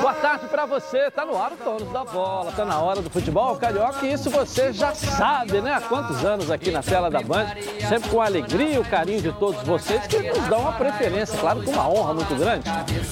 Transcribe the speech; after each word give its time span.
Boa 0.00 0.14
tarde 0.14 0.46
para 0.48 0.66
você. 0.66 1.10
Tá 1.10 1.24
no 1.24 1.40
ar 1.40 1.52
o 1.52 1.56
Tonos 1.56 1.92
da 1.92 2.04
Bola. 2.04 2.50
Tá 2.50 2.64
na 2.64 2.80
hora 2.80 3.00
do 3.00 3.08
futebol 3.08 3.54
carioca 3.56 4.04
e 4.04 4.12
isso 4.12 4.28
você 4.28 4.72
já 4.72 4.92
sabe, 4.94 5.60
né? 5.60 5.74
Há 5.74 5.80
quantos 5.80 6.24
anos 6.24 6.50
aqui 6.50 6.70
na 6.70 6.82
tela 6.82 7.08
da 7.08 7.20
Band, 7.20 7.46
sempre 7.88 8.10
com 8.10 8.20
a 8.20 8.26
alegria 8.26 8.74
e 8.74 8.78
o 8.78 8.84
carinho 8.84 9.20
de 9.20 9.32
todos 9.32 9.62
vocês 9.62 10.06
que 10.08 10.18
nos 10.18 10.48
dão 10.48 10.60
uma 10.60 10.72
preferência, 10.72 11.38
claro, 11.38 11.62
com 11.62 11.70
uma 11.70 11.88
honra 11.88 12.14
muito 12.14 12.34
grande. 12.34 12.68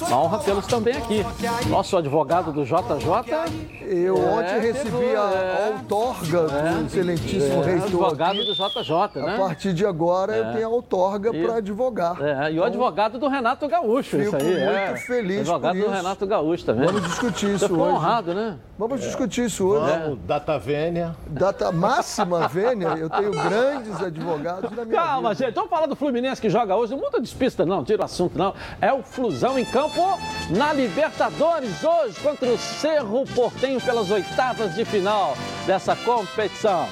Uma 0.07 0.21
honra 0.21 0.39
tê-los 0.39 0.67
também 0.67 0.97
aqui. 0.97 1.25
Nosso 1.69 1.95
advogado 1.95 2.51
do 2.51 2.65
JJ. 2.65 3.79
Eu 3.81 4.17
é, 4.17 4.19
ontem 4.19 4.59
recebi 4.59 5.15
a 5.15 5.31
é, 5.31 5.73
outorga 5.73 6.43
do 6.43 6.55
é, 6.55 6.81
excelentíssimo 6.85 7.63
é, 7.63 7.65
reitor. 7.65 7.85
Advogado 7.85 8.43
do 8.43 8.53
JJ, 8.53 9.21
né? 9.21 9.35
A 9.35 9.37
partir 9.37 9.73
de 9.73 9.85
agora 9.85 10.35
eu 10.35 10.45
é. 10.45 10.53
tenho 10.53 10.67
a 10.67 10.69
outorga 10.69 11.31
para 11.31 11.55
advogar. 11.55 12.21
É, 12.21 12.51
e 12.51 12.51
o 12.51 12.53
então, 12.55 12.63
advogado 12.65 13.17
do 13.17 13.27
Renato 13.27 13.67
Gaúcho, 13.67 14.17
isso 14.17 14.35
aí. 14.35 14.43
Muito 14.43 15.05
feliz. 15.05 15.39
Advogado 15.39 15.79
do 15.79 15.89
Renato 15.89 16.27
Gaúcho 16.27 16.48
também. 16.57 16.85
Vamos 16.85 17.03
discutir 17.03 17.49
isso 17.55 17.67
Você 17.67 17.73
hoje. 17.73 17.93
honrado, 17.93 18.33
né? 18.33 18.57
Vamos 18.77 19.01
discutir 19.01 19.45
isso 19.45 19.65
hoje. 19.67 19.91
Vamos, 19.99 20.19
data 20.25 20.57
vênia. 20.57 21.15
Data 21.27 21.71
máxima 21.71 22.47
vênia. 22.47 22.87
Eu 22.89 23.09
tenho 23.09 23.31
grandes 23.31 24.01
advogados 24.01 24.71
na 24.71 24.85
minha 24.85 24.99
Calma, 24.99 25.29
vida. 25.33 25.45
gente. 25.45 25.55
Vamos 25.55 25.69
falar 25.69 25.85
do 25.85 25.95
Fluminense 25.95 26.41
que 26.41 26.49
joga 26.49 26.75
hoje. 26.75 26.93
Não 26.93 26.99
muda 26.99 27.19
despista, 27.21 27.65
não. 27.65 27.83
Tira 27.83 28.01
o 28.01 28.05
assunto, 28.05 28.37
não. 28.37 28.53
É 28.81 28.91
o 28.93 29.01
Flusão 29.03 29.57
em 29.59 29.65
campo 29.65 30.01
na 30.49 30.73
Libertadores 30.73 31.83
hoje 31.83 32.19
contra 32.21 32.47
o 32.49 32.57
Cerro 32.57 33.25
Portenho 33.35 33.79
pelas 33.81 34.09
oitavas 34.11 34.73
de 34.75 34.85
final 34.85 35.33
dessa 35.65 35.95
competição. 35.95 36.87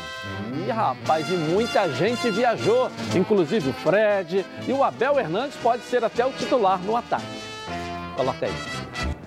Ih, 0.65 0.71
rapaz, 0.71 1.29
e 1.29 1.33
muita 1.37 1.87
gente 1.93 2.29
viajou, 2.31 2.89
inclusive 3.15 3.69
o 3.69 3.73
Fred 3.73 4.45
e 4.67 4.73
o 4.73 4.83
Abel 4.83 5.17
Hernandes 5.19 5.55
pode 5.63 5.83
ser 5.83 6.03
até 6.03 6.25
o 6.25 6.31
titular 6.31 6.79
no 6.81 6.95
ataque. 6.97 7.25
Coloca 8.15 8.45
aí. 8.45 8.76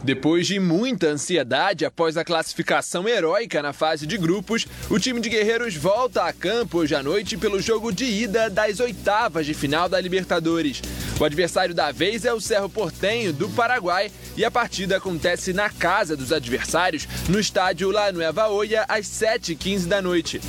Depois 0.03 0.47
de 0.47 0.59
muita 0.59 1.09
ansiedade 1.09 1.85
após 1.85 2.17
a 2.17 2.25
classificação 2.25 3.09
heróica 3.09 3.63
na 3.63 3.73
fase 3.73 4.07
de 4.07 4.17
grupos, 4.17 4.67
o 4.89 4.99
time 4.99 5.21
de 5.21 5.29
Guerreiros 5.29 5.77
volta 5.77 6.25
a 6.25 6.33
campo 6.33 6.79
hoje 6.79 6.95
à 6.95 7.03
noite 7.03 7.37
pelo 7.37 7.61
jogo 7.61 7.93
de 7.93 8.05
ida 8.05 8.49
das 8.49 8.81
oitavas 8.81 9.45
de 9.45 9.53
final 9.53 9.89
da 9.89 10.01
Libertadores. 10.01 10.81
O 11.19 11.25
adversário 11.25 11.75
da 11.75 11.93
vez 11.93 12.25
é 12.25 12.33
o 12.33 12.41
Cerro 12.41 12.69
Portenho, 12.69 13.33
do 13.33 13.49
Paraguai, 13.51 14.11
e 14.37 14.45
a 14.45 14.51
partida 14.51 14.97
acontece 14.97 15.53
na 15.53 15.69
casa 15.69 16.17
dos 16.17 16.33
adversários, 16.33 17.07
no 17.29 17.39
estádio 17.39 17.91
La 17.91 18.11
Nueva 18.11 18.49
Oia, 18.49 18.87
às 18.89 19.07
7h15 19.07 19.87
da 19.87 20.01
noite. 20.01 20.41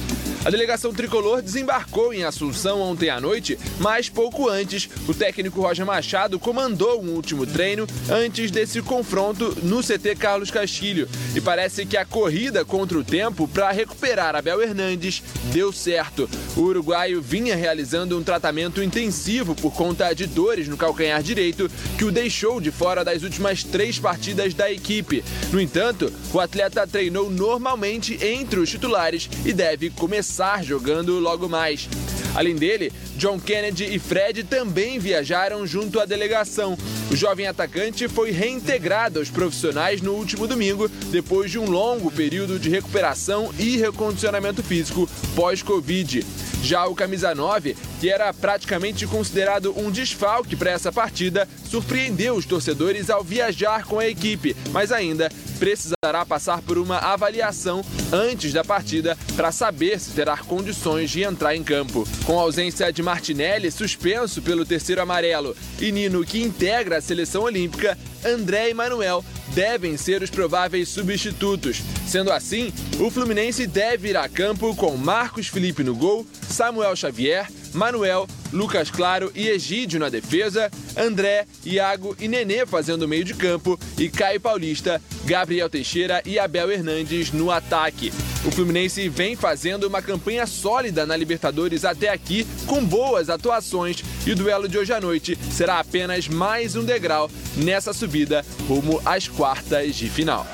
A 0.44 0.50
delegação 0.50 0.92
tricolor 0.92 1.39
desembarcou 1.39 2.11
em 2.11 2.23
Assunção 2.23 2.81
ontem 2.81 3.11
à 3.11 3.22
noite, 3.22 3.59
mas 3.80 4.09
pouco 4.09 4.50
antes, 4.50 4.89
o 5.08 5.14
técnico 5.14 5.61
Roger 5.61 5.86
Machado 5.86 6.39
comandou 6.39 7.00
um 7.00 7.09
último 7.09 7.45
treino 7.45 7.86
antes 8.09 8.50
desse 8.50 8.81
confronto 8.81 9.56
no 9.62 9.84
CT 9.84 10.16
Carlos 10.16 10.50
Castilho. 10.50 11.08
E 11.36 11.42
parece 11.42 11.86
que 11.86 11.95
a 11.95 12.03
corrida 12.03 12.66
contra 12.66 12.97
o 12.97 13.03
tempo 13.03 13.47
para 13.47 13.72
recuperar 13.72 14.36
Abel 14.36 14.64
Hernandes 14.64 15.22
deu 15.53 15.72
certo. 15.72 16.28
O 16.58 16.62
uruguaio 16.62 17.22
vinha 17.22 17.56
realizando 17.56 18.17
um 18.17 18.23
tratamento 18.23 18.81
intensivo 18.81 19.53
por 19.53 19.72
conta 19.72 20.12
de 20.12 20.25
dores 20.25 20.67
no 20.67 20.75
calcanhar 20.75 21.22
direito, 21.22 21.69
que 22.00 22.06
o 22.06 22.12
deixou 22.12 22.59
de 22.59 22.72
fora 22.72 23.06
das 23.06 23.22
últimas 23.22 23.64
três 23.64 24.00
partidas 24.00 24.56
da 24.56 24.72
equipe. 24.72 25.23
No 25.53 25.62
entanto, 25.62 26.12
o 26.34 26.39
atleta 26.39 26.88
treinou 26.88 27.30
normalmente 27.30 28.17
entre 28.25 28.59
os 28.59 28.72
titulares 28.72 29.30
e 29.45 29.53
deve 29.53 29.92
começar 29.92 30.31
começar 30.32 30.64
jogando 30.64 31.20
logo 31.20 31.50
mais. 31.50 31.90
Além 32.34 32.56
dele, 32.56 32.90
John 33.18 33.38
Kennedy 33.38 33.94
e 33.94 34.00
Fred 34.00 34.46
também 34.46 34.98
viajaram 34.98 35.68
junto 35.68 36.00
à 36.00 36.06
delegação. 36.06 36.78
O 37.12 37.16
jovem 37.18 37.48
atacante 37.48 38.08
foi 38.08 38.32
reintegrado 38.32 39.19
aos 39.19 39.30
profissionais 39.30 40.02
no 40.02 40.14
último 40.14 40.47
domingo, 40.47 40.88
depois 41.12 41.52
de 41.52 41.59
um 41.59 41.69
longo 41.69 42.09
período 42.09 42.58
de 42.58 42.69
recuperação 42.69 43.53
e 43.59 43.75
recondicionamento 43.75 44.64
físico 44.64 45.09
pós-Covid. 45.36 46.25
Já 46.63 46.86
o 46.86 46.96
camisa 46.96 47.36
9, 47.36 47.75
que 48.00 48.09
era 48.09 48.34
praticamente 48.34 49.06
considerado 49.06 49.78
um 49.78 49.92
desfalque 49.92 50.56
para 50.56 50.72
essa 50.72 50.94
partida, 50.94 51.46
surpreendeu 51.69 52.36
os 52.36 52.46
torcedores 52.46 53.09
ao 53.09 53.22
viajar 53.22 53.84
com 53.84 54.00
a 54.00 54.08
equipe, 54.08 54.56
mas 54.72 54.94
ainda 54.94 55.30
precisará 55.62 56.26
passar 56.26 56.60
por 56.64 56.80
uma 56.80 56.98
avaliação 56.98 57.86
antes 58.12 58.52
da 58.52 58.64
partida 58.64 59.16
para 59.36 59.52
saber 59.52 60.00
se 60.00 60.10
terá 60.10 60.36
condições 60.36 61.12
de 61.12 61.22
entrar 61.22 61.56
em 61.56 61.64
campo. 61.64 62.08
Com 62.26 62.40
a 62.40 62.42
ausência 62.42 62.92
de 62.92 63.04
Martinelli, 63.04 63.70
suspenso 63.70 64.42
pelo 64.42 64.66
terceiro 64.66 65.04
amarelo, 65.04 65.56
e 65.80 65.92
Nino, 65.92 66.26
que 66.26 66.42
integra 66.42 66.98
a 66.98 67.02
seleção 67.02 67.44
olímpica, 67.44 67.96
André 68.26 68.72
e 68.72 68.74
Manuel 68.74 69.24
devem 69.54 69.98
ser 69.98 70.24
os 70.24 70.32
prováveis 70.32 70.90
substitutos. 70.90 71.84
Sendo 72.08 72.32
assim, 72.32 72.74
o 73.00 73.12
Fluminense 73.12 73.68
deve 73.68 74.10
ir 74.10 74.18
a 74.18 74.28
campo 74.28 74.76
com 74.76 74.98
Marcos 74.98 75.48
Felipe 75.48 75.84
no 75.84 75.94
gol, 75.94 76.26
Samuel 76.50 76.96
Xavier, 76.96 77.48
Manuel, 77.74 78.28
Lucas 78.52 78.90
Claro 78.90 79.32
e 79.34 79.48
Egídio 79.48 80.00
na 80.00 80.09
defesa, 80.09 80.70
André, 80.98 81.46
Iago 81.66 82.16
e 82.20 82.28
Nenê 82.28 82.66
fazendo 82.66 83.08
meio 83.08 83.24
de 83.24 83.34
campo 83.34 83.80
e 83.98 84.09
Caio 84.09 84.40
Paulista, 84.40 85.02
Gabriel 85.26 85.70
Teixeira 85.70 86.22
e 86.26 86.38
Abel 86.38 86.72
Hernandes 86.72 87.31
no 87.31 87.50
ataque. 87.50 88.12
O 88.44 88.52
Fluminense 88.52 89.08
vem 89.08 89.36
fazendo 89.36 89.88
uma 89.88 90.02
campanha 90.02 90.46
sólida 90.48 91.06
na 91.06 91.16
Libertadores 91.16 91.86
até 91.86 92.10
aqui, 92.10 92.46
com 92.66 92.84
boas 92.84 93.30
atuações, 93.30 94.04
e 94.26 94.31
o 94.31 94.36
duelo 94.36 94.68
de 94.68 94.78
hoje 94.78 94.94
à 94.94 95.00
noite 95.00 95.38
será 95.52 95.80
apenas 95.80 96.28
mais 96.28 96.76
um 96.76 96.84
degrau 96.84 97.30
nessa 97.56 97.94
subida 97.94 98.44
rumo 98.68 99.02
às 99.06 99.28
quartas 99.28 99.96
de 99.96 100.10
final. 100.10 100.48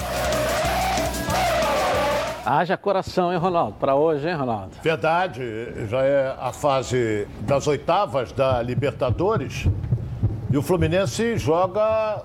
Haja 2.50 2.78
coração, 2.78 3.34
hein, 3.34 3.38
Ronaldo? 3.38 3.74
Para 3.78 3.94
hoje, 3.94 4.26
hein, 4.26 4.34
Ronaldo? 4.34 4.72
Verdade, 4.82 5.42
já 5.90 6.02
é 6.02 6.34
a 6.40 6.54
fase 6.54 7.28
das 7.42 7.68
oitavas 7.68 8.32
da 8.32 8.62
Libertadores 8.62 9.66
e 10.50 10.58
o 10.58 10.62
Fluminense 10.62 11.36
joga 11.36 12.24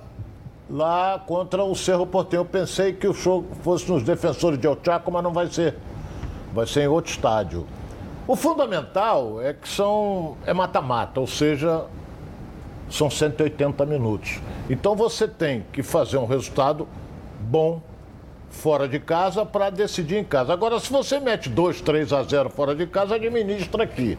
lá 0.70 1.20
contra 1.26 1.64
o 1.64 1.74
Cerro 1.74 2.06
Porteño. 2.06 2.42
Eu 2.42 2.44
pensei 2.44 2.92
que 2.92 3.08
o 3.08 3.12
jogo 3.12 3.48
fosse 3.62 3.90
nos 3.90 4.04
defensores 4.04 4.60
de 4.60 4.64
El 4.64 4.78
Chaco, 4.80 5.10
mas 5.10 5.24
não 5.24 5.32
vai 5.32 5.48
ser. 5.48 5.76
Vai 6.54 6.68
ser 6.68 6.82
em 6.82 6.86
outro 6.86 7.10
estádio. 7.10 7.66
O 8.24 8.36
fundamental 8.36 9.42
é 9.42 9.52
que 9.52 9.68
são 9.68 10.36
é 10.46 10.54
mata-mata, 10.54 11.18
ou 11.18 11.26
seja, 11.26 11.86
são 12.88 13.10
180 13.10 13.84
minutos. 13.86 14.38
Então 14.70 14.94
você 14.94 15.26
tem 15.26 15.66
que 15.72 15.82
fazer 15.82 16.16
um 16.16 16.26
resultado 16.26 16.86
bom 17.40 17.82
fora 18.52 18.86
de 18.86 19.00
casa 19.00 19.44
para 19.44 19.70
decidir 19.70 20.18
em 20.18 20.24
casa. 20.24 20.52
Agora, 20.52 20.78
se 20.78 20.92
você 20.92 21.18
mete 21.18 21.48
2, 21.48 21.80
3 21.80 22.12
a 22.12 22.22
0 22.22 22.50
fora 22.50 22.74
de 22.74 22.86
casa, 22.86 23.16
administra 23.16 23.82
aqui. 23.82 24.16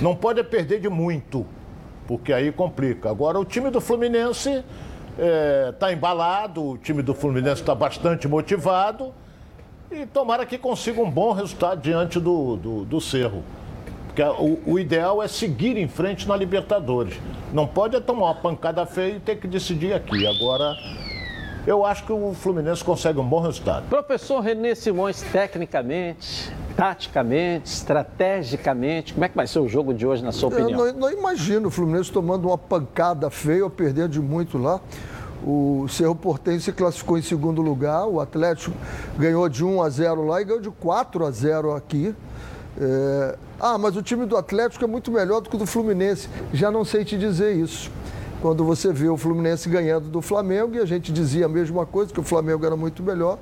Não 0.00 0.14
pode 0.14 0.42
perder 0.44 0.80
de 0.80 0.88
muito, 0.88 1.44
porque 2.06 2.32
aí 2.32 2.50
complica. 2.50 3.10
Agora, 3.10 3.38
o 3.38 3.44
time 3.44 3.70
do 3.70 3.80
Fluminense 3.80 4.50
está 4.50 4.64
é, 5.18 5.72
tá 5.72 5.92
embalado, 5.92 6.64
o 6.64 6.78
time 6.78 7.02
do 7.02 7.12
Fluminense 7.12 7.60
está 7.60 7.74
bastante 7.74 8.26
motivado 8.26 9.12
e 9.90 10.06
tomara 10.06 10.46
que 10.46 10.56
consiga 10.56 11.02
um 11.02 11.10
bom 11.10 11.32
resultado 11.32 11.80
diante 11.80 12.18
do, 12.18 12.56
do, 12.56 12.84
do 12.84 13.00
Cerro. 13.00 13.42
Porque 14.06 14.22
o, 14.22 14.60
o, 14.64 14.78
ideal 14.78 15.20
é 15.20 15.26
seguir 15.26 15.76
em 15.76 15.88
frente 15.88 16.26
na 16.28 16.36
Libertadores. 16.36 17.18
Não 17.52 17.66
pode 17.66 18.00
tomar 18.00 18.26
uma 18.26 18.34
pancada 18.34 18.86
feia 18.86 19.16
e 19.16 19.20
ter 19.20 19.36
que 19.36 19.48
decidir 19.48 19.92
aqui. 19.92 20.24
Agora, 20.26 20.76
eu 21.66 21.84
acho 21.84 22.04
que 22.04 22.12
o 22.12 22.34
Fluminense 22.34 22.84
consegue 22.84 23.18
um 23.18 23.26
bom 23.26 23.40
resultado. 23.40 23.88
Professor 23.88 24.40
Renê 24.40 24.74
Simões, 24.74 25.22
tecnicamente, 25.22 26.52
taticamente, 26.76 27.66
estrategicamente, 27.70 29.14
como 29.14 29.24
é 29.24 29.28
que 29.28 29.36
vai 29.36 29.46
ser 29.46 29.60
o 29.60 29.68
jogo 29.68 29.94
de 29.94 30.06
hoje, 30.06 30.22
na 30.22 30.32
sua 30.32 30.48
opinião? 30.48 30.86
Eu 30.86 30.92
não, 30.92 31.00
não 31.00 31.10
imagino 31.10 31.68
o 31.68 31.70
Fluminense 31.70 32.12
tomando 32.12 32.48
uma 32.48 32.58
pancada 32.58 33.30
feia 33.30 33.64
ou 33.64 33.70
perdendo 33.70 34.10
de 34.10 34.20
muito 34.20 34.58
lá. 34.58 34.80
O 35.46 35.86
Cerro 35.88 36.14
Portenho 36.14 36.60
se 36.60 36.72
classificou 36.72 37.18
em 37.18 37.22
segundo 37.22 37.60
lugar, 37.60 38.06
o 38.06 38.20
Atlético 38.20 38.74
ganhou 39.18 39.48
de 39.48 39.64
1 39.64 39.82
a 39.82 39.88
0 39.88 40.26
lá 40.26 40.40
e 40.40 40.44
ganhou 40.44 40.60
de 40.60 40.70
4 40.70 41.24
a 41.24 41.30
0 41.30 41.74
aqui. 41.74 42.14
É... 42.80 43.38
Ah, 43.60 43.78
mas 43.78 43.96
o 43.96 44.02
time 44.02 44.26
do 44.26 44.36
Atlético 44.36 44.84
é 44.84 44.88
muito 44.88 45.10
melhor 45.10 45.40
do 45.40 45.48
que 45.48 45.56
o 45.56 45.58
do 45.58 45.66
Fluminense. 45.66 46.28
Já 46.52 46.70
não 46.70 46.84
sei 46.84 47.04
te 47.04 47.16
dizer 47.16 47.54
isso 47.54 47.90
quando 48.44 48.62
você 48.62 48.92
vê 48.92 49.08
o 49.08 49.16
Fluminense 49.16 49.70
ganhando 49.70 50.10
do 50.10 50.20
Flamengo, 50.20 50.74
e 50.74 50.78
a 50.78 50.84
gente 50.84 51.10
dizia 51.10 51.46
a 51.46 51.48
mesma 51.48 51.86
coisa, 51.86 52.12
que 52.12 52.20
o 52.20 52.22
Flamengo 52.22 52.66
era 52.66 52.76
muito 52.76 53.02
melhor. 53.02 53.38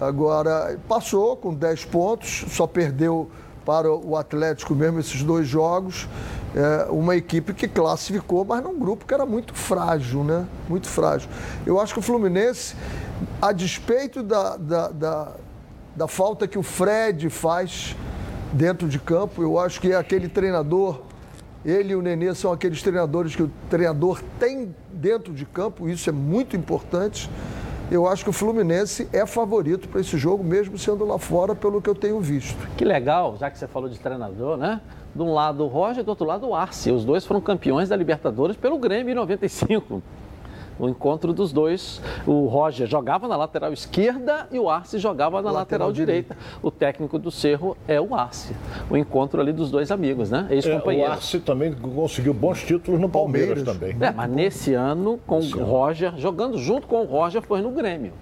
Agora, 0.00 0.76
passou 0.88 1.36
com 1.36 1.54
10 1.54 1.84
pontos, 1.84 2.44
só 2.48 2.66
perdeu 2.66 3.30
para 3.64 3.88
o 3.88 4.16
Atlético 4.16 4.74
mesmo 4.74 4.98
esses 4.98 5.22
dois 5.22 5.46
jogos. 5.46 6.08
É, 6.52 6.90
uma 6.90 7.14
equipe 7.14 7.54
que 7.54 7.68
classificou, 7.68 8.44
mas 8.44 8.60
num 8.60 8.76
grupo 8.76 9.06
que 9.06 9.14
era 9.14 9.24
muito 9.24 9.54
frágil, 9.54 10.24
né? 10.24 10.44
Muito 10.68 10.88
frágil. 10.88 11.30
Eu 11.64 11.80
acho 11.80 11.92
que 11.94 12.00
o 12.00 12.02
Fluminense, 12.02 12.74
a 13.40 13.52
despeito 13.52 14.20
da, 14.20 14.56
da, 14.56 14.88
da, 14.88 15.32
da 15.94 16.08
falta 16.08 16.48
que 16.48 16.58
o 16.58 16.62
Fred 16.64 17.30
faz 17.30 17.94
dentro 18.52 18.88
de 18.88 18.98
campo, 18.98 19.42
eu 19.42 19.60
acho 19.60 19.80
que 19.80 19.92
é 19.92 19.94
aquele 19.94 20.28
treinador 20.28 21.13
ele 21.64 21.92
e 21.92 21.96
o 21.96 22.02
Nenê 22.02 22.34
são 22.34 22.52
aqueles 22.52 22.82
treinadores 22.82 23.34
que 23.34 23.42
o 23.42 23.50
treinador 23.70 24.20
tem 24.38 24.74
dentro 24.92 25.32
de 25.32 25.44
campo, 25.46 25.88
isso 25.88 26.08
é 26.08 26.12
muito 26.12 26.56
importante. 26.56 27.30
eu 27.90 28.08
acho 28.08 28.24
que 28.24 28.30
o 28.30 28.32
Fluminense 28.32 29.08
é 29.12 29.26
favorito 29.26 29.88
para 29.88 30.00
esse 30.00 30.16
jogo, 30.16 30.42
mesmo 30.42 30.78
sendo 30.78 31.04
lá 31.04 31.18
fora, 31.18 31.54
pelo 31.54 31.80
que 31.80 31.88
eu 31.88 31.94
tenho 31.94 32.20
visto. 32.20 32.56
Que 32.76 32.84
legal, 32.84 33.36
já 33.38 33.50
que 33.50 33.58
você 33.58 33.66
falou 33.66 33.88
de 33.88 33.98
treinador, 33.98 34.56
né? 34.56 34.80
De 35.14 35.22
um 35.22 35.32
lado 35.32 35.64
o 35.64 35.68
Roger, 35.68 36.02
do 36.02 36.08
outro 36.08 36.26
lado 36.26 36.48
o 36.48 36.54
Arce. 36.54 36.90
Os 36.90 37.04
dois 37.04 37.24
foram 37.24 37.40
campeões 37.40 37.88
da 37.88 37.96
Libertadores 37.96 38.56
pelo 38.56 38.78
Grêmio 38.78 39.12
em 39.12 39.14
95 39.14 40.02
o 40.78 40.88
encontro 40.88 41.32
dos 41.32 41.52
dois. 41.52 42.00
O 42.26 42.46
Roger 42.46 42.86
jogava 42.86 43.28
na 43.28 43.36
lateral 43.36 43.72
esquerda 43.72 44.48
e 44.50 44.58
o 44.58 44.68
Arce 44.68 44.98
jogava 44.98 45.36
na 45.42 45.50
lateral, 45.50 45.88
lateral 45.88 45.92
direita. 45.92 46.36
O 46.62 46.70
técnico 46.70 47.18
do 47.18 47.30
Cerro 47.30 47.76
é 47.86 48.00
o 48.00 48.14
Arce. 48.14 48.54
O 48.90 48.96
encontro 48.96 49.40
ali 49.40 49.52
dos 49.52 49.70
dois 49.70 49.90
amigos, 49.90 50.30
né? 50.30 50.46
Ex-companheiros. 50.50 51.08
É, 51.08 51.10
o 51.10 51.16
Arce 51.16 51.40
também 51.40 51.72
conseguiu 51.72 52.34
bons 52.34 52.62
títulos 52.62 53.00
no 53.00 53.08
Palmeiras, 53.08 53.62
Palmeiras. 53.62 53.96
também. 53.96 54.08
É, 54.08 54.12
mas 54.12 54.30
nesse 54.30 54.74
ano, 54.74 55.18
com 55.26 55.38
o 55.38 55.64
Roger, 55.64 56.14
jogando 56.16 56.58
junto 56.58 56.86
com 56.86 57.02
o 57.02 57.04
Roger, 57.04 57.42
foi 57.42 57.60
no 57.60 57.70
Grêmio. 57.70 58.12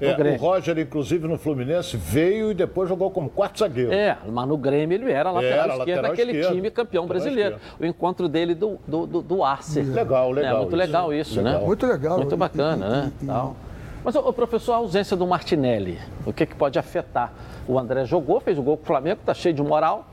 É, 0.00 0.34
o 0.34 0.36
Roger, 0.36 0.78
inclusive, 0.78 1.26
no 1.26 1.36
Fluminense, 1.36 1.96
veio 1.96 2.52
e 2.52 2.54
depois 2.54 2.88
jogou 2.88 3.10
como 3.10 3.28
quarto 3.28 3.58
zagueiro. 3.58 3.92
É, 3.92 4.16
mas 4.26 4.48
no 4.48 4.56
Grêmio 4.56 4.94
ele 4.94 5.10
era 5.10 5.30
lateral 5.30 5.58
era, 5.58 5.76
esquerdo 5.78 5.78
lateral 5.78 6.10
daquele 6.10 6.44
time 6.46 6.70
campeão 6.70 7.06
brasileiro. 7.06 7.56
Esquerdo. 7.56 7.80
O 7.80 7.86
encontro 7.86 8.28
dele 8.28 8.54
do, 8.54 8.78
do, 8.86 9.06
do, 9.06 9.22
do 9.22 9.44
Arce. 9.44 9.82
Legal, 9.82 10.30
legal. 10.30 10.54
É, 10.54 10.56
muito 10.58 10.68
isso. 10.68 10.76
legal 10.76 11.12
isso, 11.12 11.36
né? 11.36 11.44
legal. 11.44 11.60
né? 11.60 11.66
Muito 11.66 11.86
legal. 11.86 12.16
Muito 12.16 12.36
bacana, 12.36 12.88
né? 12.88 13.12
E, 13.22 13.26
Tal. 13.26 13.56
Mas, 14.04 14.14
o 14.14 14.32
professor, 14.32 14.72
a 14.72 14.76
ausência 14.76 15.16
do 15.16 15.26
Martinelli, 15.26 15.98
o 16.24 16.32
que, 16.32 16.46
que 16.46 16.54
pode 16.54 16.78
afetar? 16.78 17.32
O 17.66 17.78
André 17.78 18.04
jogou, 18.04 18.40
fez 18.40 18.56
o 18.56 18.62
gol 18.62 18.76
com 18.76 18.84
o 18.84 18.86
Flamengo, 18.86 19.20
está 19.20 19.34
cheio 19.34 19.54
de 19.54 19.62
moral, 19.62 20.06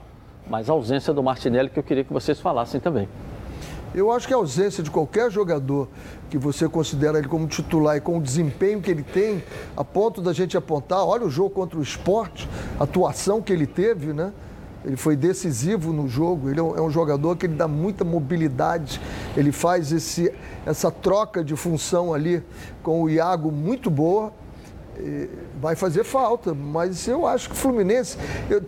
mas 0.50 0.70
a 0.70 0.74
ausência 0.74 1.14
do 1.14 1.22
Martinelli 1.22 1.70
que 1.70 1.80
eu 1.80 1.84
queria 1.84 2.04
que 2.04 2.12
vocês 2.12 2.40
falassem 2.40 2.81
também. 2.81 3.08
Eu 3.95 4.12
acho 4.12 4.27
que 4.27 4.33
a 4.33 4.38
ausência 4.38 4.83
de 4.83 4.92
qualquer 4.92 5.31
jogador 5.31 5.88
que 6.30 6.38
você 6.38 6.68
considera 6.68 7.18
ele 7.18 7.30
como 7.30 7.47
titular 7.47 7.95
e 7.95 8.01
com 8.01 8.18
o 8.18 8.21
desempenho 8.21 8.81
que 8.81 8.92
ele 8.92 9.03
tem, 9.03 9.42
a 9.75 9.86
ponto 9.86 10.21
da 10.21 10.33
gente 10.33 10.57
apontar, 10.57 11.06
olha 11.06 11.25
o 11.25 11.30
jogo 11.30 11.51
contra 11.51 11.80
o 11.80 11.81
esporte, 11.81 12.50
a 12.77 12.83
atuação 12.83 13.42
que 13.42 13.53
ele 13.53 13.65
teve, 13.65 14.12
né? 14.12 14.33
Ele 14.83 14.97
foi 14.97 15.15
decisivo 15.15 15.94
no 15.94 16.09
jogo, 16.09 16.50
ele 16.50 16.59
é 16.59 16.63
um 16.63 16.89
é 16.89 16.92
jogador 16.92 17.38
que 17.38 17.45
ele 17.45 17.56
dá 17.56 17.69
muita 17.69 18.03
mobilidade, 18.03 19.00
ele 19.36 19.53
faz 19.53 19.94
esse, 19.94 20.30
essa 20.65 20.92
troca 20.92 21.42
de 21.42 21.56
função 21.56 22.13
ali 22.13 22.44
com 22.83 23.01
o 23.01 23.09
Iago 23.09 23.50
muito 23.50 23.89
boa, 23.89 24.33
vai 25.62 25.75
fazer 25.75 26.03
falta, 26.03 26.53
mas 26.53 27.07
eu 27.07 27.25
acho 27.25 27.50
que 27.50 27.56
o 27.56 27.57
Fluminense, 27.57 28.18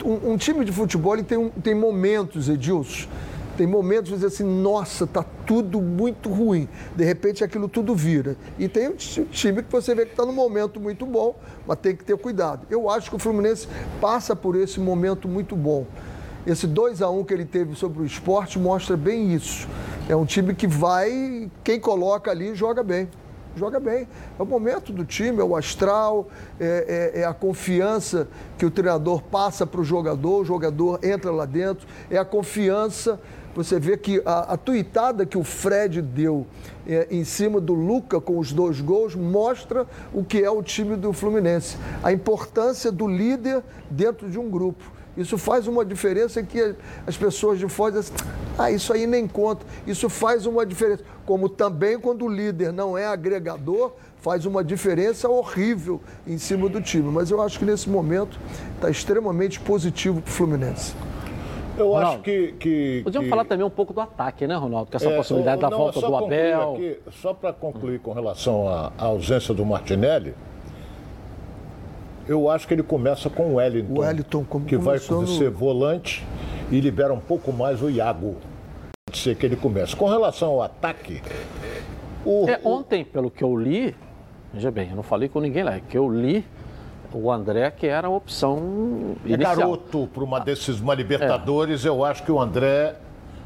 um, 0.05 0.31
um 0.31 0.37
time 0.37 0.63
de 0.63 0.71
futebol 0.71 1.15
ele 1.15 1.23
tem, 1.23 1.37
um, 1.37 1.49
tem 1.49 1.75
momentos, 1.75 2.47
Edilson, 2.47 3.07
tem 3.57 3.65
momentos 3.65 4.09
de 4.09 4.15
dizer 4.15 4.27
assim, 4.27 4.43
nossa, 4.43 5.07
tá 5.07 5.25
tudo 5.45 5.81
muito 5.81 6.29
ruim. 6.29 6.69
De 6.95 7.03
repente 7.03 7.43
aquilo 7.43 7.67
tudo 7.67 7.95
vira. 7.95 8.37
E 8.59 8.69
tem 8.69 8.89
um 8.89 8.95
time 8.95 9.63
que 9.63 9.71
você 9.71 9.95
vê 9.95 10.05
que 10.05 10.11
está 10.11 10.23
num 10.23 10.31
momento 10.31 10.79
muito 10.79 11.05
bom, 11.05 11.35
mas 11.65 11.79
tem 11.79 11.95
que 11.95 12.05
ter 12.05 12.15
cuidado. 12.17 12.67
Eu 12.69 12.87
acho 12.87 13.09
que 13.09 13.15
o 13.15 13.19
Fluminense 13.19 13.67
passa 13.99 14.35
por 14.35 14.55
esse 14.55 14.79
momento 14.79 15.27
muito 15.27 15.55
bom. 15.55 15.87
Esse 16.45 16.67
2 16.67 17.01
a 17.01 17.09
1 17.09 17.23
que 17.25 17.33
ele 17.33 17.45
teve 17.45 17.75
sobre 17.75 18.01
o 18.01 18.05
esporte 18.05 18.59
mostra 18.59 18.95
bem 18.95 19.33
isso. 19.33 19.67
É 20.07 20.15
um 20.15 20.23
time 20.23 20.53
que 20.53 20.67
vai, 20.67 21.51
quem 21.63 21.79
coloca 21.79 22.29
ali 22.29 22.53
joga 22.53 22.83
bem 22.83 23.09
joga 23.57 23.79
bem. 23.79 24.07
É 24.37 24.43
o 24.43 24.45
momento 24.45 24.93
do 24.93 25.03
time, 25.03 25.39
é 25.39 25.43
o 25.43 25.55
astral, 25.55 26.27
é, 26.59 27.11
é, 27.15 27.21
é 27.21 27.25
a 27.25 27.33
confiança 27.33 28.27
que 28.57 28.65
o 28.65 28.71
treinador 28.71 29.23
passa 29.23 29.65
para 29.65 29.81
o 29.81 29.83
jogador, 29.83 30.41
o 30.41 30.45
jogador 30.45 30.99
entra 31.03 31.31
lá 31.31 31.45
dentro, 31.45 31.87
é 32.09 32.17
a 32.17 32.23
confiança 32.23 33.19
você 33.57 33.79
vê 33.79 33.97
que 33.97 34.21
a, 34.23 34.53
a 34.53 34.57
tuitada 34.57 35.25
que 35.25 35.35
o 35.35 35.43
Fred 35.43 35.99
deu 35.99 36.45
é, 36.87 37.07
em 37.09 37.23
cima 37.23 37.59
do 37.59 37.73
Luca 37.73 38.21
com 38.21 38.37
os 38.37 38.53
dois 38.53 38.79
gols 38.79 39.15
mostra 39.15 39.87
o 40.13 40.23
que 40.23 40.43
é 40.43 40.49
o 40.51 40.61
time 40.61 40.95
do 40.95 41.11
Fluminense. 41.11 41.75
A 42.03 42.11
importância 42.11 42.91
do 42.91 43.07
líder 43.07 43.63
dentro 43.89 44.29
de 44.29 44.37
um 44.37 44.47
grupo. 44.47 44.83
Isso 45.17 45.39
faz 45.39 45.65
uma 45.65 45.83
diferença 45.83 46.43
que 46.43 46.75
as 47.07 47.17
pessoas 47.17 47.57
de 47.57 47.67
fora 47.67 47.93
dizem, 47.93 48.15
ah, 48.59 48.69
isso 48.69 48.93
aí 48.93 49.07
nem 49.07 49.27
conta. 49.27 49.65
Isso 49.87 50.07
faz 50.07 50.45
uma 50.45 50.63
diferença. 50.63 51.03
Como 51.25 51.49
também 51.49 51.99
quando 51.99 52.25
o 52.25 52.29
líder 52.29 52.71
não 52.71 52.95
é 52.95 53.07
agregador, 53.07 53.93
faz 54.21 54.45
uma 54.45 54.63
diferença 54.63 55.27
horrível 55.27 55.99
em 56.27 56.37
cima 56.37 56.69
do 56.69 56.79
time. 56.79 57.09
Mas 57.11 57.31
eu 57.31 57.41
acho 57.41 57.57
que 57.57 57.65
nesse 57.65 57.89
momento 57.89 58.39
está 58.75 58.91
extremamente 58.91 59.59
positivo 59.59 60.21
para 60.21 60.29
o 60.29 60.31
Fluminense. 60.31 60.93
Eu 61.77 61.91
Ronaldo, 61.91 62.13
acho 62.13 62.21
que, 62.23 62.51
que. 62.53 63.01
Podíamos 63.03 63.25
que... 63.25 63.29
falar 63.29 63.45
também 63.45 63.65
um 63.65 63.69
pouco 63.69 63.93
do 63.93 64.01
ataque, 64.01 64.47
né, 64.47 64.55
Ronaldo? 64.55 64.89
Com 64.89 64.97
essa 64.97 65.09
é, 65.09 65.15
possibilidade 65.15 65.61
da 65.61 65.69
volta 65.69 65.99
do 65.99 66.15
Abel. 66.15 66.73
Aqui, 66.73 66.99
só 67.11 67.33
para 67.33 67.53
concluir 67.53 67.99
com 67.99 68.13
relação 68.13 68.67
à, 68.67 68.91
à, 68.97 69.05
ausência 69.05 69.53
do 69.53 69.65
Martinelli, 69.65 70.33
eu 72.27 72.49
acho 72.49 72.67
que 72.67 72.73
ele 72.73 72.83
começa 72.83 73.29
com 73.29 73.53
o 73.53 73.55
Wellington. 73.55 73.93
O 73.93 73.99
Wellington 73.99 74.45
como 74.45 74.65
que 74.65 74.77
vai 74.77 74.99
ser 74.99 75.49
volante 75.49 76.25
e 76.71 76.79
libera 76.79 77.13
um 77.13 77.19
pouco 77.19 77.53
mais 77.53 77.81
o 77.81 77.89
Iago. 77.89 78.35
Pode 79.05 79.17
ser 79.19 79.35
que 79.35 79.45
ele 79.45 79.55
comece. 79.55 79.95
Com 79.95 80.07
relação 80.07 80.49
ao 80.49 80.63
ataque. 80.63 81.21
O, 82.25 82.49
é, 82.49 82.59
ontem, 82.63 83.05
pelo 83.05 83.31
que 83.31 83.43
eu 83.43 83.55
li, 83.55 83.95
veja 84.53 84.69
bem, 84.69 84.89
eu 84.89 84.95
não 84.95 85.03
falei 85.03 85.29
com 85.29 85.39
ninguém 85.39 85.63
lá, 85.63 85.75
é 85.75 85.79
que 85.79 85.97
eu 85.97 86.09
li 86.09 86.43
o 87.13 87.31
André 87.31 87.71
que 87.71 87.87
era 87.87 88.07
a 88.07 88.09
opção 88.09 89.15
é 89.25 89.33
inicial. 89.33 89.55
Garoto 89.55 90.09
para 90.13 90.23
uma 90.23 90.39
desses 90.39 90.79
uma 90.79 90.93
Libertadores, 90.93 91.85
é. 91.85 91.89
eu 91.89 92.03
acho 92.03 92.23
que 92.23 92.31
o 92.31 92.39
André 92.39 92.95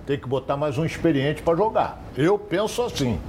tem 0.06 0.18
que 0.18 0.28
botar 0.28 0.58
mais 0.58 0.78
um 0.78 0.86
experiente 0.86 1.42
para 1.42 1.56
jogar. 1.56 2.02
Eu 2.18 2.38
penso 2.38 2.82
assim. 2.82 3.20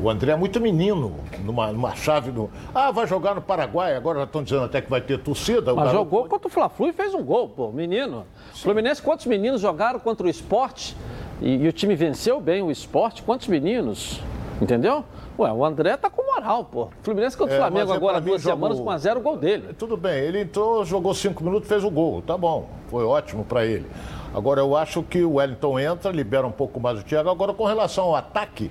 O 0.00 0.08
André 0.08 0.30
é 0.30 0.36
muito 0.36 0.60
menino, 0.60 1.16
numa, 1.44 1.72
numa 1.72 1.94
chave 1.96 2.30
do. 2.30 2.48
Ah, 2.72 2.92
vai 2.92 3.04
jogar 3.04 3.34
no 3.34 3.42
Paraguai, 3.42 3.96
agora 3.96 4.20
já 4.20 4.24
estão 4.26 4.44
dizendo 4.44 4.62
até 4.62 4.80
que 4.80 4.88
vai 4.88 5.00
ter 5.00 5.18
torcida. 5.18 5.74
Mas 5.74 5.90
jogou 5.90 6.24
contra 6.26 6.46
o 6.46 6.50
Fla-Flu 6.50 6.88
e 6.88 6.92
fez 6.92 7.14
um 7.14 7.24
gol, 7.24 7.48
pô, 7.48 7.72
menino. 7.72 8.24
Sim. 8.54 8.62
Fluminense, 8.62 9.02
quantos 9.02 9.26
meninos 9.26 9.60
jogaram 9.60 9.98
contra 9.98 10.24
o 10.24 10.30
esporte? 10.30 10.96
E, 11.40 11.56
e 11.56 11.68
o 11.68 11.72
time 11.72 11.96
venceu 11.96 12.40
bem 12.40 12.62
o 12.62 12.70
esporte? 12.70 13.22
Quantos 13.22 13.48
meninos? 13.48 14.20
Entendeu? 14.62 15.04
Ué, 15.38 15.52
o 15.52 15.64
André 15.64 15.96
tá 15.96 16.10
com 16.10 16.22
moral, 16.24 16.64
pô. 16.64 16.88
Fluminense 17.02 17.36
contra 17.36 17.54
o 17.54 17.56
é, 17.56 17.60
Flamengo 17.60 17.92
é 17.92 17.96
agora, 17.96 18.20
duas 18.20 18.42
jogou... 18.42 18.56
semanas, 18.56 18.80
com 18.80 18.90
a 18.90 18.98
zero, 18.98 19.20
gol 19.20 19.36
dele. 19.36 19.72
Tudo 19.74 19.96
bem, 19.96 20.18
ele 20.18 20.40
entrou, 20.40 20.84
jogou 20.84 21.14
cinco 21.14 21.44
minutos, 21.44 21.68
fez 21.68 21.84
o 21.84 21.90
gol. 21.90 22.22
Tá 22.22 22.36
bom, 22.36 22.68
foi 22.88 23.04
ótimo 23.04 23.44
para 23.44 23.64
ele. 23.64 23.86
Agora, 24.34 24.60
eu 24.60 24.76
acho 24.76 25.02
que 25.02 25.22
o 25.22 25.34
Wellington 25.34 25.78
entra, 25.78 26.10
libera 26.10 26.46
um 26.46 26.52
pouco 26.52 26.80
mais 26.80 26.98
o 26.98 27.04
Thiago. 27.04 27.30
Agora, 27.30 27.54
com 27.54 27.64
relação 27.64 28.06
ao 28.06 28.16
ataque, 28.16 28.70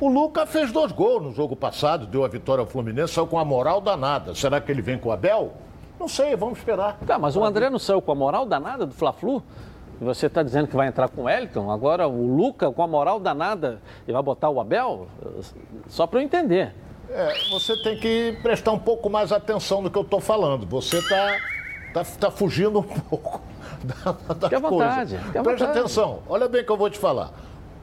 o 0.00 0.08
Luca 0.08 0.46
fez 0.46 0.70
dois 0.70 0.92
gols 0.92 1.22
no 1.22 1.32
jogo 1.32 1.56
passado, 1.56 2.06
deu 2.06 2.24
a 2.24 2.28
vitória 2.28 2.60
ao 2.60 2.66
Fluminense, 2.66 3.14
saiu 3.14 3.26
com 3.26 3.38
a 3.38 3.44
moral 3.44 3.80
danada. 3.80 4.34
Será 4.34 4.60
que 4.60 4.70
ele 4.70 4.80
vem 4.80 4.96
com 4.96 5.08
o 5.08 5.12
Abel? 5.12 5.54
Não 5.98 6.06
sei, 6.06 6.36
vamos 6.36 6.58
esperar. 6.58 6.98
Tá, 7.06 7.18
mas 7.18 7.34
o 7.34 7.44
André 7.44 7.68
não 7.68 7.78
saiu 7.78 8.00
com 8.00 8.12
a 8.12 8.14
moral 8.14 8.46
danada 8.46 8.86
do 8.86 8.94
Fla-Flu? 8.94 9.42
Você 10.00 10.26
está 10.26 10.42
dizendo 10.42 10.68
que 10.68 10.76
vai 10.76 10.88
entrar 10.88 11.08
com 11.08 11.22
o 11.22 11.24
Wellington, 11.24 11.70
agora 11.70 12.06
o 12.06 12.36
Luca 12.36 12.70
com 12.70 12.82
a 12.82 12.86
moral 12.86 13.18
danada 13.18 13.80
e 14.06 14.12
vai 14.12 14.22
botar 14.22 14.50
o 14.50 14.60
Abel? 14.60 15.08
Só 15.88 16.06
para 16.06 16.20
eu 16.20 16.24
entender. 16.24 16.74
É, 17.08 17.32
você 17.50 17.76
tem 17.82 17.96
que 17.96 18.36
prestar 18.42 18.72
um 18.72 18.78
pouco 18.78 19.08
mais 19.08 19.32
atenção 19.32 19.80
no 19.80 19.90
que 19.90 19.96
eu 19.96 20.02
estou 20.02 20.20
falando. 20.20 20.66
Você 20.66 20.98
está 20.98 21.36
tá, 21.94 22.04
tá 22.04 22.30
fugindo 22.30 22.80
um 22.80 22.82
pouco 22.82 23.40
da, 24.04 24.34
da 24.34 24.48
que 24.48 24.58
vontade, 24.58 25.16
coisa. 25.16 25.42
Preste 25.42 25.64
atenção, 25.64 26.20
olha 26.28 26.48
bem 26.48 26.62
o 26.62 26.64
que 26.66 26.72
eu 26.72 26.76
vou 26.76 26.90
te 26.90 26.98
falar. 26.98 27.32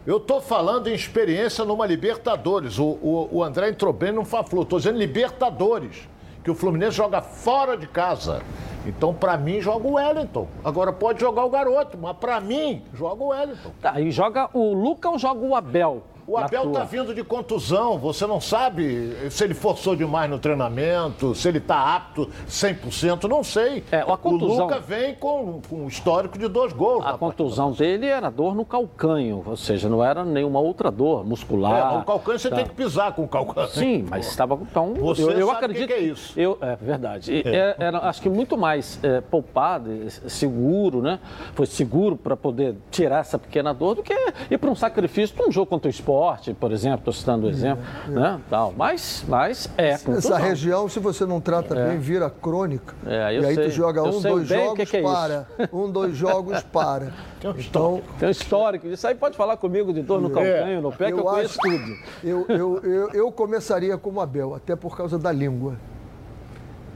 Eu 0.06 0.18
estou 0.18 0.42
falando 0.42 0.88
em 0.88 0.94
experiência 0.94 1.64
numa 1.64 1.86
Libertadores. 1.86 2.78
O, 2.78 2.84
o, 2.84 3.30
o 3.32 3.44
André 3.44 3.70
entrou 3.70 3.94
bem 3.94 4.12
no 4.12 4.26
Fla-Flu. 4.26 4.64
Estou 4.64 4.78
dizendo 4.78 5.00
Libertadores, 5.00 6.10
que 6.44 6.52
o 6.52 6.56
Fluminense 6.56 6.98
joga 6.98 7.22
fora 7.22 7.78
de 7.78 7.88
casa. 7.88 8.42
Então, 8.86 9.14
para 9.14 9.38
mim, 9.38 9.62
joga 9.62 9.88
o 9.88 9.94
Wellington. 9.94 10.48
Agora 10.64 10.92
pode 10.92 11.22
jogar 11.22 11.46
o 11.46 11.50
garoto, 11.50 11.98
mas 11.98 12.18
para 12.18 12.42
mim, 12.42 12.84
joga 12.94 13.24
o 13.24 13.28
Wellington. 13.28 13.72
Tá, 13.82 14.00
e 14.02 14.12
joga 14.12 14.50
o 14.54 14.74
Luca 14.74 15.10
ou 15.10 15.18
joga 15.18 15.40
o 15.40 15.56
Abel? 15.56 16.04
O 16.26 16.38
Abel 16.38 16.68
está 16.68 16.86
vindo 16.86 17.14
de 17.14 17.22
contusão, 17.22 17.98
você 17.98 18.26
não 18.26 18.40
sabe 18.40 19.30
se 19.30 19.44
ele 19.44 19.54
forçou 19.54 19.94
demais 19.94 20.30
no 20.30 20.40
treinamento, 20.40 21.36
se 21.36 21.50
ele 21.50 21.58
está 21.58 21.96
apto 21.96 22.30
100%, 22.48 23.26
não 23.26 23.44
sei. 23.44 23.84
É, 23.92 24.00
a 24.00 24.16
contusão... 24.16 24.66
O 24.66 24.70
Luca 24.70 24.80
vem 24.80 25.16
com, 25.16 25.60
com 25.68 25.84
um 25.84 25.88
histórico 25.88 26.38
de 26.38 26.48
dois 26.48 26.72
gols. 26.72 27.06
A 27.06 27.18
contusão 27.18 27.74
dele 27.74 28.08
era 28.08 28.30
dor 28.30 28.56
no 28.56 28.64
calcanho, 28.64 29.44
ou 29.46 29.58
seja, 29.58 29.90
não 29.90 30.04
era 30.04 30.24
nenhuma 30.24 30.60
outra 30.62 30.90
dor 30.90 31.26
muscular. 31.26 31.94
É, 31.94 31.98
no 31.98 32.06
calcanho 32.06 32.40
você 32.40 32.50
tá. 32.50 32.56
tem 32.56 32.66
que 32.66 32.74
pisar 32.74 33.14
com 33.14 33.24
o 33.24 33.28
calcanho. 33.28 33.68
Sim, 33.68 34.06
mas 34.10 34.28
estava 34.28 34.56
com. 34.56 34.64
Então, 34.64 34.94
você 34.94 35.24
eu, 35.24 35.32
eu 35.32 35.52
acredito 35.52 35.88
que 35.88 35.94
é 35.94 36.00
isso. 36.00 36.40
Eu, 36.40 36.58
é 36.62 36.76
verdade. 36.78 37.44
É. 37.46 37.76
Era, 37.78 38.00
acho 38.08 38.22
que 38.22 38.30
muito 38.30 38.58
mais 38.58 38.98
é, 39.04 39.20
poupado, 39.20 39.90
seguro, 40.10 41.02
né? 41.02 41.20
Foi 41.54 41.66
seguro 41.66 42.16
para 42.16 42.38
poder 42.38 42.76
tirar 42.90 43.20
essa 43.20 43.38
pequena 43.38 43.74
dor 43.74 43.96
do 43.96 44.04
que 44.04 44.14
ir 44.50 44.58
para 44.58 44.70
um 44.70 44.76
sacrifício 44.76 45.36
para 45.36 45.48
um 45.48 45.52
jogo 45.52 45.68
contra 45.68 45.88
o 45.88 45.90
esporte 45.90 46.13
esporte, 46.14 46.54
por 46.54 46.72
exemplo, 46.72 47.00
estou 47.00 47.14
citando 47.14 47.48
o 47.48 47.50
exemplo, 47.50 47.84
é, 48.08 48.12
é. 48.12 48.14
né? 48.14 48.42
Tal. 48.50 48.74
Mas, 48.78 49.26
mas 49.28 49.70
é 49.78 49.90
Essa 49.90 50.38
região, 50.38 50.88
se 50.88 51.00
você 51.00 51.26
não 51.26 51.42
trata 51.42 51.78
é. 51.78 51.90
bem, 51.90 52.00
vira 52.00 52.30
crônica. 52.30 52.94
É, 53.06 53.36
e 53.36 53.46
aí 53.46 53.56
sei, 53.56 53.66
tu 53.66 53.72
joga 53.72 54.04
um, 54.04 54.22
dois 54.22 54.48
jogos, 54.48 54.76
que 54.76 54.86
que 54.86 54.98
é 54.98 55.02
para. 55.02 55.48
Um, 55.72 55.90
dois 55.90 56.16
jogos, 56.16 56.62
para. 56.72 57.12
Tem 57.40 57.50
um, 57.50 57.56
então, 57.58 58.02
tem 58.20 58.28
um 58.28 58.32
histórico. 58.32 58.88
Isso 58.88 59.08
aí 59.08 59.16
pode 59.16 59.36
falar 59.36 59.58
comigo 59.58 59.92
de 59.92 60.02
dor 60.02 60.22
no 60.22 60.30
é. 60.30 60.34
calcanho, 60.34 60.82
no 60.82 60.92
pé, 60.92 61.12
que 61.12 61.20
eu 61.20 61.24
conheço 61.24 61.58
tudo. 61.60 61.98
Eu, 62.24 62.46
eu, 62.48 62.80
eu, 62.84 63.10
eu 63.12 63.32
começaria 63.32 63.98
como 63.98 64.22
Abel, 64.22 64.54
até 64.54 64.76
por 64.76 64.96
causa 64.96 65.18
da 65.18 65.32
língua. 65.32 65.76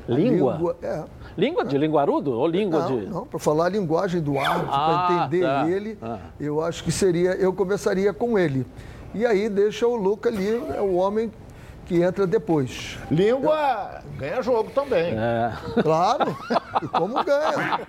Língua? 0.08 0.54
língua 0.54 0.78
é. 0.82 1.04
Língua 1.38 1.64
de 1.64 1.78
linguarudo 1.78 2.32
ou 2.32 2.48
língua 2.48 2.80
não, 2.80 3.00
de. 3.00 3.06
Não, 3.06 3.26
para 3.26 3.38
falar 3.38 3.66
a 3.66 3.70
linguagem 3.70 4.22
do 4.22 4.40
árbitro, 4.40 4.70
ah, 4.72 5.06
para 5.08 5.16
entender 5.16 5.42
tá. 5.44 5.70
ele, 5.70 5.98
ah. 6.02 6.18
eu 6.40 6.64
acho 6.64 6.84
que 6.84 6.92
seria. 6.92 7.32
Eu 7.32 7.54
começaria 7.54 8.12
com 8.12 8.40
ele. 8.40 8.66
E 9.14 9.26
aí 9.26 9.50
deixa 9.50 9.88
o 9.88 9.96
Luca 9.96 10.30
ali, 10.30 10.62
é 10.76 10.82
o 10.82 10.96
homem 10.96 11.32
que 11.88 12.02
entra 12.02 12.28
depois. 12.28 12.98
Língua 13.10 14.02
ganha 14.18 14.42
jogo 14.42 14.70
também. 14.72 15.14
É. 15.18 15.54
Claro, 15.82 16.36
e 16.84 16.88
como 16.88 17.24
ganha. 17.24 17.80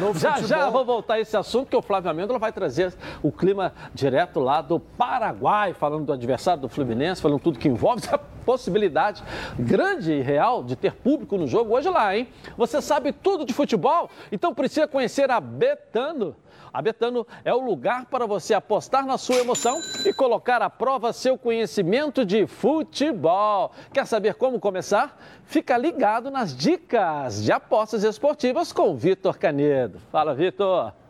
No 0.00 0.12
já, 0.12 0.34
futebol... 0.34 0.48
já 0.48 0.70
vou 0.70 0.84
voltar 0.84 1.14
a 1.14 1.20
esse 1.20 1.36
assunto, 1.36 1.68
que 1.68 1.76
o 1.76 1.82
Flávio 1.82 2.10
Amêndola 2.10 2.38
vai 2.38 2.52
trazer 2.52 2.92
o 3.22 3.30
clima 3.30 3.72
direto 3.94 4.40
lá 4.40 4.60
do 4.60 4.80
Paraguai, 4.80 5.72
falando 5.72 6.06
do 6.06 6.12
adversário 6.12 6.62
do 6.62 6.68
Fluminense, 6.68 7.22
falando 7.22 7.38
tudo 7.38 7.60
que 7.60 7.68
envolve 7.68 8.02
possibilidade 8.44 9.22
grande 9.58 10.12
e 10.12 10.20
real 10.20 10.62
de 10.62 10.76
ter 10.76 10.92
público 10.94 11.38
no 11.38 11.46
jogo 11.46 11.74
hoje 11.74 11.88
lá, 11.88 12.16
hein? 12.16 12.28
Você 12.56 12.82
sabe 12.82 13.12
tudo 13.12 13.44
de 13.44 13.54
futebol? 13.54 14.10
Então 14.32 14.52
precisa 14.52 14.88
conhecer 14.88 15.30
a 15.30 15.40
Betano. 15.40 16.34
A 16.74 16.82
Betano 16.82 17.24
é 17.44 17.54
o 17.54 17.60
lugar 17.60 18.06
para 18.06 18.26
você 18.26 18.52
apostar 18.52 19.06
na 19.06 19.16
sua 19.16 19.36
emoção 19.36 19.80
e 20.04 20.12
colocar 20.12 20.60
à 20.60 20.68
prova 20.68 21.12
seu 21.12 21.38
conhecimento 21.38 22.26
de 22.26 22.48
futebol. 22.48 23.70
Quer 23.92 24.04
saber 24.04 24.34
como 24.34 24.58
começar? 24.58 25.16
Fica 25.44 25.78
ligado 25.78 26.32
nas 26.32 26.52
dicas 26.52 27.44
de 27.44 27.52
apostas 27.52 28.02
esportivas 28.02 28.72
com 28.72 28.96
Vitor 28.96 29.38
Canedo. 29.38 30.00
Fala, 30.10 30.34
Vitor! 30.34 31.03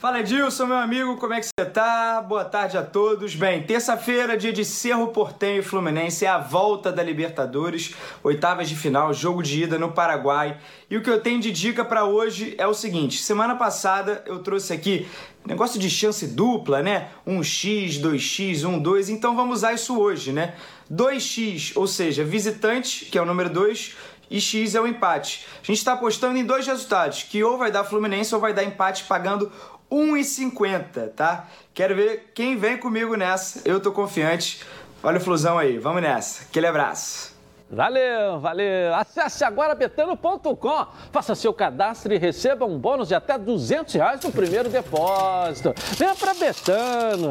Fala 0.00 0.20
Edilson, 0.20 0.64
meu 0.64 0.78
amigo, 0.78 1.18
como 1.18 1.34
é 1.34 1.40
que 1.40 1.48
você 1.48 1.70
tá? 1.70 2.22
Boa 2.22 2.42
tarde 2.42 2.78
a 2.78 2.82
todos. 2.82 3.34
Bem, 3.34 3.62
terça-feira, 3.62 4.34
dia 4.34 4.50
de 4.50 4.64
Cerro 4.64 5.08
Portenho 5.08 5.58
e 5.58 5.62
Fluminense, 5.62 6.24
é 6.24 6.28
a 6.28 6.38
volta 6.38 6.90
da 6.90 7.02
Libertadores, 7.02 7.94
oitavas 8.22 8.66
de 8.66 8.74
final, 8.74 9.12
jogo 9.12 9.42
de 9.42 9.64
ida 9.64 9.78
no 9.78 9.92
Paraguai. 9.92 10.56
E 10.88 10.96
o 10.96 11.02
que 11.02 11.10
eu 11.10 11.20
tenho 11.20 11.38
de 11.38 11.52
dica 11.52 11.84
para 11.84 12.06
hoje 12.06 12.54
é 12.56 12.66
o 12.66 12.72
seguinte: 12.72 13.20
semana 13.20 13.56
passada 13.56 14.24
eu 14.24 14.38
trouxe 14.38 14.72
aqui 14.72 15.06
negócio 15.44 15.78
de 15.78 15.90
chance 15.90 16.26
dupla, 16.28 16.82
né? 16.82 17.10
1x, 17.26 18.00
2x, 18.00 18.64
1, 18.66 18.78
2, 18.78 19.10
então 19.10 19.36
vamos 19.36 19.58
usar 19.58 19.74
isso 19.74 20.00
hoje, 20.00 20.32
né? 20.32 20.54
2x, 20.90 21.72
ou 21.76 21.86
seja, 21.86 22.24
visitante, 22.24 23.04
que 23.04 23.18
é 23.18 23.20
o 23.20 23.26
número 23.26 23.50
2, 23.50 23.94
e 24.30 24.40
X 24.40 24.74
é 24.74 24.80
o 24.80 24.86
empate. 24.86 25.44
A 25.62 25.66
gente 25.66 25.78
está 25.78 25.92
apostando 25.92 26.38
em 26.38 26.44
dois 26.44 26.66
resultados, 26.66 27.24
que 27.24 27.42
ou 27.42 27.58
vai 27.58 27.70
dar 27.70 27.84
Fluminense 27.84 28.34
ou 28.34 28.40
vai 28.40 28.54
dar 28.54 28.62
empate 28.62 29.04
pagando 29.04 29.50
1,50, 29.90 31.10
tá? 31.14 31.48
Quero 31.74 31.94
ver 31.94 32.30
quem 32.34 32.56
vem 32.56 32.76
comigo 32.78 33.16
nessa. 33.16 33.68
Eu 33.68 33.80
tô 33.80 33.92
confiante. 33.92 34.64
Olha 35.02 35.18
o 35.18 35.20
flusão 35.20 35.58
aí. 35.58 35.78
Vamos 35.78 36.02
nessa. 36.02 36.44
Aquele 36.44 36.66
abraço. 36.66 37.30
Valeu, 37.70 38.40
valeu. 38.40 38.94
Acesse 38.96 39.44
agora 39.44 39.76
betano.com, 39.76 40.86
faça 41.12 41.36
seu 41.36 41.54
cadastro 41.54 42.12
e 42.12 42.18
receba 42.18 42.66
um 42.66 42.76
bônus 42.76 43.08
de 43.08 43.14
até 43.14 43.38
200 43.38 43.94
reais 43.94 44.20
no 44.22 44.32
primeiro 44.32 44.68
depósito. 44.68 45.72
Venha 45.96 46.16
para 46.16 46.34
Betano. 46.34 47.30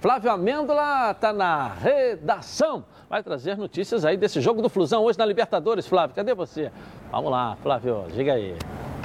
Flávio 0.00 0.30
Amêndola 0.30 1.10
está 1.10 1.30
na 1.30 1.68
redação. 1.68 2.86
Vai 3.08 3.22
trazer 3.22 3.56
notícias 3.58 4.04
aí 4.04 4.16
desse 4.16 4.40
jogo 4.40 4.62
do 4.62 4.70
Flusão 4.70 5.04
hoje 5.04 5.18
na 5.18 5.26
Libertadores. 5.26 5.86
Flávio, 5.86 6.16
cadê 6.16 6.34
você? 6.34 6.72
Vamos 7.10 7.30
lá, 7.30 7.56
Flávio, 7.62 8.06
diga 8.14 8.32
aí. 8.32 8.56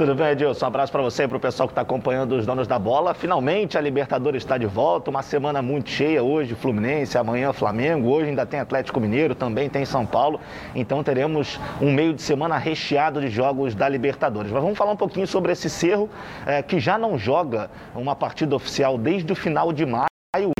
Tudo 0.01 0.15
bem, 0.15 0.29
Edilson? 0.29 0.65
Um 0.65 0.67
abraço 0.67 0.91
para 0.91 1.03
você 1.03 1.25
e 1.25 1.27
para 1.27 1.37
o 1.37 1.39
pessoal 1.39 1.67
que 1.67 1.73
está 1.73 1.81
acompanhando 1.81 2.31
os 2.31 2.43
donos 2.43 2.67
da 2.67 2.79
bola. 2.79 3.13
Finalmente 3.13 3.77
a 3.77 3.81
Libertadores 3.81 4.41
está 4.41 4.57
de 4.57 4.65
volta, 4.65 5.11
uma 5.11 5.21
semana 5.21 5.61
muito 5.61 5.91
cheia 5.91 6.23
hoje, 6.23 6.55
Fluminense, 6.55 7.19
amanhã 7.19 7.53
Flamengo, 7.53 8.09
hoje 8.09 8.29
ainda 8.29 8.43
tem 8.43 8.59
Atlético 8.59 8.99
Mineiro, 8.99 9.35
também 9.35 9.69
tem 9.69 9.85
São 9.85 10.03
Paulo. 10.03 10.39
Então 10.73 11.03
teremos 11.03 11.59
um 11.79 11.93
meio 11.93 12.15
de 12.15 12.21
semana 12.23 12.57
recheado 12.57 13.21
de 13.21 13.29
jogos 13.29 13.75
da 13.75 13.87
Libertadores. 13.87 14.51
Mas 14.51 14.63
vamos 14.63 14.75
falar 14.75 14.93
um 14.93 14.97
pouquinho 14.97 15.27
sobre 15.27 15.51
esse 15.51 15.69
Cerro, 15.69 16.09
é, 16.47 16.63
que 16.63 16.79
já 16.79 16.97
não 16.97 17.15
joga 17.15 17.69
uma 17.93 18.15
partida 18.15 18.55
oficial 18.55 18.97
desde 18.97 19.31
o 19.31 19.35
final 19.35 19.71
de 19.71 19.85
maio 19.85 20.51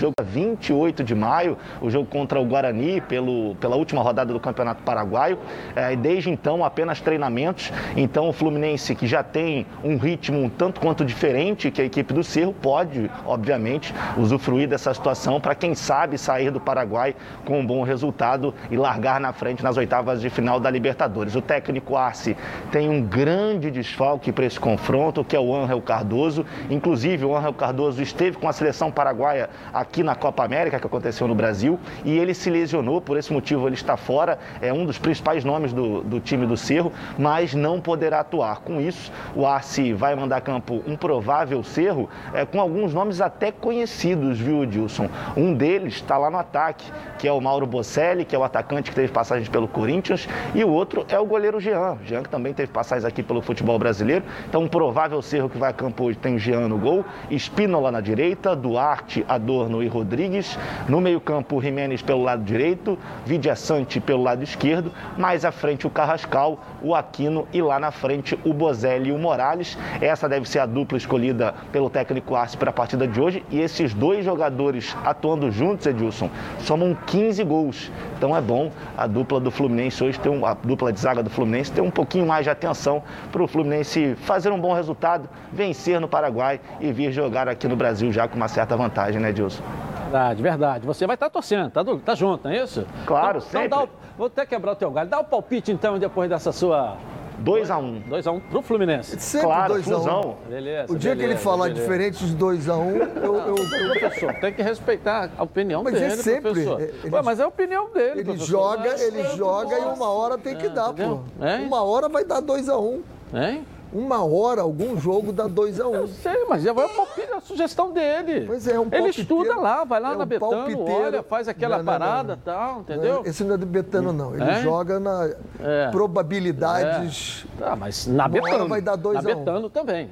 jogo 0.00 0.14
28 0.24 1.04
de 1.04 1.14
maio, 1.14 1.56
o 1.80 1.88
jogo 1.88 2.06
contra 2.06 2.40
o 2.40 2.44
Guarani 2.44 3.00
pelo, 3.00 3.54
pela 3.54 3.76
última 3.76 4.02
rodada 4.02 4.32
do 4.32 4.40
Campeonato 4.40 4.82
Paraguaio. 4.82 5.38
É, 5.76 5.94
desde 5.94 6.30
então 6.30 6.64
apenas 6.64 7.00
treinamentos. 7.00 7.72
Então 7.96 8.28
o 8.28 8.32
Fluminense, 8.32 8.92
que 8.96 9.06
já 9.06 9.22
tem 9.22 9.64
um 9.84 9.96
ritmo 9.96 10.42
um 10.42 10.48
tanto 10.48 10.80
quanto 10.80 11.04
diferente 11.04 11.70
que 11.70 11.80
a 11.80 11.84
equipe 11.84 12.12
do 12.12 12.24
Cerro, 12.24 12.52
pode, 12.52 13.08
obviamente, 13.24 13.94
usufruir 14.16 14.68
dessa 14.68 14.92
situação 14.92 15.40
para 15.40 15.54
quem 15.54 15.76
sabe 15.76 16.18
sair 16.18 16.50
do 16.50 16.60
Paraguai 16.60 17.14
com 17.44 17.60
um 17.60 17.64
bom 17.64 17.84
resultado 17.84 18.52
e 18.72 18.76
largar 18.76 19.20
na 19.20 19.32
frente 19.32 19.62
nas 19.62 19.76
oitavas 19.76 20.20
de 20.20 20.28
final 20.28 20.58
da 20.58 20.70
Libertadores. 20.70 21.36
O 21.36 21.40
técnico 21.40 21.96
Arce 21.96 22.36
tem 22.72 22.88
um 22.88 23.00
grande 23.00 23.70
desfalque 23.70 24.32
para 24.32 24.44
esse 24.44 24.58
confronto, 24.58 25.22
que 25.22 25.36
é 25.36 25.40
o 25.40 25.54
Ángel 25.54 25.80
Cardoso. 25.80 26.44
Inclusive, 26.68 27.24
o 27.24 27.36
Ángel 27.36 27.54
Cardoso 27.54 28.02
esteve 28.02 28.36
com 28.36 28.48
a 28.48 28.52
seleção 28.52 28.90
paraguaia 28.90 29.48
aqui 29.72 29.83
aqui 29.84 30.02
na 30.02 30.14
Copa 30.14 30.44
América, 30.44 30.80
que 30.80 30.86
aconteceu 30.86 31.28
no 31.28 31.34
Brasil, 31.34 31.78
e 32.04 32.18
ele 32.18 32.34
se 32.34 32.50
lesionou, 32.50 33.00
por 33.00 33.16
esse 33.16 33.32
motivo 33.32 33.68
ele 33.68 33.74
está 33.74 33.96
fora, 33.96 34.38
é 34.60 34.72
um 34.72 34.84
dos 34.84 34.98
principais 34.98 35.44
nomes 35.44 35.72
do, 35.72 36.02
do 36.02 36.18
time 36.18 36.46
do 36.46 36.56
Cerro, 36.56 36.92
mas 37.18 37.54
não 37.54 37.80
poderá 37.80 38.20
atuar. 38.20 38.60
Com 38.60 38.80
isso, 38.80 39.12
o 39.36 39.46
Arce 39.46 39.92
vai 39.92 40.14
mandar 40.14 40.38
a 40.38 40.40
campo 40.40 40.82
um 40.86 40.96
provável 40.96 41.62
Cerro, 41.62 42.08
é, 42.32 42.44
com 42.44 42.60
alguns 42.60 42.92
nomes 42.92 43.20
até 43.20 43.52
conhecidos, 43.52 44.40
viu, 44.40 44.64
Dilson? 44.64 45.08
Um 45.36 45.54
deles 45.54 45.94
está 45.94 46.16
lá 46.16 46.30
no 46.30 46.38
ataque, 46.38 46.90
que 47.18 47.28
é 47.28 47.32
o 47.32 47.40
Mauro 47.40 47.66
Bocelli, 47.66 48.24
que 48.24 48.34
é 48.34 48.38
o 48.38 48.42
atacante 48.44 48.90
que 48.90 48.96
teve 48.96 49.12
passagens 49.12 49.48
pelo 49.48 49.68
Corinthians, 49.68 50.28
e 50.54 50.64
o 50.64 50.70
outro 50.70 51.04
é 51.08 51.18
o 51.18 51.26
goleiro 51.26 51.60
Jean, 51.60 51.98
Jean 52.04 52.22
que 52.22 52.28
também 52.28 52.54
teve 52.54 52.72
passagens 52.72 53.04
aqui 53.04 53.22
pelo 53.22 53.42
futebol 53.42 53.78
brasileiro. 53.78 54.24
Então, 54.48 54.62
um 54.62 54.68
provável 54.68 55.20
Cerro 55.20 55.48
que 55.48 55.58
vai 55.58 55.70
a 55.70 55.72
campo 55.72 56.04
hoje 56.04 56.18
tem 56.18 56.36
o 56.36 56.38
Jean 56.38 56.68
no 56.68 56.78
gol, 56.78 57.04
Espínola 57.30 57.90
na 57.90 58.00
direita, 58.00 58.56
Duarte, 58.56 59.24
Adorno 59.28 59.73
e 59.82 59.88
Rodrigues. 59.88 60.58
No 60.88 61.00
meio-campo, 61.00 61.60
Jiménez 61.60 62.02
pelo 62.02 62.22
lado 62.22 62.42
direito, 62.42 62.98
Vidia 63.24 63.56
Sante 63.56 64.00
pelo 64.00 64.22
lado 64.22 64.42
esquerdo. 64.42 64.92
Mais 65.16 65.44
à 65.44 65.52
frente, 65.52 65.86
o 65.86 65.90
Carrascal, 65.90 66.58
o 66.82 66.94
Aquino 66.94 67.46
e 67.52 67.60
lá 67.60 67.78
na 67.78 67.90
frente, 67.90 68.38
o 68.44 68.52
Bozelli 68.52 69.10
e 69.10 69.12
o 69.12 69.18
Morales. 69.18 69.78
Essa 70.00 70.28
deve 70.28 70.48
ser 70.48 70.58
a 70.58 70.66
dupla 70.66 70.98
escolhida 70.98 71.54
pelo 71.72 71.90
técnico 71.90 72.34
Arce 72.34 72.56
para 72.56 72.70
a 72.70 72.72
partida 72.72 73.06
de 73.06 73.20
hoje. 73.20 73.44
E 73.50 73.60
esses 73.60 73.94
dois 73.94 74.24
jogadores 74.24 74.96
atuando 75.04 75.50
juntos, 75.50 75.86
Edilson, 75.86 76.30
somam 76.60 76.96
15 77.06 77.42
gols. 77.44 77.90
Então 78.16 78.36
é 78.36 78.40
bom 78.40 78.70
a 78.96 79.06
dupla 79.06 79.40
do 79.40 79.50
Fluminense 79.50 80.02
hoje 80.02 80.18
ter 80.20 80.28
um, 80.28 80.44
a 80.44 80.54
dupla 80.54 80.92
de 80.92 81.00
zaga 81.00 81.22
do 81.22 81.30
Fluminense 81.30 81.72
ter 81.72 81.80
um 81.80 81.90
pouquinho 81.90 82.26
mais 82.26 82.44
de 82.44 82.50
atenção 82.50 83.02
para 83.32 83.42
o 83.42 83.48
Fluminense 83.48 84.14
fazer 84.16 84.50
um 84.50 84.60
bom 84.60 84.72
resultado, 84.72 85.28
vencer 85.52 86.00
no 86.00 86.08
Paraguai 86.08 86.60
e 86.80 86.92
vir 86.92 87.12
jogar 87.12 87.48
aqui 87.48 87.66
no 87.66 87.76
Brasil 87.76 88.12
já 88.12 88.28
com 88.28 88.36
uma 88.36 88.48
certa 88.48 88.76
vantagem, 88.76 89.20
né, 89.20 89.30
Edilson? 89.30 89.62
Verdade, 90.04 90.42
verdade. 90.42 90.86
Você 90.86 91.06
vai 91.06 91.14
estar 91.14 91.28
torcendo, 91.28 91.70
tá, 91.70 91.84
tá 92.04 92.14
junto, 92.14 92.44
não 92.44 92.54
é 92.54 92.62
isso? 92.62 92.86
Claro, 93.04 93.38
então, 93.38 93.50
sempre. 93.50 93.66
Então 93.66 93.84
o, 93.84 93.88
vou 94.16 94.26
até 94.28 94.46
quebrar 94.46 94.72
o 94.72 94.76
teu 94.76 94.90
galho. 94.90 95.08
Dá 95.08 95.18
o 95.18 95.24
palpite, 95.24 95.72
então, 95.72 95.98
depois 95.98 96.30
dessa 96.30 96.52
sua 96.52 96.96
2x1. 97.42 98.08
2x1 98.08 98.40
pro 98.48 98.62
Fluminense. 98.62 99.18
Sempre 99.18 99.46
claro, 99.46 99.74
2x1. 99.74 100.36
Beleza. 100.48 100.92
O 100.92 100.96
dia 100.96 101.14
beleza, 101.14 101.16
que 101.16 101.22
ele 101.24 101.36
falar 101.36 101.64
beleza. 101.68 101.80
diferente 101.80 102.24
dos 102.24 102.34
2x1, 102.34 102.78
um, 102.78 102.96
eu, 102.96 103.34
eu, 103.34 103.56
eu. 103.56 104.00
Professor, 104.00 104.34
tem 104.34 104.52
que 104.52 104.62
respeitar 104.62 105.30
a 105.36 105.42
opinião 105.42 105.82
mas 105.82 105.94
dele. 105.94 106.06
Mas 106.10 106.18
é 106.18 106.22
sempre. 106.22 106.52
Professor. 106.52 106.80
Ele, 106.80 107.14
Ué, 107.14 107.22
mas 107.22 107.40
é 107.40 107.42
a 107.42 107.48
opinião 107.48 107.90
dele. 107.90 108.20
Ele 108.20 108.24
professor. 108.24 108.46
joga, 108.46 109.02
ele 109.02 109.24
joga 109.36 109.78
e 109.78 109.84
uma 109.84 110.08
hora 110.08 110.38
tem 110.38 110.56
que 110.56 110.66
é, 110.66 110.70
dar, 110.70 110.90
entendeu? 110.90 111.24
pô. 111.38 111.44
É? 111.44 111.56
Uma 111.58 111.82
hora 111.82 112.08
vai 112.08 112.24
dar 112.24 112.40
2x1. 112.40 113.00
Hein? 113.34 113.66
Uma 113.94 114.24
hora, 114.24 114.62
algum 114.62 114.98
jogo 114.98 115.32
dá 115.32 115.46
2 115.46 115.80
a 115.80 115.86
1 115.86 115.90
um. 115.90 115.94
Eu 115.94 116.08
sei, 116.08 116.44
mas 116.48 116.66
é 116.66 116.72
o 116.72 116.74
palpite, 116.74 117.32
a 117.32 117.40
sugestão 117.40 117.92
dele. 117.92 118.44
Pois 118.44 118.66
é, 118.66 118.78
um 118.78 118.88
Ele 118.90 119.08
estuda 119.08 119.54
lá, 119.54 119.84
vai 119.84 120.00
lá 120.00 120.14
é 120.14 120.16
na 120.16 120.24
um 120.24 120.26
Betano, 120.26 120.84
olha, 120.90 121.22
faz 121.22 121.46
aquela 121.46 121.78
não, 121.78 121.84
não, 121.84 121.92
parada 121.92 122.32
e 122.34 122.44
tal, 122.44 122.80
entendeu? 122.80 123.22
Esse 123.24 123.44
não 123.44 123.54
é 123.54 123.58
de 123.58 123.64
Betano, 123.64 124.12
não. 124.12 124.34
Ele 124.34 124.42
é? 124.42 124.62
joga 124.62 124.98
na 124.98 125.30
é. 125.60 125.90
probabilidades. 125.92 127.46
É. 127.56 127.64
Tá, 127.64 127.76
mas 127.76 128.06
na 128.06 128.26
Betano. 128.26 128.68
vai 128.68 128.82
dar 128.82 128.96
2 128.96 129.16
a 129.16 129.20
1 129.20 129.22
um. 129.22 129.24
Betano 129.36 129.70
também. 129.70 130.10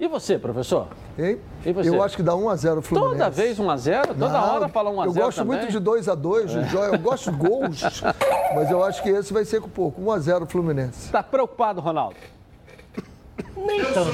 E 0.00 0.06
você, 0.06 0.38
professor? 0.38 0.86
Hein? 1.18 1.40
E 1.66 1.72
você? 1.72 1.88
Eu 1.88 2.00
acho 2.00 2.16
que 2.16 2.22
dá 2.22 2.36
1 2.36 2.50
x 2.52 2.60
0 2.60 2.82
Fluminense. 2.82 3.18
Toda 3.18 3.30
vez 3.30 3.58
1 3.58 3.70
x 3.72 3.80
0 3.82 4.06
Toda 4.06 4.28
Não, 4.28 4.54
hora 4.54 4.68
fala 4.68 4.90
1 4.90 4.92
x 4.92 5.02
0 5.02 5.08
Eu 5.10 5.24
gosto 5.24 5.38
também. 5.38 5.58
muito 5.58 5.72
de 5.72 5.78
2 5.80 6.06
x 6.06 6.16
2 6.16 6.54
é. 6.54 6.94
eu 6.94 6.98
gosto 7.00 7.32
de 7.32 7.36
gols, 7.36 7.82
mas 8.54 8.70
eu 8.70 8.84
acho 8.84 9.02
que 9.02 9.08
esse 9.08 9.32
vai 9.32 9.44
ser 9.44 9.60
com 9.60 9.68
pouco. 9.68 10.00
1 10.00 10.14
x 10.14 10.24
0 10.26 10.46
Fluminense. 10.46 11.06
Está 11.06 11.20
preocupado, 11.20 11.80
Ronaldo? 11.80 12.14
Nem 13.56 13.84
tanto. 13.84 14.10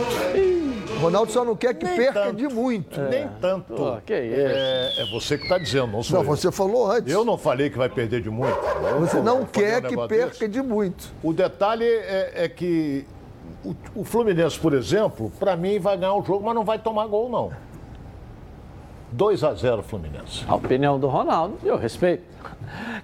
Ronaldo 1.01 1.33
só 1.33 1.45
não 1.45 1.55
quer 1.57 1.75
que 1.75 1.85
Nem 1.85 1.97
perca 1.97 2.21
tanto. 2.25 2.37
de 2.37 2.49
muito. 2.49 2.99
É. 3.01 3.09
Nem 3.09 3.29
tanto. 3.41 3.75
Pô, 3.75 3.97
que 4.07 4.15
isso. 4.19 4.41
É, 4.41 4.93
é 5.03 5.05
você 5.11 5.37
que 5.37 5.43
está 5.45 5.59
dizendo, 5.59 5.89
não 5.89 6.03
sou 6.03 6.19
Não, 6.23 6.25
eu. 6.31 6.37
você 6.37 6.51
falou 6.53 6.91
antes. 6.91 7.13
Eu 7.13 7.25
não 7.25 7.37
falei 7.37 7.69
que 7.69 7.77
vai 7.77 7.89
perder 7.89 8.21
de 8.23 8.31
muito. 8.31 8.57
Eu 8.91 9.01
Você 9.01 9.21
não 9.21 9.41
fazer 9.47 9.51
quer 9.53 9.85
um 9.85 9.89
que 9.89 10.09
perca 10.09 10.27
desse. 10.29 10.49
de 10.49 10.63
muito. 10.63 11.13
O 11.23 11.33
detalhe 11.33 11.85
é, 11.85 12.45
é 12.45 12.49
que 12.49 13.05
o, 13.65 13.75
o 13.95 14.05
Fluminense, 14.05 14.59
por 14.59 14.73
exemplo, 14.73 15.31
para 15.39 15.57
mim 15.57 15.79
vai 15.79 15.97
ganhar 15.97 16.15
o 16.15 16.23
jogo, 16.25 16.45
mas 16.45 16.55
não 16.55 16.65
vai 16.65 16.79
tomar 16.79 17.07
gol, 17.07 17.29
não. 17.29 17.51
2 19.15 19.45
a 19.45 19.55
0 19.55 19.83
Fluminense. 19.85 20.45
A 20.49 20.57
opinião 20.57 20.99
do 20.99 21.07
Ronaldo, 21.07 21.57
eu 21.63 21.77
respeito. 21.77 22.35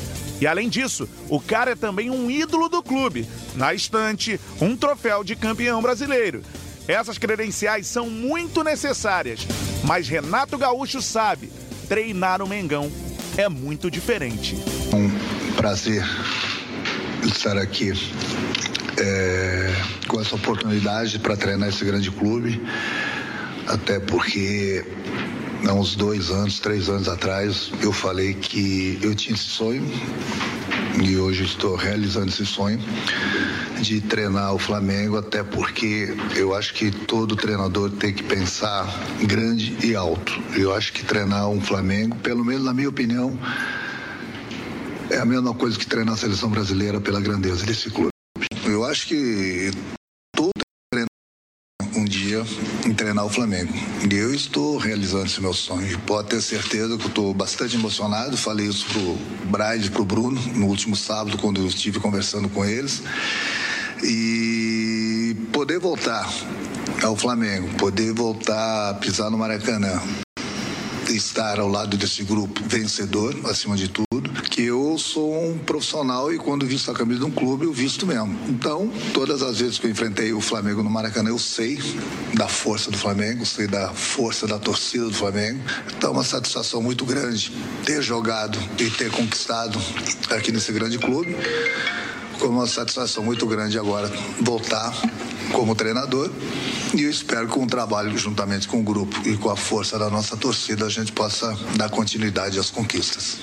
E 0.41 0.45
além 0.45 0.67
disso, 0.67 1.07
o 1.29 1.39
cara 1.39 1.71
é 1.71 1.75
também 1.75 2.09
um 2.09 2.29
ídolo 2.29 2.67
do 2.67 2.83
clube. 2.83 3.25
Na 3.55 3.73
estante, 3.73 4.39
um 4.59 4.75
troféu 4.75 5.23
de 5.23 5.35
campeão 5.35 5.81
brasileiro. 5.81 6.43
Essas 6.87 7.17
credenciais 7.17 7.87
são 7.87 8.09
muito 8.09 8.63
necessárias, 8.63 9.47
mas 9.83 10.07
Renato 10.07 10.55
Gaúcho 10.55 11.01
sabe, 11.01 11.51
treinar 11.89 12.43
o 12.43 12.47
Mengão 12.47 12.91
é 13.37 13.49
muito 13.49 13.89
diferente. 13.89 14.55
Um 14.93 15.09
prazer 15.55 16.03
estar 17.23 17.57
aqui 17.57 17.91
é, 18.97 19.73
com 20.07 20.21
essa 20.21 20.35
oportunidade 20.35 21.17
para 21.17 21.35
treinar 21.35 21.69
esse 21.69 21.83
grande 21.83 22.11
clube, 22.11 22.61
até 23.67 23.99
porque 23.99 24.85
há 25.67 25.73
uns 25.73 25.95
dois 25.95 26.29
anos, 26.29 26.59
três 26.59 26.87
anos 26.87 27.07
atrás, 27.07 27.71
eu 27.81 27.91
falei 27.91 28.35
que 28.35 28.99
eu 29.01 29.15
tinha 29.15 29.33
esse 29.33 29.45
sonho 29.45 29.83
e 31.03 31.17
hoje 31.17 31.45
estou 31.45 31.75
realizando 31.75 32.29
esse 32.29 32.45
sonho 32.45 32.79
de 33.81 34.01
treinar 34.01 34.53
o 34.53 34.59
Flamengo, 34.59 35.17
até 35.17 35.43
porque 35.43 36.15
eu 36.35 36.55
acho 36.55 36.73
que 36.73 36.91
todo 36.91 37.35
treinador 37.35 37.91
tem 37.91 38.13
que 38.13 38.23
pensar 38.23 38.85
grande 39.23 39.77
e 39.85 39.95
alto. 39.95 40.33
Eu 40.55 40.73
acho 40.73 40.93
que 40.93 41.03
treinar 41.03 41.49
um 41.49 41.61
Flamengo, 41.61 42.15
pelo 42.17 42.43
menos 42.43 42.63
na 42.63 42.73
minha 42.73 42.89
opinião, 42.89 43.37
é 45.09 45.17
a 45.17 45.25
mesma 45.25 45.53
coisa 45.53 45.77
que 45.77 45.85
treinar 45.85 46.15
a 46.15 46.17
seleção 46.17 46.49
brasileira 46.49 46.99
pela 46.99 47.19
grandeza 47.19 47.65
desse 47.65 47.89
clube. 47.89 48.09
Eu 48.65 48.83
acho 48.83 49.07
que 49.07 49.71
todo 50.35 50.51
treinador 50.91 51.15
um 51.95 52.05
dia 52.05 52.43
em 52.85 52.93
treinar 52.93 53.25
o 53.25 53.29
Flamengo. 53.29 53.73
E 54.11 54.15
eu 54.15 54.33
estou 54.33 54.77
realizando 54.77 55.25
esse 55.25 55.39
meu 55.39 55.53
sonho. 55.53 55.97
Pode 55.99 56.29
ter 56.29 56.41
certeza 56.41 56.97
que 56.97 57.03
eu 57.03 57.07
estou 57.07 57.33
bastante 57.33 57.75
emocionado. 57.75 58.35
Falei 58.35 58.67
isso 58.67 58.85
pro 58.87 59.15
Braide 59.49 59.91
pro 59.91 60.03
Bruno 60.03 60.41
no 60.55 60.67
último 60.67 60.95
sábado, 60.95 61.37
quando 61.37 61.61
eu 61.61 61.67
estive 61.67 61.99
conversando 61.99 62.49
com 62.49 62.65
eles. 62.65 63.03
E 64.03 65.35
poder 65.51 65.79
voltar 65.79 66.31
ao 67.03 67.15
Flamengo, 67.15 67.67
poder 67.77 68.13
voltar 68.13 68.89
a 68.89 68.93
pisar 68.95 69.29
no 69.29 69.37
Maracanã, 69.37 70.01
estar 71.07 71.59
ao 71.59 71.67
lado 71.67 71.97
desse 71.97 72.23
grupo 72.23 72.61
vencedor, 72.65 73.35
acima 73.45 73.75
de 73.75 73.87
tudo, 73.87 74.05
que 74.49 74.63
eu 74.63 74.97
sou 74.97 75.49
um 75.49 75.57
profissional 75.57 76.33
e 76.33 76.37
quando 76.37 76.65
visto 76.65 76.89
a 76.91 76.93
camisa 76.93 77.19
de 77.19 77.25
um 77.25 77.31
clube, 77.31 77.65
eu 77.65 77.73
visto 77.73 78.05
mesmo. 78.05 78.37
Então, 78.47 78.91
todas 79.13 79.41
as 79.41 79.59
vezes 79.59 79.77
que 79.77 79.87
eu 79.87 79.91
enfrentei 79.91 80.33
o 80.33 80.41
Flamengo 80.41 80.81
no 80.81 80.89
Maracanã, 80.89 81.29
eu 81.29 81.39
sei 81.39 81.79
da 82.33 82.47
força 82.47 82.89
do 82.89 82.97
Flamengo, 82.97 83.45
sei 83.45 83.67
da 83.67 83.93
força 83.93 84.47
da 84.47 84.57
torcida 84.57 85.05
do 85.05 85.13
Flamengo. 85.13 85.59
Então, 85.95 86.11
é 86.11 86.13
uma 86.13 86.23
satisfação 86.23 86.81
muito 86.81 87.05
grande 87.05 87.51
ter 87.85 88.01
jogado 88.01 88.57
e 88.79 88.89
ter 88.89 89.11
conquistado 89.11 89.79
aqui 90.29 90.51
nesse 90.51 90.71
grande 90.71 90.97
clube. 90.97 91.35
Como 92.39 92.59
uma 92.59 92.67
satisfação 92.67 93.23
muito 93.23 93.45
grande 93.45 93.77
agora 93.79 94.11
voltar 94.41 94.93
como 95.51 95.75
treinador 95.75 96.29
e 96.93 97.03
eu 97.03 97.09
espero 97.09 97.47
que 97.47 97.53
com 97.53 97.63
o 97.63 97.67
trabalho 97.67 98.17
juntamente 98.17 98.67
com 98.67 98.79
o 98.79 98.83
grupo 98.83 99.15
e 99.27 99.37
com 99.37 99.49
a 99.49 99.55
força 99.55 99.97
da 99.97 100.09
nossa 100.09 100.35
torcida 100.37 100.85
a 100.85 100.89
gente 100.89 101.11
possa 101.11 101.57
dar 101.75 101.89
continuidade 101.89 102.59
às 102.59 102.69
conquistas. 102.69 103.37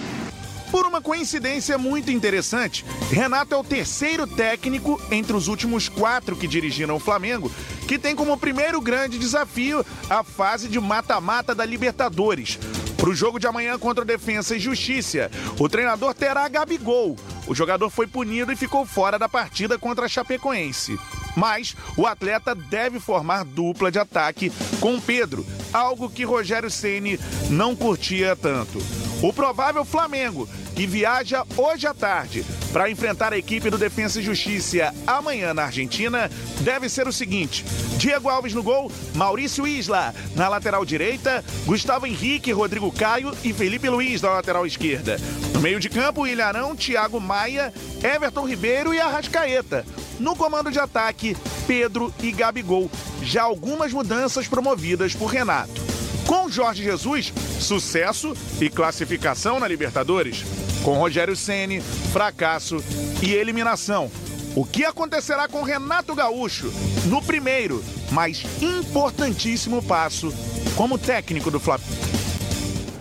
Por 0.70 0.86
uma 0.86 1.02
coincidência 1.02 1.76
muito 1.76 2.10
interessante, 2.10 2.82
Renato 3.10 3.54
é 3.54 3.58
o 3.58 3.62
terceiro 3.62 4.26
técnico 4.26 4.98
entre 5.10 5.36
os 5.36 5.46
últimos 5.46 5.86
quatro 5.86 6.34
que 6.34 6.48
dirigiram 6.48 6.96
o 6.96 6.98
Flamengo, 6.98 7.52
que 7.86 7.98
tem 7.98 8.16
como 8.16 8.38
primeiro 8.38 8.80
grande 8.80 9.18
desafio 9.18 9.84
a 10.08 10.24
fase 10.24 10.68
de 10.68 10.80
mata-mata 10.80 11.54
da 11.54 11.66
Libertadores. 11.66 12.58
Para 12.96 13.10
o 13.10 13.14
jogo 13.14 13.38
de 13.38 13.46
amanhã 13.46 13.78
contra 13.78 14.02
o 14.02 14.06
Defensa 14.06 14.56
e 14.56 14.60
Justiça, 14.60 15.30
o 15.58 15.68
treinador 15.68 16.14
terá 16.14 16.48
Gabigol. 16.48 17.16
O 17.46 17.54
jogador 17.54 17.90
foi 17.90 18.06
punido 18.06 18.52
e 18.52 18.56
ficou 18.56 18.86
fora 18.86 19.18
da 19.18 19.28
partida 19.28 19.78
contra 19.78 20.06
a 20.06 20.08
Chapecoense. 20.08 20.98
Mas 21.36 21.74
o 21.96 22.06
atleta 22.06 22.54
deve 22.54 23.00
formar 23.00 23.44
dupla 23.44 23.90
de 23.90 23.98
ataque 23.98 24.52
com 24.80 25.00
Pedro, 25.00 25.46
algo 25.72 26.10
que 26.10 26.24
Rogério 26.24 26.70
Ceni 26.70 27.18
não 27.50 27.74
curtia 27.74 28.36
tanto. 28.36 28.78
O 29.22 29.32
provável 29.32 29.84
Flamengo, 29.84 30.48
que 30.74 30.86
viaja 30.86 31.44
hoje 31.56 31.86
à 31.86 31.94
tarde 31.94 32.44
para 32.72 32.90
enfrentar 32.90 33.32
a 33.32 33.38
equipe 33.38 33.70
do 33.70 33.76
Defensa 33.76 34.18
e 34.18 34.22
Justiça 34.22 34.94
amanhã 35.06 35.52
na 35.52 35.64
Argentina, 35.64 36.30
deve 36.60 36.88
ser 36.88 37.06
o 37.06 37.12
seguinte: 37.12 37.64
Diego 37.98 38.28
Alves 38.28 38.54
no 38.54 38.62
gol, 38.62 38.90
Maurício 39.14 39.66
Isla 39.66 40.14
na 40.34 40.48
lateral 40.48 40.84
direita, 40.84 41.44
Gustavo 41.66 42.06
Henrique, 42.06 42.52
Rodrigo 42.52 42.90
Caio 42.90 43.36
e 43.44 43.52
Felipe 43.52 43.88
Luiz 43.88 44.22
na 44.22 44.30
lateral 44.30 44.66
esquerda. 44.66 45.20
No 45.52 45.60
meio 45.60 45.78
de 45.78 45.88
campo, 45.88 46.26
Ilharão, 46.26 46.74
Thiago 46.74 47.20
Maia, 47.20 47.72
Everton 48.02 48.46
Ribeiro 48.46 48.94
e 48.94 49.00
Arrascaeta. 49.00 49.84
No 50.18 50.34
comando 50.34 50.70
de 50.70 50.78
ataque, 50.78 51.36
Pedro 51.66 52.12
e 52.22 52.32
Gabigol. 52.32 52.90
Já 53.22 53.42
algumas 53.42 53.92
mudanças 53.92 54.48
promovidas 54.48 55.14
por 55.14 55.26
Renato. 55.26 56.01
Com 56.26 56.48
Jorge 56.48 56.82
Jesus, 56.82 57.32
sucesso 57.60 58.34
e 58.60 58.70
classificação 58.70 59.58
na 59.58 59.66
Libertadores. 59.66 60.44
Com 60.84 60.94
Rogério 60.94 61.36
Ceni, 61.36 61.80
fracasso 61.80 62.82
e 63.22 63.34
eliminação. 63.34 64.10
O 64.54 64.64
que 64.64 64.84
acontecerá 64.84 65.48
com 65.48 65.62
Renato 65.62 66.14
Gaúcho 66.14 66.70
no 67.06 67.22
primeiro, 67.22 67.82
mas 68.10 68.44
importantíssimo 68.62 69.82
passo 69.82 70.32
como 70.76 70.98
técnico 70.98 71.50
do 71.50 71.58
Flamengo? 71.58 71.90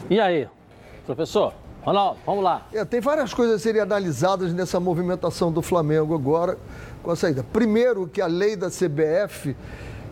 E 0.10 0.20
aí, 0.20 0.48
professor? 1.06 1.54
Ronaldo, 1.82 2.20
vamos 2.26 2.44
lá. 2.44 2.68
É, 2.72 2.86
tem 2.86 3.02
várias 3.02 3.34
coisas 3.34 3.56
a 3.56 3.60
serem 3.60 3.82
analisadas 3.82 4.54
nessa 4.54 4.80
movimentação 4.80 5.52
do 5.52 5.62
Flamengo 5.62 6.14
agora 6.14 6.58
com 7.02 7.12
a 7.12 7.16
saída. 7.16 7.44
Primeiro, 7.52 8.08
que 8.08 8.22
a 8.22 8.28
lei 8.28 8.56
da 8.56 8.70
CBF 8.70 9.56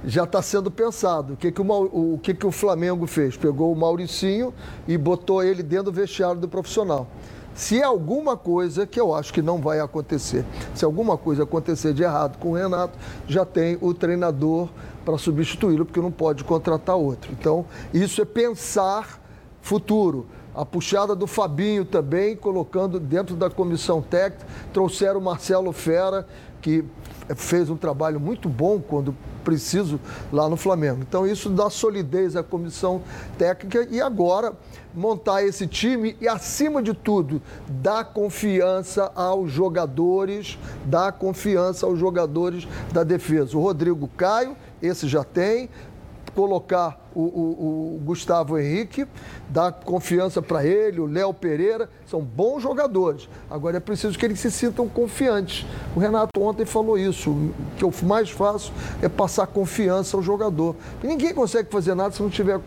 já 0.04 0.24
está 0.24 0.42
sendo 0.42 0.72
pensado. 0.72 1.34
O, 1.34 1.38
que, 1.38 1.52
que, 1.52 1.62
o, 1.62 2.14
o 2.14 2.20
que, 2.22 2.34
que 2.34 2.46
o 2.46 2.52
Flamengo 2.52 3.06
fez? 3.08 3.36
Pegou 3.36 3.72
o 3.72 3.76
Mauricinho 3.76 4.54
e 4.88 4.98
botou 4.98 5.44
ele 5.44 5.64
dentro 5.64 5.86
do 5.86 5.92
vestiário 5.92 6.40
do 6.40 6.48
profissional. 6.48 7.08
Se 7.54 7.82
é 7.82 7.84
alguma 7.84 8.38
coisa, 8.38 8.88
que 8.88 9.00
eu 9.00 9.14
acho 9.14 9.34
que 9.34 9.42
não 9.42 9.58
vai 9.58 9.82
acontecer, 9.82 10.46
se 10.74 10.86
alguma 10.86 11.18
coisa 11.18 11.44
acontecer 11.44 11.94
de 11.94 12.04
errado 12.04 12.38
com 12.38 12.52
o 12.52 12.54
Renato, 12.54 12.98
já 13.28 13.44
tem 13.44 13.78
o 13.82 13.94
treinador 13.94 14.70
para 15.04 15.18
substituí-lo, 15.18 15.86
porque 15.86 16.00
não 16.00 16.12
pode 16.12 16.44
contratar 16.44 16.96
outro. 16.96 17.32
Então, 17.38 17.66
isso 17.94 18.22
é 18.22 18.26
pensar 18.26 19.20
futuro. 19.62 20.26
A 20.56 20.66
puxada 20.66 21.16
do 21.16 21.28
Fabinho 21.28 21.84
também, 21.84 22.36
colocando 22.36 23.00
dentro 23.00 23.36
da 23.36 23.50
comissão 23.50 24.02
técnica, 24.02 24.46
trouxeram 24.72 25.20
o 25.20 25.24
Marcelo 25.24 25.72
Fera, 25.74 26.26
que 26.62 26.84
fez 27.36 27.70
um 27.70 27.78
trabalho 27.78 28.20
muito 28.20 28.50
bom 28.50 28.80
quando 28.80 29.16
preciso 29.44 30.00
lá 30.32 30.50
no 30.50 30.58
Flamengo. 30.58 31.02
Então 31.02 31.26
isso 31.26 31.50
dá 31.50 31.70
solidez 31.70 32.36
à 32.36 32.44
comissão 32.44 33.02
técnica 33.38 33.88
e 33.90 34.02
agora 34.02 34.54
montar 34.94 35.44
esse 35.44 35.68
time 35.68 36.16
e 36.20 36.28
acima 36.28 36.82
de 36.82 36.94
tudo 36.94 37.42
dar 37.68 38.06
confiança 38.06 39.12
aos 39.16 39.52
jogadores, 39.52 40.58
dar 40.86 41.12
confiança 41.12 41.86
aos 41.86 42.00
jogadores 42.00 42.68
da 42.92 43.04
defesa. 43.04 43.58
O 43.58 43.62
Rodrigo 43.62 44.08
Caio, 44.18 44.56
esse 44.82 45.08
já 45.08 45.24
tem, 45.24 45.70
colocar 46.36 47.09
o, 47.14 47.22
o, 47.22 47.96
o 47.96 48.02
Gustavo 48.04 48.58
Henrique, 48.58 49.06
dar 49.50 49.72
confiança 49.72 50.42
para 50.42 50.66
ele, 50.66 51.00
o 51.00 51.06
Léo 51.06 51.34
Pereira, 51.34 51.90
são 52.06 52.22
bons 52.22 52.62
jogadores. 52.62 53.30
Agora 53.50 53.78
é 53.78 53.80
preciso 53.80 54.18
que 54.18 54.26
eles 54.26 54.40
se 54.40 54.52
sintam 54.52 54.88
confiantes. 54.88 55.66
O 55.96 56.00
Renato 56.00 56.42
ontem 56.42 56.66
falou 56.66 56.98
isso. 56.98 57.30
O 57.32 57.54
que 57.78 57.84
eu 57.84 57.94
mais 58.04 58.30
faço 58.30 58.74
é 59.02 59.08
passar 59.08 59.46
confiança 59.48 60.18
ao 60.18 60.24
jogador. 60.24 60.76
Ninguém 61.04 61.34
consegue 61.34 61.70
fazer 61.70 61.94
nada 61.94 62.12
se 62.12 62.22
não 62.22 62.30
tiver 62.30 62.60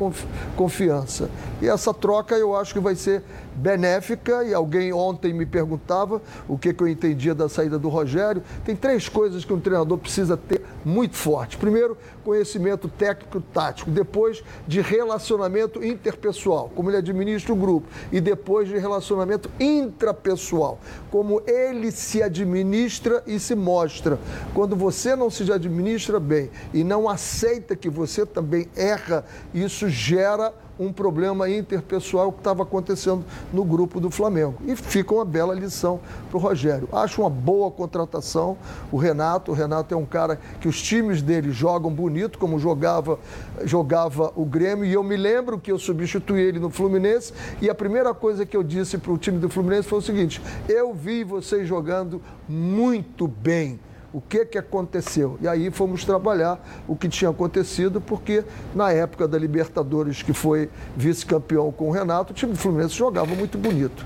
confiança. 0.57 1.29
E 1.61 1.69
essa 1.69 1.93
troca 1.93 2.37
eu 2.37 2.57
acho 2.57 2.73
que 2.73 2.81
vai 2.81 2.95
ser 2.95 3.23
benéfica. 3.57 4.45
E 4.45 4.55
alguém 4.55 4.93
ontem 4.93 5.33
me 5.33 5.45
perguntava 5.45 6.23
o 6.49 6.57
que, 6.57 6.73
que 6.73 6.83
eu 6.83 6.89
entendia 6.89 7.35
da 7.35 7.49
saída 7.49 7.79
do 7.79 7.89
Rogério. 7.89 8.43
Tem 8.65 8.77
três 8.77 9.09
coisas 9.09 9.45
que 9.45 9.53
um 9.53 9.61
treinador 9.61 9.99
precisa 9.99 10.37
ter 10.37 10.63
muito 10.85 11.17
forte. 11.17 11.57
Primeiro, 11.57 11.97
conhecimento 12.25 12.89
técnico-tático. 12.89 13.91
Depois, 13.91 14.32
depois 14.33 14.45
de 14.67 14.81
relacionamento 14.81 15.85
interpessoal, 15.85 16.71
como 16.75 16.89
ele 16.89 16.97
administra 16.97 17.53
o 17.53 17.57
grupo, 17.57 17.87
e 18.11 18.21
depois 18.21 18.69
de 18.69 18.79
relacionamento 18.79 19.51
intrapessoal, 19.61 20.79
como 21.11 21.43
ele 21.47 21.91
se 21.91 22.23
administra 22.23 23.23
e 23.27 23.39
se 23.39 23.55
mostra. 23.55 24.19
Quando 24.55 24.75
você 24.75 25.15
não 25.15 25.29
se 25.29 25.51
administra 25.53 26.19
bem 26.19 26.51
e 26.73 26.83
não 26.83 27.09
aceita 27.09 27.77
que 27.77 27.91
você 27.91 28.25
também 28.25 28.69
erra, 28.75 29.25
isso 29.53 29.89
gera 29.89 30.55
um 30.79 30.93
problema 30.93 31.49
interpessoal 31.49 32.33
que 32.33 32.39
estava 32.39 32.63
acontecendo 32.63 33.25
no 33.53 33.65
grupo 33.65 34.01
do 34.01 34.11
Flamengo. 34.11 34.57
E 34.67 34.75
fica 34.75 35.15
uma 35.15 35.25
bela 35.25 35.55
lição 35.55 36.01
para 36.29 36.37
o 36.37 36.41
Rogério. 36.41 36.89
Acho 36.93 37.23
uma 37.23 37.31
boa 37.31 37.71
contratação 37.71 38.57
o 38.91 38.97
Renato. 38.97 39.51
O 39.51 39.55
Renato 39.55 39.95
é 39.95 39.97
um 39.97 40.07
cara 40.07 40.39
que 40.61 40.69
os 40.69 40.81
times 40.81 41.23
dele 41.23 41.53
jogam 41.53 41.91
bonito, 41.91 42.39
como 42.39 42.59
jogava, 42.59 43.19
jogava 43.65 44.33
o 44.37 44.45
Grêmio. 44.45 44.85
E 44.85 44.93
eu 44.93 45.03
me 45.03 45.17
lembro 45.17 45.59
que 45.59 45.71
eu 45.71 45.79
substituí 45.79 46.41
ele 46.41 46.59
no 46.59 46.71
Fluminense 46.71 47.33
e 47.61 47.69
a 47.69 47.75
primeira 47.75 48.15
coisa 48.15 48.45
que 48.47 48.57
eu 48.57 48.63
disse 48.63 48.99
para 48.99 49.13
o 49.13 49.19
time 49.19 49.39
do 49.39 49.49
Fluminense 49.49 49.89
foi 49.89 49.99
o 49.99 50.03
seguinte: 50.03 50.41
eu 50.69 50.93
vi 50.93 51.25
vocês 51.25 51.67
jogando 51.67 52.21
muito 52.49 53.27
bem 53.27 53.79
o 54.13 54.21
que, 54.21 54.45
que 54.45 54.59
aconteceu. 54.59 55.39
E 55.41 55.49
aí 55.49 55.71
fomos 55.71 56.05
trabalhar 56.05 56.61
o 56.87 56.95
que 56.95 57.09
tinha 57.09 57.31
acontecido, 57.31 58.01
porque 58.01 58.45
na 58.75 58.93
época 58.93 59.27
da 59.27 59.39
Libertadores, 59.39 60.23
que 60.23 60.33
foi 60.33 60.69
vice-campeão 60.97 61.73
com 61.73 61.89
o 61.89 61.91
Renato, 61.91 62.33
o 62.33 62.35
time 62.35 62.53
do 62.53 62.59
Fluminense 62.59 62.95
jogava 62.95 63.35
muito 63.35 63.57
bonito. 63.57 64.05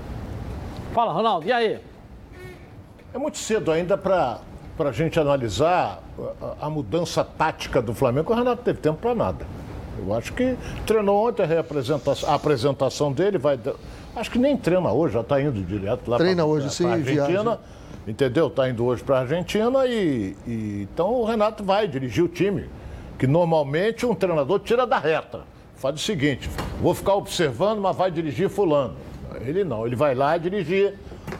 Fala, 0.93 1.11
Ronaldo, 1.11 1.45
e 1.45 1.51
aí? 1.51 1.79
É 3.13 3.17
muito 3.17 3.37
cedo 3.37 3.71
ainda 3.71 3.97
para 3.97 4.39
a 4.79 4.91
gente 4.91 5.19
analisar 5.19 6.01
a, 6.41 6.67
a, 6.67 6.69
mudança 6.69 7.23
tática 7.23 7.81
do 7.81 7.93
Flamengo. 7.93 8.31
O 8.31 8.35
Renato 8.35 8.63
teve 8.63 8.79
tempo 8.79 8.99
para 8.99 9.13
nada. 9.13 9.45
Eu 9.99 10.13
acho 10.13 10.31
que 10.33 10.55
treinou 10.85 11.27
ontem 11.27 11.43
a, 11.43 12.29
a 12.31 12.35
apresentação 12.35 13.11
dele, 13.11 13.37
vai. 13.37 13.59
Acho 14.15 14.31
que 14.31 14.39
nem 14.39 14.55
treina 14.55 14.91
hoje, 14.91 15.15
já 15.15 15.21
está 15.21 15.41
indo 15.41 15.61
direto 15.63 16.09
lá 16.09 16.17
hoje, 16.45 16.69
sim, 16.69 16.85
Argentina. 16.85 17.25
Viagem 17.25 17.59
entendeu? 18.07 18.47
Está 18.47 18.69
indo 18.69 18.85
hoje 18.85 19.03
para 19.03 19.17
a 19.17 19.19
Argentina 19.21 19.85
e, 19.85 20.35
e, 20.47 20.87
então 20.91 21.13
o 21.13 21.25
Renato 21.25 21.63
vai 21.63 21.87
dirigir 21.87 22.23
o 22.23 22.27
time, 22.27 22.69
que 23.19 23.27
normalmente 23.27 24.05
um 24.05 24.15
treinador 24.15 24.59
tira 24.59 24.87
da 24.87 24.97
reta. 24.97 25.41
Faz 25.75 25.95
o 25.95 25.99
seguinte, 25.99 26.49
vou 26.81 26.95
ficar 26.95 27.15
observando, 27.15 27.79
mas 27.79 27.95
vai 27.95 28.09
dirigir 28.09 28.49
fulano. 28.49 28.95
Ele 29.41 29.63
não, 29.63 29.85
ele 29.85 29.95
vai 29.95 30.15
lá 30.15 30.37
dirigir 30.37 30.95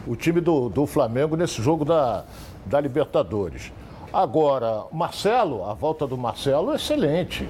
o 0.06 0.14
time 0.14 0.40
do, 0.40 0.68
do 0.68 0.86
Flamengo 0.86 1.36
nesse 1.36 1.60
jogo 1.60 1.84
da, 1.84 2.24
da 2.66 2.80
Libertadores. 2.80 3.72
Agora, 4.12 4.84
Marcelo, 4.92 5.64
a 5.64 5.74
volta 5.74 6.06
do 6.06 6.16
Marcelo 6.16 6.72
é 6.72 6.76
excelente. 6.76 7.48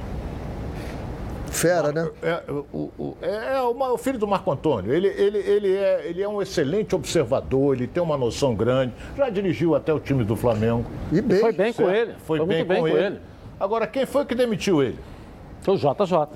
Fera, 1.51 1.93
né? 1.93 2.11
É, 2.23 2.43
o, 2.51 2.91
o, 2.99 3.17
é, 3.21 3.57
é 3.57 3.63
o, 3.63 3.99
filho 3.99 4.19
do 4.19 4.27
Marco 4.27 4.51
Antônio. 4.51 4.93
Ele, 4.93 5.09
ele, 5.09 5.39
ele, 5.39 5.77
é, 5.77 6.07
ele 6.07 6.23
é 6.23 6.29
um 6.29 6.41
excelente 6.41 6.95
observador, 6.95 7.77
ele 7.77 7.87
tem 7.87 8.03
uma 8.03 8.17
noção 8.17 8.55
grande. 8.55 8.93
Já 9.17 9.29
dirigiu 9.29 9.75
até 9.75 9.93
o 9.93 10.01
time 10.01 10.25
do 10.25 10.37
Flamengo. 10.37 10.85
E 11.13 11.21
bem. 11.21 11.41
Foi 11.41 11.53
bem 11.53 11.73
certo? 11.73 11.89
com 11.89 11.95
ele. 11.95 12.15
Foi, 12.25 12.39
foi 12.39 12.47
bem, 12.47 12.65
bem, 12.65 12.77
com, 12.77 12.89
com 12.89 12.89
ele. 12.89 13.07
ele. 13.07 13.21
Agora, 13.59 13.87
quem 13.87 14.07
foi 14.07 14.25
que 14.25 14.35
demitiu 14.35 14.83
ele? 14.83 14.99
Foi 15.63 15.75
o 15.75 15.79
JJ. 15.79 16.29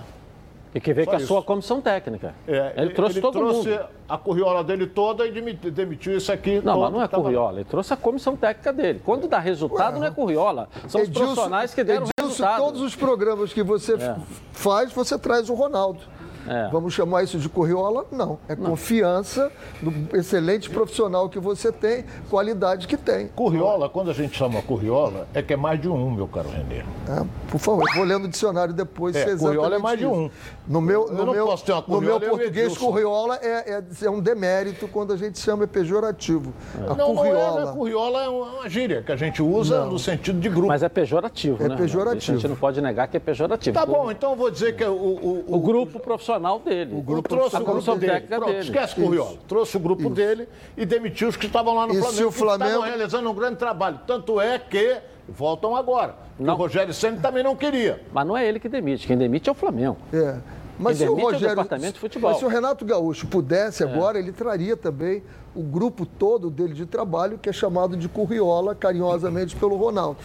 E 0.74 0.80
que 0.80 0.94
veio 0.94 1.04
Só 1.04 1.10
com 1.10 1.16
a 1.16 1.18
isso. 1.18 1.26
sua 1.26 1.42
comissão 1.42 1.80
técnica. 1.82 2.34
É, 2.48 2.72
ele 2.76 2.94
trouxe 2.94 3.14
ele 3.14 3.20
todo 3.20 3.38
trouxe 3.38 3.68
mundo. 3.68 3.80
a 4.08 4.16
curriola 4.18 4.64
dele 4.64 4.86
toda 4.86 5.26
e 5.26 5.30
demitiu 5.70 6.16
isso 6.16 6.32
aqui. 6.32 6.62
Não, 6.64 6.80
mas 6.80 6.92
não 6.92 7.02
é 7.02 7.08
curriola. 7.08 7.60
Ele 7.60 7.68
trouxe 7.68 7.92
a 7.92 7.96
comissão 7.96 8.36
técnica 8.36 8.72
dele. 8.72 9.00
Quando 9.04 9.28
dá 9.28 9.38
resultado, 9.38 9.94
Ué. 9.94 10.00
não 10.00 10.06
é 10.06 10.10
curriola. 10.10 10.68
São 10.88 11.02
Edilson, 11.02 11.20
os 11.20 11.26
profissionais 11.26 11.74
que 11.74 11.84
deram 11.84 12.06
Edilson, 12.06 12.12
resultado. 12.22 12.58
Todos 12.58 12.80
os 12.80 12.96
programas 12.96 13.52
que 13.52 13.62
você 13.62 13.94
é. 13.94 14.16
faz, 14.52 14.92
você 14.92 15.18
traz 15.18 15.50
o 15.50 15.54
Ronaldo. 15.54 16.00
É. 16.46 16.68
Vamos 16.70 16.94
chamar 16.94 17.22
isso 17.22 17.38
de 17.38 17.48
corriola? 17.48 18.06
Não. 18.10 18.38
É 18.48 18.56
não. 18.56 18.70
confiança 18.70 19.50
no 19.80 19.92
excelente 20.16 20.68
profissional 20.70 21.28
que 21.28 21.38
você 21.38 21.70
tem, 21.70 22.04
qualidade 22.28 22.86
que 22.86 22.96
tem. 22.96 23.28
Curriola, 23.28 23.88
quando 23.88 24.10
a 24.10 24.14
gente 24.14 24.36
chama 24.36 24.60
curriola, 24.62 25.26
é 25.34 25.42
que 25.42 25.52
é 25.52 25.56
mais 25.56 25.80
de 25.80 25.88
um, 25.88 26.10
meu 26.10 26.26
caro 26.26 26.48
Renê. 26.48 26.78
É, 26.78 27.24
por 27.50 27.58
favor, 27.58 27.84
eu 27.88 27.94
vou 27.94 28.04
lendo 28.04 28.24
o 28.24 28.28
dicionário 28.28 28.74
depois. 28.74 29.14
É, 29.14 29.36
curriola 29.36 29.76
é 29.76 29.78
mais 29.78 29.98
de 29.98 30.06
um. 30.06 30.30
No 30.66 30.80
meu, 30.80 31.08
no 31.08 31.32
meu, 31.32 31.56
no 31.88 32.00
meu 32.00 32.20
português, 32.20 32.76
curriola 32.76 33.38
é, 33.42 33.74
é, 33.74 33.84
é, 34.02 34.10
um 34.10 34.20
demérito 34.20 34.86
quando 34.88 35.12
a 35.12 35.16
gente 35.16 35.38
chama 35.38 35.64
é 35.64 35.66
pejorativo. 35.66 36.52
É. 36.76 36.94
Não, 36.94 37.14
curriola. 37.14 37.60
não 37.60 37.70
é, 37.70 37.72
curriola 37.72 38.24
é 38.24 38.28
uma 38.28 38.68
gíria 38.68 39.02
que 39.02 39.12
a 39.12 39.16
gente 39.16 39.42
usa 39.42 39.80
não. 39.80 39.92
no 39.92 39.98
sentido 39.98 40.38
de 40.38 40.48
grupo. 40.48 40.68
Mas 40.68 40.82
é 40.82 40.88
pejorativo, 40.88 41.64
é 41.64 41.68
né? 41.68 41.74
É 41.74 41.78
pejorativo. 41.78 42.32
A 42.32 42.40
gente 42.40 42.48
não 42.48 42.56
pode 42.56 42.80
negar 42.80 43.08
que 43.08 43.16
é 43.16 43.20
pejorativo. 43.20 43.74
Tá 43.74 43.84
bom, 43.84 44.10
então 44.10 44.30
eu 44.30 44.36
vou 44.36 44.50
dizer 44.50 44.76
que 44.76 44.84
o... 44.84 45.02
O, 45.12 45.44
o, 45.48 45.56
o 45.56 45.60
grupo 45.60 45.98
profissional 45.98 46.31
profissional 46.32 46.58
dele. 46.58 46.94
O 46.94 47.02
grupo 47.02 47.28
trouxe 47.28 47.56
a 47.56 47.60
o 47.60 47.64
grupo 47.64 47.94
dele. 47.96 48.20
Pronto, 48.20 48.46
dele. 48.46 48.58
Esquece 48.58 48.94
Curriola. 48.94 49.38
Trouxe 49.48 49.76
o 49.76 49.80
grupo 49.80 50.02
Isso. 50.02 50.10
dele 50.10 50.48
e 50.76 50.86
demitiu 50.86 51.28
os 51.28 51.36
que 51.36 51.46
estavam 51.46 51.74
lá 51.74 51.86
no 51.86 51.94
e 51.94 51.98
Flamengo, 51.98 52.28
o 52.28 52.32
Flamengo... 52.32 52.64
estavam 52.64 52.86
realizando 52.86 53.30
um 53.30 53.34
grande 53.34 53.56
trabalho. 53.56 54.00
Tanto 54.06 54.40
é 54.40 54.58
que 54.58 54.98
voltam 55.28 55.76
agora. 55.76 56.14
Não. 56.38 56.54
O 56.54 56.56
Rogério 56.56 56.92
Senna 56.92 57.20
também 57.20 57.42
não 57.42 57.54
queria. 57.54 58.02
Mas 58.12 58.26
não 58.26 58.36
é 58.36 58.46
ele 58.46 58.58
que 58.58 58.68
demite. 58.68 59.06
Quem 59.06 59.16
demite 59.16 59.48
é 59.48 59.52
o 59.52 59.54
Flamengo. 59.54 59.98
É. 60.12 60.36
Mas 60.78 60.98
se 60.98 61.04
o 61.04 61.14
Rogério, 61.14 61.44
é 61.44 61.46
o 61.46 61.50
departamento 61.50 61.94
de 61.94 62.00
futebol. 62.00 62.30
Mas 62.30 62.38
se 62.38 62.44
o 62.44 62.48
Renato 62.48 62.84
Gaúcho 62.84 63.26
pudesse 63.26 63.82
é. 63.82 63.86
agora, 63.86 64.18
ele 64.18 64.32
traria 64.32 64.76
também 64.76 65.22
o 65.54 65.62
grupo 65.62 66.06
todo 66.06 66.50
dele 66.50 66.72
de 66.72 66.86
trabalho, 66.86 67.38
que 67.38 67.48
é 67.48 67.52
chamado 67.52 67.96
de 67.96 68.08
Curriola, 68.08 68.74
carinhosamente 68.74 69.54
pelo 69.54 69.76
Ronaldo. 69.76 70.16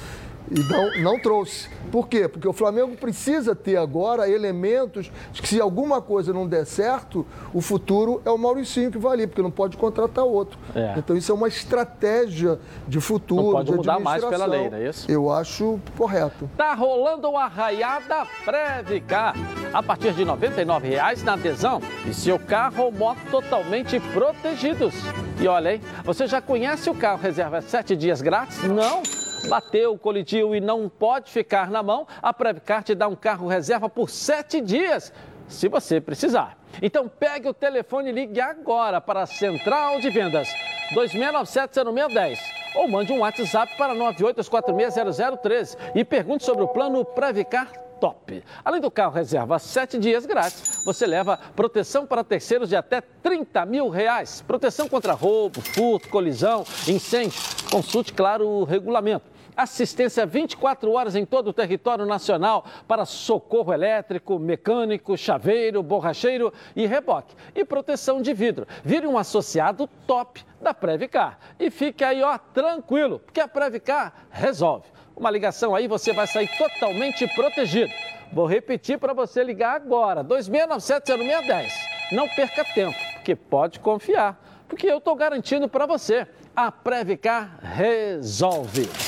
E 0.49 0.59
não, 0.59 1.03
não 1.03 1.19
trouxe. 1.19 1.69
Por 1.91 2.07
quê? 2.07 2.27
Porque 2.27 2.47
o 2.47 2.53
Flamengo 2.53 2.95
precisa 2.95 3.55
ter 3.55 3.77
agora 3.77 4.29
elementos 4.29 5.11
de 5.31 5.41
que 5.41 5.47
se 5.47 5.59
alguma 5.59 6.01
coisa 6.01 6.33
não 6.33 6.47
der 6.47 6.65
certo, 6.65 7.25
o 7.53 7.61
futuro 7.61 8.21
é 8.25 8.29
o 8.29 8.37
Mauricinho 8.37 8.91
que 8.91 8.97
vai 8.97 9.13
ali, 9.13 9.27
porque 9.27 9.41
não 9.41 9.51
pode 9.51 9.77
contratar 9.77 10.25
outro. 10.25 10.59
É. 10.75 10.95
Então 10.97 11.15
isso 11.15 11.31
é 11.31 11.35
uma 11.35 11.47
estratégia 11.47 12.59
de 12.87 12.99
futuro, 12.99 13.43
não 13.43 13.51
pode 13.51 13.71
de 13.71 13.77
mudar 13.77 13.99
mais 13.99 14.23
pela 14.23 14.45
lei, 14.45 14.69
não 14.69 14.77
é 14.77 14.89
isso? 14.89 15.09
Eu 15.09 15.31
acho 15.31 15.79
correto. 15.97 16.49
Tá 16.57 16.73
rolando 16.73 17.29
uma 17.29 17.47
raiada 17.47 18.25
Previcar. 18.43 19.35
A 19.73 19.83
partir 19.83 20.13
de 20.13 20.23
R$ 20.23 20.31
99,00 20.31 21.23
na 21.23 21.33
adesão 21.33 21.81
e 22.05 22.13
seu 22.13 22.39
carro 22.39 22.85
ou 22.85 22.91
moto 22.91 23.19
totalmente 23.29 23.99
protegidos. 24.13 24.93
E 25.39 25.47
olha, 25.47 25.75
hein, 25.75 25.81
você 26.03 26.25
já 26.27 26.41
conhece 26.41 26.89
o 26.89 26.95
carro 26.95 27.21
reserva 27.21 27.61
sete 27.61 27.95
dias 27.95 28.21
grátis? 28.21 28.63
Não? 28.63 29.01
Bateu, 29.47 29.93
o 29.93 29.97
colidiu 29.97 30.55
e 30.55 30.59
não 30.59 30.89
pode 30.89 31.31
ficar 31.31 31.69
na 31.69 31.81
mão, 31.81 32.07
a 32.21 32.33
Previcar 32.33 32.83
te 32.83 32.93
dá 32.93 33.07
um 33.07 33.15
carro 33.15 33.47
reserva 33.47 33.89
por 33.89 34.09
sete 34.09 34.61
dias. 34.61 35.13
se 35.47 35.69
você 35.69 36.01
precisar. 36.01 36.57
Então 36.81 37.07
pegue 37.07 37.47
o 37.47 37.53
telefone 37.53 38.09
e 38.09 38.11
ligue 38.11 38.41
agora 38.41 38.99
para 38.99 39.21
a 39.21 39.25
Central 39.25 39.99
de 40.01 40.09
Vendas 40.09 40.49
2697-0610 40.93 42.37
ou 42.75 42.87
mande 42.87 43.11
um 43.11 43.19
WhatsApp 43.19 43.75
para 43.77 43.95
982460013 43.95 45.77
e 45.95 46.03
pergunte 46.03 46.43
sobre 46.43 46.63
o 46.63 46.67
plano 46.67 47.03
Previcar 47.03 47.71
top. 47.99 48.43
Além 48.63 48.79
do 48.79 48.91
carro 48.91 49.13
reserva 49.13 49.57
7 49.57 49.97
dias 49.97 50.25
grátis, 50.25 50.83
você 50.85 51.07
leva 51.07 51.39
proteção 51.55 52.05
para 52.05 52.23
terceiros 52.23 52.69
de 52.69 52.75
até 52.75 53.01
30 53.01 53.65
mil 53.65 53.89
reais. 53.89 54.43
Proteção 54.45 54.87
contra 54.87 55.13
roubo, 55.13 55.61
furto, 55.61 56.07
colisão, 56.09 56.63
incêndio. 56.87 57.39
Consulte, 57.71 58.13
claro, 58.13 58.47
o 58.47 58.63
regulamento 58.63 59.36
assistência 59.57 60.25
24 60.25 60.91
horas 60.91 61.15
em 61.15 61.25
todo 61.25 61.47
o 61.47 61.53
território 61.53 62.05
nacional 62.05 62.63
para 62.87 63.05
socorro 63.05 63.73
elétrico, 63.73 64.37
mecânico, 64.37 65.17
chaveiro, 65.17 65.81
borracheiro 65.81 66.53
e 66.75 66.85
reboque. 66.85 67.35
E 67.55 67.65
proteção 67.65 68.21
de 68.21 68.33
vidro. 68.33 68.67
Vire 68.83 69.07
um 69.07 69.17
associado 69.17 69.89
top 70.05 70.45
da 70.61 70.73
Previcar. 70.73 71.39
E 71.59 71.71
fique 71.71 72.03
aí, 72.03 72.21
ó, 72.21 72.37
tranquilo, 72.37 73.19
porque 73.19 73.41
a 73.41 73.47
Previcar 73.47 74.27
resolve. 74.29 74.85
Uma 75.15 75.31
ligação 75.31 75.73
aí, 75.73 75.87
você 75.87 76.13
vai 76.13 76.27
sair 76.27 76.47
totalmente 76.57 77.27
protegido. 77.33 77.91
Vou 78.31 78.45
repetir 78.45 78.99
para 78.99 79.13
você 79.13 79.43
ligar 79.43 79.75
agora, 79.75 80.23
2697-0610. 80.23 81.71
Não 82.11 82.27
perca 82.29 82.63
tempo, 82.63 82.97
porque 83.13 83.35
pode 83.35 83.79
confiar, 83.79 84.39
porque 84.69 84.85
eu 84.85 84.99
estou 84.99 85.15
garantindo 85.15 85.67
para 85.67 85.87
você. 85.87 86.27
A 86.55 86.71
Previcar 86.71 87.59
resolve. 87.61 89.06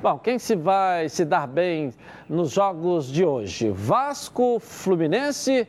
Bom, 0.00 0.16
quem 0.16 0.38
se 0.38 0.54
vai 0.54 1.08
se 1.08 1.24
dar 1.24 1.48
bem 1.48 1.92
nos 2.28 2.52
jogos 2.52 3.10
de 3.10 3.24
hoje? 3.24 3.70
Vasco, 3.70 4.60
Fluminense 4.60 5.66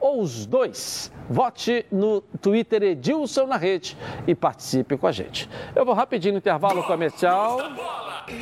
ou 0.00 0.20
os 0.20 0.44
dois? 0.44 1.12
Vote 1.30 1.86
no 1.92 2.20
Twitter 2.20 2.82
Edilson 2.82 3.46
na 3.46 3.56
rede 3.56 3.96
e 4.26 4.34
participe 4.34 4.96
com 4.96 5.06
a 5.06 5.12
gente. 5.12 5.48
Eu 5.76 5.84
vou 5.84 5.94
rapidinho 5.94 6.32
no 6.32 6.38
intervalo 6.38 6.82
comercial. 6.82 7.58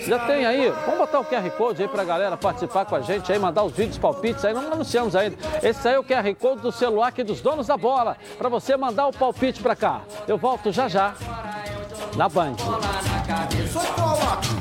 Já 0.06 0.20
tem 0.20 0.46
aí, 0.46 0.70
vamos 0.87 1.00
botar 1.00 1.20
o 1.20 1.24
QR 1.26 1.50
Code 1.50 1.83
aí 1.83 1.88
para 1.88 2.00
a 2.00 2.04
galera 2.04 2.37
participar 2.38 2.87
com 2.87 2.96
a 2.96 3.02
gente 3.02 3.30
aí, 3.30 3.38
mandar 3.38 3.62
os 3.62 3.72
vídeos 3.72 3.98
palpites 3.98 4.42
aí, 4.42 4.54
não 4.54 4.72
anunciamos 4.72 5.14
ainda. 5.14 5.37
Esse 5.62 5.87
aí 5.87 5.96
é 5.96 5.98
o 5.98 6.04
QR 6.04 6.35
Code 6.35 6.62
do 6.62 6.72
celular 6.72 7.09
aqui 7.09 7.22
dos 7.22 7.42
donos 7.42 7.66
da 7.66 7.76
bola, 7.76 8.16
para 8.38 8.48
você 8.48 8.74
mandar 8.74 9.06
o 9.06 9.12
palpite 9.12 9.62
para 9.62 9.76
cá. 9.76 10.00
Eu 10.26 10.38
volto 10.38 10.72
já 10.72 10.88
já 10.88 11.14
na 12.16 12.26
Band. 12.26 12.56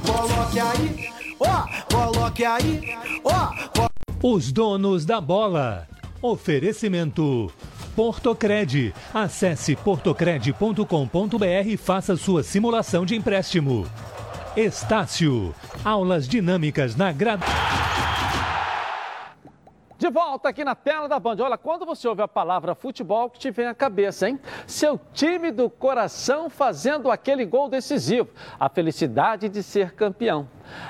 Coloque 0.06 0.60
aí, 0.60 1.10
ó, 1.40 1.66
coloque 1.92 2.46
aí, 2.46 2.82
ó. 3.24 3.50
Os 4.22 4.52
donos 4.52 5.06
da 5.06 5.20
bola. 5.20 5.88
Oferecimento. 6.22 7.52
Portocred. 7.96 8.94
Acesse 9.12 9.76
portocred.com.br 9.76 11.68
e 11.68 11.78
faça 11.78 12.16
sua 12.16 12.44
simulação 12.44 13.08
de 13.08 13.16
empréstimo. 13.16 13.88
Estácio. 14.56 15.56
Aulas 15.84 16.28
dinâmicas 16.28 16.96
na 16.96 17.12
grade. 17.12 17.44
De 20.00 20.10
volta 20.10 20.48
aqui 20.48 20.64
na 20.64 20.76
tela 20.76 21.10
da 21.10 21.20
Band. 21.20 21.36
Olha, 21.42 21.58
quando 21.58 21.86
você 21.86 22.08
ouve 22.08 22.22
a 22.22 22.28
palavra 22.28 22.74
futebol, 22.74 23.30
que 23.30 23.38
te 23.38 23.52
vem 23.52 23.68
à 23.68 23.76
cabeça, 23.76 24.30
hein? 24.30 24.40
Seu 24.66 24.98
time 25.12 25.52
do 25.52 25.70
coração 25.70 26.50
fazendo 26.50 27.12
aquele 27.12 27.46
gol 27.46 27.68
decisivo. 27.68 28.30
A 28.58 28.70
felicidade 28.70 29.50
de 29.50 29.62
ser 29.62 29.96
campeão. 29.96 30.48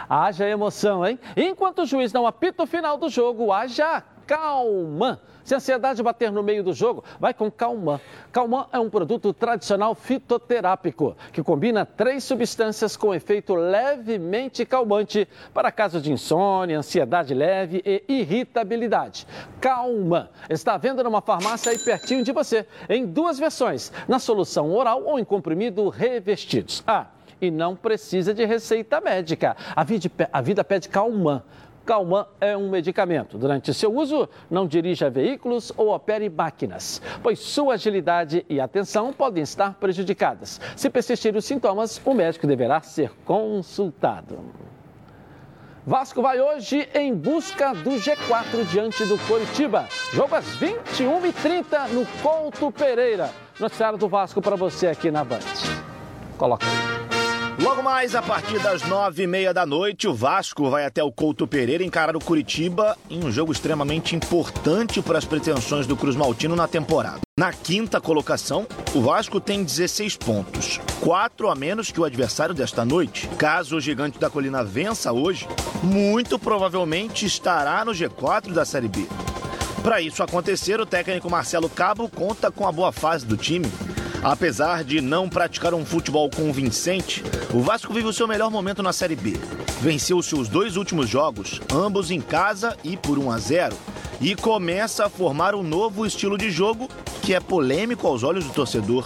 Haja 0.07 0.47
emoção, 0.47 1.03
hein? 1.03 1.17
Enquanto 1.35 1.79
o 1.79 1.85
juiz 1.87 2.13
não 2.13 2.27
apita 2.27 2.61
o 2.61 2.67
final 2.67 2.97
do 2.97 3.09
jogo, 3.09 3.51
haja 3.51 4.03
calma. 4.27 5.19
Se 5.49 5.55
a 5.55 5.57
ansiedade 5.57 6.03
bater 6.03 6.31
no 6.31 6.43
meio 6.43 6.63
do 6.63 6.73
jogo, 6.73 7.03
vai 7.19 7.33
com 7.33 7.49
Calman. 7.49 7.99
Calman 8.31 8.67
é 8.71 8.77
um 8.77 8.87
produto 8.87 9.33
tradicional 9.33 9.95
fitoterápico 9.95 11.17
que 11.33 11.41
combina 11.41 11.87
três 11.87 12.23
substâncias 12.23 12.95
com 12.95 13.15
efeito 13.15 13.55
levemente 13.55 14.63
calmante 14.63 15.27
para 15.51 15.71
casos 15.71 16.03
de 16.03 16.11
insônia, 16.11 16.77
ansiedade 16.77 17.33
leve 17.33 17.81
e 17.83 18.03
irritabilidade. 18.07 19.25
Calman 19.59 20.29
está 20.47 20.77
vendo 20.77 21.03
numa 21.03 21.19
farmácia 21.19 21.71
aí 21.71 21.79
pertinho 21.79 22.23
de 22.23 22.31
você, 22.31 22.67
em 22.87 23.07
duas 23.07 23.39
versões, 23.39 23.91
na 24.07 24.19
solução 24.19 24.71
oral 24.71 25.01
ou 25.03 25.17
em 25.17 25.25
comprimido 25.25 25.89
revestidos. 25.89 26.83
Ah, 26.85 27.07
e 27.41 27.49
não 27.49 27.75
precisa 27.75 28.35
de 28.35 28.45
receita 28.45 29.01
médica. 29.01 29.57
A 29.75 29.83
vida, 29.83 30.11
a 30.31 30.41
vida 30.41 30.63
pede 30.63 30.89
Calman. 30.89 31.41
Calman 31.89 32.27
é 32.39 32.55
um 32.55 32.69
medicamento. 32.69 33.35
Durante 33.35 33.73
seu 33.73 33.91
uso, 33.91 34.29
não 34.47 34.67
dirija 34.67 35.09
veículos 35.09 35.73
ou 35.75 35.89
opere 35.89 36.29
máquinas, 36.29 37.01
pois 37.23 37.39
sua 37.39 37.73
agilidade 37.73 38.45
e 38.47 38.61
atenção 38.61 39.11
podem 39.11 39.41
estar 39.41 39.73
prejudicadas. 39.73 40.61
Se 40.75 40.87
persistirem 40.87 41.39
os 41.39 41.45
sintomas, 41.45 41.99
o 42.05 42.13
médico 42.13 42.45
deverá 42.45 42.79
ser 42.81 43.11
consultado. 43.25 44.37
Vasco 45.83 46.21
vai 46.21 46.39
hoje 46.39 46.87
em 46.93 47.11
busca 47.11 47.73
do 47.73 47.93
G4 47.93 48.69
diante 48.69 49.03
do 49.05 49.17
Coritiba. 49.27 49.87
Jogo 50.13 50.35
às 50.35 50.45
21h30 50.59 51.87
no 51.89 52.05
Couto 52.21 52.71
Pereira. 52.71 53.31
Noticiário 53.59 53.97
do 53.97 54.07
Vasco 54.07 54.39
para 54.43 54.55
você 54.55 54.85
aqui 54.85 55.09
na 55.09 55.23
Band. 55.23 55.39
Coloca 56.37 56.67
aí. 56.67 57.18
Logo 57.61 57.83
mais, 57.83 58.15
a 58.15 58.21
partir 58.21 58.57
das 58.59 58.83
nove 58.83 59.23
e 59.23 59.27
meia 59.27 59.53
da 59.53 59.65
noite, 59.65 60.07
o 60.07 60.13
Vasco 60.13 60.69
vai 60.69 60.85
até 60.85 61.03
o 61.03 61.11
Couto 61.11 61.45
Pereira 61.45 61.83
encarar 61.83 62.15
o 62.15 62.19
Curitiba 62.23 62.97
em 63.09 63.21
um 63.21 63.29
jogo 63.29 63.51
extremamente 63.51 64.15
importante 64.15 65.01
para 65.01 65.17
as 65.17 65.25
pretensões 65.25 65.85
do 65.85 65.97
Cruz 65.97 66.15
Maltino 66.15 66.55
na 66.55 66.69
temporada. 66.69 67.19
Na 67.37 67.51
quinta 67.51 67.99
colocação, 67.99 68.65
o 68.95 69.01
Vasco 69.01 69.41
tem 69.41 69.61
16 69.61 70.15
pontos, 70.15 70.79
quatro 71.01 71.49
a 71.49 71.55
menos 71.55 71.91
que 71.91 71.99
o 71.99 72.05
adversário 72.05 72.55
desta 72.55 72.85
noite. 72.85 73.27
Caso 73.37 73.75
o 73.75 73.81
Gigante 73.81 74.17
da 74.17 74.29
Colina 74.29 74.63
vença 74.63 75.11
hoje, 75.11 75.45
muito 75.83 76.39
provavelmente 76.39 77.25
estará 77.25 77.83
no 77.83 77.91
G4 77.91 78.53
da 78.53 78.63
Série 78.63 78.87
B. 78.87 79.05
Para 79.83 80.01
isso 80.01 80.23
acontecer, 80.23 80.79
o 80.79 80.85
técnico 80.85 81.29
Marcelo 81.29 81.69
Cabo 81.69 82.07
conta 82.07 82.49
com 82.49 82.65
a 82.65 82.71
boa 82.71 82.93
fase 82.93 83.25
do 83.25 83.35
time 83.35 83.69
Apesar 84.23 84.83
de 84.83 84.99
não 84.99 85.29
praticar 85.29 85.73
um 85.73 85.85
futebol 85.85 86.29
convincente, 86.29 87.23
o 87.53 87.61
Vasco 87.61 87.93
vive 87.93 88.07
o 88.07 88.13
seu 88.13 88.27
melhor 88.27 88.51
momento 88.51 88.83
na 88.83 88.91
Série 88.91 89.15
B. 89.15 89.33
Venceu 89.81 90.21
seus 90.21 90.49
dois 90.49 90.75
últimos 90.75 91.07
jogos, 91.07 91.61
ambos 91.73 92.11
em 92.11 92.19
casa 92.19 92.75
e 92.83 92.97
por 92.97 93.17
1 93.17 93.31
a 93.31 93.37
0, 93.37 93.77
e 94.19 94.35
começa 94.35 95.05
a 95.05 95.09
formar 95.09 95.55
um 95.55 95.63
novo 95.63 96.05
estilo 96.05 96.37
de 96.37 96.51
jogo 96.51 96.89
que 97.21 97.33
é 97.33 97.39
polêmico 97.39 98.07
aos 98.07 98.21
olhos 98.23 98.43
do 98.43 98.51
torcedor, 98.51 99.05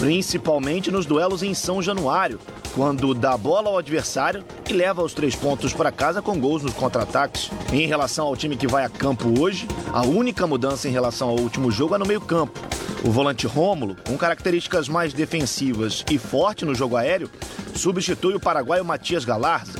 principalmente 0.00 0.90
nos 0.90 1.04
duelos 1.04 1.42
em 1.42 1.52
São 1.52 1.82
Januário, 1.82 2.40
quando 2.74 3.12
dá 3.12 3.36
bola 3.36 3.68
ao 3.68 3.76
adversário 3.76 4.42
e 4.66 4.72
leva 4.72 5.02
os 5.02 5.12
três 5.12 5.36
pontos 5.36 5.74
para 5.74 5.92
casa 5.92 6.22
com 6.22 6.40
gols 6.40 6.62
nos 6.62 6.72
contra-ataques. 6.72 7.50
Em 7.70 7.86
relação 7.86 8.26
ao 8.26 8.34
time 8.34 8.56
que 8.56 8.66
vai 8.66 8.82
a 8.82 8.88
campo 8.88 9.38
hoje, 9.38 9.68
a 9.92 10.00
única 10.00 10.46
mudança 10.46 10.88
em 10.88 10.90
relação 10.90 11.28
ao 11.28 11.38
último 11.38 11.70
jogo 11.70 11.94
é 11.94 11.98
no 11.98 12.06
meio-campo. 12.06 12.58
O 13.04 13.10
volante 13.10 13.46
Rômulo, 13.46 13.94
com 14.06 14.16
características 14.16 14.88
mais 14.88 15.12
defensivas 15.12 16.02
e 16.10 16.16
forte 16.16 16.64
no 16.64 16.74
jogo 16.74 16.96
aéreo, 16.96 17.30
substitui 17.74 18.34
o 18.34 18.40
paraguaio 18.40 18.82
Matias 18.82 19.26
Galarza. 19.26 19.78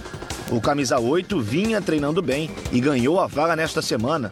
O 0.51 0.61
camisa 0.61 1.01
8 1.01 1.41
vinha 1.41 1.81
treinando 1.81 2.21
bem 2.21 2.51
e 2.71 2.79
ganhou 2.79 3.19
a 3.21 3.27
vaga 3.27 3.57
nesta 3.57 3.81
semana. 3.81 4.31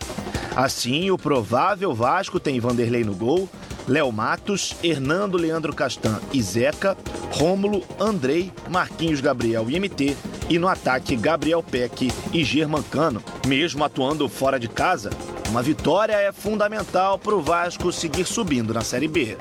Assim, 0.55 1.11
o 1.11 1.17
provável 1.17 1.95
Vasco 1.95 2.39
tem 2.39 2.61
Vanderlei 2.61 3.05
no 3.05 3.15
gol, 3.15 3.49
Léo 3.89 4.13
Matos, 4.13 4.77
Hernando 4.83 5.39
Leandro 5.39 5.75
Castan 5.75 6.21
e 6.33 6.43
Zeca, 6.43 6.97
Rômulo, 7.33 7.83
Andrei, 7.99 8.53
Marquinhos 8.69 9.21
Gabriel 9.21 9.69
e 9.71 9.81
MT, 9.81 10.17
e 10.51 10.59
no 10.59 10.69
ataque 10.69 11.17
Gabriel 11.17 11.63
Peck 11.63 12.13
e 12.33 12.45
Germancano. 12.45 13.23
Mesmo 13.47 13.83
atuando 13.83 14.29
fora 14.29 14.61
de 14.61 14.69
casa, 14.69 15.11
uma 15.49 15.63
vitória 15.63 16.15
é 16.15 16.31
fundamental 16.33 17.19
para 17.19 17.35
o 17.35 17.41
Vasco 17.41 17.91
seguir 17.91 18.27
subindo 18.27 18.75
na 18.75 18.83
Série 18.83 19.09
B. 19.09 19.37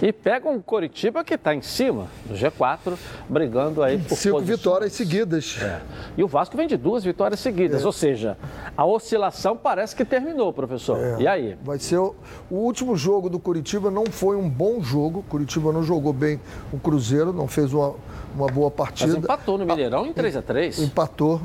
E 0.00 0.12
pega 0.12 0.48
um 0.48 0.60
Coritiba 0.60 1.24
que 1.24 1.34
está 1.34 1.54
em 1.54 1.60
cima 1.60 2.06
do 2.24 2.34
G4, 2.34 2.96
brigando 3.28 3.82
aí 3.82 3.98
por 3.98 4.16
Cinco 4.16 4.36
posições. 4.36 4.58
vitórias 4.58 4.92
seguidas. 4.92 5.58
É. 5.60 5.80
E 6.16 6.22
o 6.22 6.28
Vasco 6.28 6.56
vem 6.56 6.68
de 6.68 6.76
duas 6.76 7.02
vitórias 7.02 7.40
seguidas, 7.40 7.82
é. 7.82 7.86
ou 7.86 7.92
seja, 7.92 8.36
a 8.76 8.84
oscilação 8.84 9.56
parece 9.56 9.96
que 9.96 10.04
terminou, 10.04 10.52
professor. 10.52 10.98
É. 10.98 11.22
E 11.22 11.26
aí? 11.26 11.58
Vai 11.64 11.78
ser 11.78 11.98
o, 11.98 12.14
o, 12.50 12.56
último 12.56 12.96
jogo 12.96 13.28
do 13.28 13.38
Curitiba 13.38 13.90
não 13.90 14.06
foi 14.06 14.36
um 14.36 14.48
bom 14.48 14.80
jogo. 14.80 15.24
Curitiba 15.28 15.72
não 15.72 15.82
jogou 15.82 16.12
bem 16.12 16.40
o 16.72 16.78
Cruzeiro, 16.78 17.32
não 17.32 17.48
fez 17.48 17.72
uma, 17.72 17.94
uma 18.34 18.46
boa 18.46 18.70
partida. 18.70 19.14
Mas 19.14 19.24
empatou 19.24 19.58
no 19.58 19.66
Mineirão 19.66 20.06
em 20.06 20.12
3 20.12 20.36
a 20.36 20.42
3 20.42 20.78
Empatou. 20.78 21.40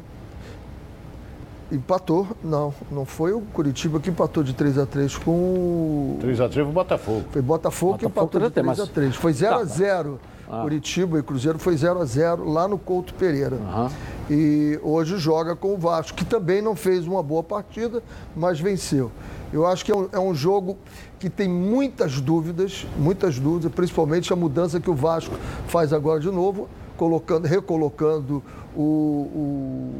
Empatou, 1.71 2.27
não, 2.43 2.73
não 2.91 3.05
foi 3.05 3.33
o 3.33 3.41
Curitiba 3.41 3.99
que 3.99 4.09
empatou 4.09 4.43
de 4.43 4.53
3 4.53 4.77
x 4.77 4.89
3 4.89 5.17
com 5.17 5.31
o. 5.31 6.17
3 6.21 6.39
x 6.39 6.51
3 6.51 6.65
foi 6.65 6.71
o 6.71 6.73
Botafogo. 6.73 7.25
Foi 7.31 7.41
Botafogo, 7.41 7.91
Botafogo 7.93 7.97
que 7.97 8.05
empatou 8.05 8.41
de 8.41 8.49
3 8.51 8.79
x 8.79 8.89
3 8.89 9.15
Foi 9.15 9.33
0 9.33 9.59
x 9.61 9.69
0 9.71 10.19
ah. 10.49 10.61
Curitiba 10.61 11.17
e 11.17 11.23
Cruzeiro 11.23 11.57
foi 11.57 11.75
0 11.75 12.01
x 12.01 12.11
0 12.11 12.49
lá 12.49 12.67
no 12.67 12.77
Couto 12.77 13.13
Pereira. 13.13 13.55
Uhum. 13.55 13.89
E 14.29 14.79
hoje 14.83 15.17
joga 15.17 15.55
com 15.55 15.73
o 15.73 15.77
Vasco, 15.77 16.15
que 16.15 16.25
também 16.25 16.61
não 16.61 16.75
fez 16.75 17.07
uma 17.07 17.23
boa 17.23 17.41
partida, 17.41 18.03
mas 18.35 18.59
venceu. 18.59 19.11
Eu 19.51 19.65
acho 19.65 19.83
que 19.83 19.91
é 19.91 19.95
um, 19.95 20.09
é 20.11 20.19
um 20.19 20.33
jogo 20.33 20.77
que 21.19 21.29
tem 21.29 21.47
muitas 21.47 22.19
dúvidas, 22.19 22.85
muitas 22.97 23.39
dúvidas, 23.39 23.71
principalmente 23.71 24.31
a 24.31 24.35
mudança 24.35 24.79
que 24.79 24.89
o 24.89 24.95
Vasco 24.95 25.35
faz 25.67 25.93
agora 25.93 26.19
de 26.19 26.29
novo, 26.29 26.67
colocando, 26.97 27.45
recolocando 27.45 28.43
o, 28.75 28.81
o, 28.81 29.91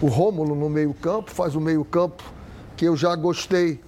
o 0.00 0.06
Rômulo 0.06 0.54
no 0.54 0.68
meio-campo, 0.70 1.30
faz 1.30 1.54
o 1.54 1.60
meio-campo 1.60 2.22
que 2.76 2.86
eu 2.86 2.96
já 2.96 3.14
gostei 3.14 3.80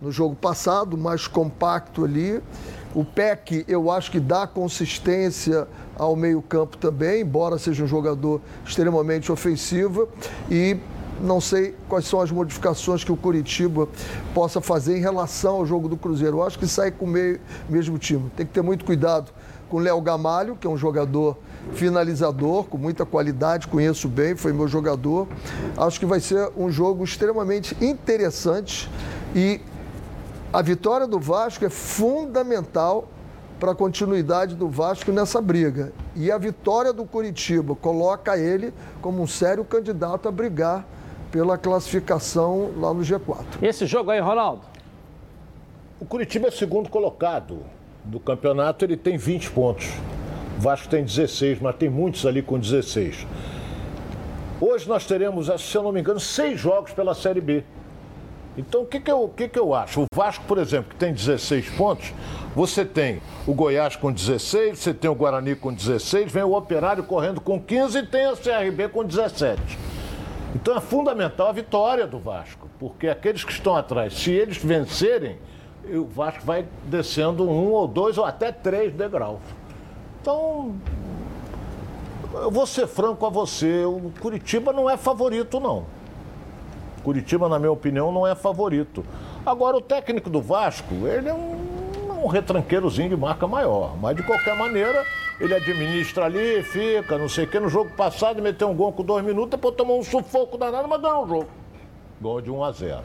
no 0.00 0.12
jogo 0.12 0.36
passado, 0.36 0.96
mais 0.96 1.26
compacto 1.26 2.04
ali. 2.04 2.40
O 2.94 3.04
PEC, 3.04 3.64
eu 3.66 3.90
acho 3.90 4.10
que 4.10 4.20
dá 4.20 4.46
consistência 4.46 5.66
ao 5.96 6.14
meio-campo 6.14 6.76
também, 6.76 7.22
embora 7.22 7.58
seja 7.58 7.84
um 7.84 7.86
jogador 7.86 8.40
extremamente 8.64 9.32
ofensivo. 9.32 10.08
E 10.50 10.76
não 11.20 11.40
sei 11.40 11.74
quais 11.88 12.06
são 12.06 12.20
as 12.20 12.30
modificações 12.30 13.02
que 13.02 13.10
o 13.10 13.16
Curitiba 13.16 13.88
possa 14.34 14.60
fazer 14.60 14.98
em 14.98 15.00
relação 15.00 15.56
ao 15.56 15.66
jogo 15.66 15.88
do 15.88 15.96
Cruzeiro. 15.96 16.38
Eu 16.38 16.42
acho 16.46 16.58
que 16.58 16.66
sai 16.66 16.90
com 16.90 17.06
o 17.06 17.38
mesmo 17.68 17.98
time. 17.98 18.30
Tem 18.36 18.46
que 18.46 18.52
ter 18.52 18.62
muito 18.62 18.84
cuidado 18.84 19.32
com 19.68 19.78
o 19.78 19.80
Léo 19.80 20.00
Gamalho, 20.00 20.56
que 20.56 20.66
é 20.66 20.70
um 20.70 20.76
jogador 20.76 21.36
finalizador, 21.72 22.64
com 22.64 22.78
muita 22.78 23.04
qualidade, 23.04 23.68
conheço 23.68 24.08
bem, 24.08 24.36
foi 24.36 24.52
meu 24.52 24.68
jogador. 24.68 25.28
Acho 25.76 25.98
que 25.98 26.06
vai 26.06 26.20
ser 26.20 26.50
um 26.56 26.70
jogo 26.70 27.04
extremamente 27.04 27.76
interessante 27.84 28.90
e 29.34 29.60
a 30.52 30.62
vitória 30.62 31.06
do 31.06 31.18
Vasco 31.18 31.64
é 31.64 31.68
fundamental 31.68 33.08
para 33.60 33.72
a 33.72 33.74
continuidade 33.74 34.54
do 34.54 34.68
Vasco 34.68 35.12
nessa 35.12 35.40
briga. 35.40 35.92
E 36.14 36.30
a 36.30 36.38
vitória 36.38 36.92
do 36.92 37.04
Curitiba 37.04 37.74
coloca 37.74 38.38
ele 38.38 38.72
como 39.02 39.22
um 39.22 39.26
sério 39.26 39.64
candidato 39.64 40.28
a 40.28 40.32
brigar 40.32 40.86
pela 41.30 41.58
classificação 41.58 42.70
lá 42.76 42.94
no 42.94 43.00
G4. 43.00 43.44
Esse 43.60 43.84
jogo 43.84 44.10
aí, 44.10 44.20
Ronaldo? 44.20 44.62
O 46.00 46.06
Curitiba 46.06 46.48
é 46.48 46.50
segundo 46.50 46.88
colocado 46.88 47.58
do 48.04 48.18
campeonato, 48.18 48.84
ele 48.84 48.96
tem 48.96 49.18
20 49.18 49.50
pontos. 49.50 49.92
O 50.58 50.60
Vasco 50.60 50.88
tem 50.88 51.04
16, 51.04 51.60
mas 51.60 51.76
tem 51.76 51.88
muitos 51.88 52.26
ali 52.26 52.42
com 52.42 52.58
16. 52.58 53.24
Hoje 54.60 54.88
nós 54.88 55.06
teremos, 55.06 55.48
se 55.62 55.76
eu 55.76 55.84
não 55.84 55.92
me 55.92 56.00
engano, 56.00 56.18
seis 56.18 56.58
jogos 56.58 56.90
pela 56.90 57.14
Série 57.14 57.40
B. 57.40 57.62
Então, 58.56 58.82
o 58.82 58.86
que, 58.86 58.98
que, 58.98 59.08
eu, 59.08 59.32
que, 59.36 59.46
que 59.46 59.58
eu 59.58 59.72
acho? 59.72 60.00
O 60.00 60.06
Vasco, 60.12 60.44
por 60.48 60.58
exemplo, 60.58 60.90
que 60.90 60.96
tem 60.96 61.14
16 61.14 61.70
pontos, 61.70 62.12
você 62.56 62.84
tem 62.84 63.22
o 63.46 63.54
Goiás 63.54 63.94
com 63.94 64.10
16, 64.10 64.80
você 64.80 64.92
tem 64.92 65.08
o 65.08 65.14
Guarani 65.14 65.54
com 65.54 65.72
16, 65.72 66.32
vem 66.32 66.42
o 66.42 66.56
Operário 66.56 67.04
correndo 67.04 67.40
com 67.40 67.62
15 67.62 67.98
e 67.98 68.06
tem 68.06 68.24
a 68.26 68.32
CRB 68.32 68.88
com 68.88 69.04
17. 69.04 69.62
Então 70.56 70.76
é 70.76 70.80
fundamental 70.80 71.46
a 71.46 71.52
vitória 71.52 72.04
do 72.04 72.18
Vasco, 72.18 72.68
porque 72.80 73.06
aqueles 73.06 73.44
que 73.44 73.52
estão 73.52 73.76
atrás, 73.76 74.12
se 74.12 74.32
eles 74.32 74.56
vencerem, 74.56 75.38
o 75.88 76.04
Vasco 76.04 76.44
vai 76.44 76.66
descendo 76.86 77.48
um 77.48 77.70
ou 77.70 77.86
dois 77.86 78.18
ou 78.18 78.24
até 78.24 78.50
três 78.50 78.92
degraus. 78.92 79.38
Então, 80.28 80.74
eu 82.34 82.50
vou 82.50 82.66
ser 82.66 82.86
franco 82.86 83.24
a 83.24 83.30
você, 83.30 83.86
o 83.86 84.12
Curitiba 84.20 84.74
não 84.74 84.90
é 84.90 84.94
favorito, 84.94 85.58
não. 85.58 85.86
Curitiba, 87.02 87.48
na 87.48 87.58
minha 87.58 87.72
opinião, 87.72 88.12
não 88.12 88.26
é 88.26 88.34
favorito. 88.34 89.02
Agora, 89.46 89.78
o 89.78 89.80
técnico 89.80 90.28
do 90.28 90.42
Vasco, 90.42 91.06
ele 91.06 91.30
é 91.30 91.32
um, 91.32 91.56
um 92.22 92.26
retranqueirozinho 92.26 93.08
de 93.08 93.16
marca 93.16 93.46
maior. 93.46 93.96
Mas, 93.96 94.16
de 94.16 94.22
qualquer 94.22 94.54
maneira, 94.54 95.02
ele 95.40 95.54
administra 95.54 96.26
ali, 96.26 96.62
fica, 96.62 97.16
não 97.16 97.30
sei 97.30 97.46
o 97.46 97.48
quê. 97.48 97.58
No 97.58 97.70
jogo 97.70 97.90
passado, 97.96 98.42
meteu 98.42 98.68
um 98.68 98.76
gol 98.76 98.92
com 98.92 99.02
dois 99.02 99.24
minutos, 99.24 99.52
depois 99.52 99.76
tomou 99.76 99.98
um 99.98 100.04
sufoco 100.04 100.58
danado, 100.58 100.86
mas 100.86 101.00
ganhou 101.00 101.24
o 101.24 101.26
jogo. 101.26 101.46
Gol 102.20 102.42
de 102.42 102.50
1 102.50 102.64
a 102.64 102.70
0. 102.70 103.00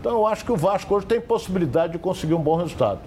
Então, 0.00 0.12
eu 0.12 0.26
acho 0.26 0.44
que 0.44 0.52
o 0.52 0.56
Vasco 0.56 0.94
hoje 0.94 1.06
tem 1.06 1.18
possibilidade 1.18 1.94
de 1.94 1.98
conseguir 1.98 2.34
um 2.34 2.42
bom 2.42 2.56
resultado. 2.56 3.00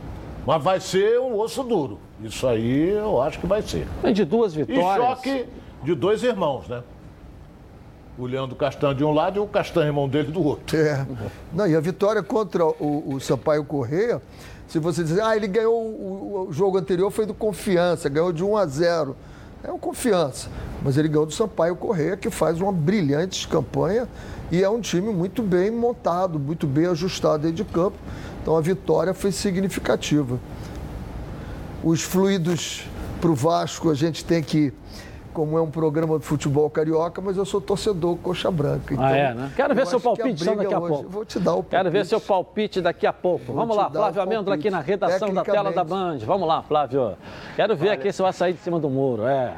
Mas 0.46 0.64
vai 0.64 0.80
ser 0.80 1.20
um 1.20 1.38
osso 1.40 1.64
duro. 1.64 2.00
Isso 2.22 2.48
aí 2.48 2.90
eu 2.90 3.22
acho 3.22 3.40
que 3.40 3.48
vai 3.48 3.62
ser. 3.62 3.88
Vem 4.02 4.14
de 4.14 4.26
duas 4.26 4.54
vitórias. 4.54 4.86
E 4.86 4.98
choque 4.98 5.46
de 5.84 5.96
dois 5.96 6.24
irmãos, 6.24 6.68
né? 6.68 6.84
O 8.18 8.26
Leandro 8.26 8.56
Castanho 8.56 8.94
de 8.94 9.04
um 9.04 9.12
lado 9.12 9.38
e 9.38 9.40
o 9.40 9.48
Castanho, 9.48 9.88
irmão 9.88 10.08
dele, 10.08 10.32
do 10.32 10.44
outro. 10.44 10.78
É. 10.78 11.06
Não, 11.54 11.68
e 11.68 11.76
a 11.76 11.80
vitória 11.80 12.22
contra 12.22 12.66
o, 12.66 13.16
o 13.16 13.20
Sampaio 13.20 13.64
Correia, 13.64 14.22
se 14.68 14.80
você 14.80 15.04
dizer, 15.04 15.22
ah, 15.22 15.36
ele 15.36 15.48
ganhou 15.48 15.74
o, 15.74 16.48
o, 16.50 16.54
jogo 16.54 16.78
anterior 16.78 17.10
foi 17.10 17.26
do 17.26 17.34
Confiança, 17.34 18.10
ganhou 18.10 18.32
de 18.32 18.44
1 18.44 18.58
a 18.58 18.66
0. 18.66 19.16
É 19.64 19.72
um 19.72 19.78
confiança. 19.78 20.50
Mas 20.84 20.98
ele 20.98 21.08
ganhou 21.08 21.26
do 21.26 21.34
Sampaio 21.34 21.76
Correia, 21.76 22.18
que 22.18 22.30
faz 22.32 22.60
uma 22.60 22.72
brilhante 22.72 23.48
campanha 23.48 24.08
e 24.52 24.64
é 24.64 24.70
um 24.70 24.82
time 24.82 25.14
muito 25.14 25.42
bem 25.44 25.72
montado, 25.72 26.40
muito 26.40 26.66
bem 26.66 26.88
ajustado 26.88 27.44
dentro 27.44 27.64
de 27.64 27.66
campo. 27.66 27.98
Então 28.42 28.58
a 28.58 28.62
vitória 28.62 29.14
foi 29.14 29.32
significativa. 29.32 30.40
Os 31.84 32.02
fluidos 32.02 32.86
para 33.20 33.32
o 33.32 33.36
Vasco 33.36 33.90
a 33.90 33.94
gente 33.94 34.26
tem 34.26 34.42
que 34.42 34.74
como 35.34 35.58
é 35.58 35.62
um 35.62 35.72
programa 35.72 36.20
de 36.20 36.26
futebol 36.26 36.70
carioca, 36.70 37.22
mas 37.22 37.38
eu 37.38 37.46
sou 37.46 37.62
torcedor 37.62 38.18
coxa 38.18 38.52
branca. 38.52 38.94
Então, 38.94 39.06
ah, 39.06 39.16
é, 39.16 39.34
né? 39.34 39.52
Quero 39.56 39.74
ver 39.74 39.88
seu 39.88 40.00
palpite 40.00 40.44
só 40.44 40.56
daqui 40.56 40.74
a 40.74 40.82
pouco. 40.82 41.10
Vou 41.10 41.26
te 41.26 41.40
dar 41.40 41.52
o 41.52 41.56
palpite. 41.56 41.70
Quero 41.72 41.92
ver 41.92 42.06
seu 42.06 42.20
palpite 42.20 42.82
daqui 42.82 43.08
a 43.08 43.14
pouco. 43.14 43.46
Vou 43.46 43.56
Vamos 43.56 43.76
lá, 43.76 43.90
Flávio 43.90 44.22
Amêndola 44.22 44.56
aqui 44.56 44.70
na 44.70 44.82
redação 44.82 45.34
da 45.34 45.44
tela 45.44 45.72
da 45.72 45.84
Band. 45.84 46.20
Vamos 46.26 46.48
lá, 46.48 46.62
Flávio. 46.62 47.14
Quero 47.56 47.76
ver 47.76 47.90
aqui 47.90 48.12
se 48.12 48.22
vai 48.22 48.34
sair 48.34 48.54
de 48.54 48.60
cima 48.60 48.80
do 48.80 48.90
muro. 48.90 49.26
É. 49.26 49.54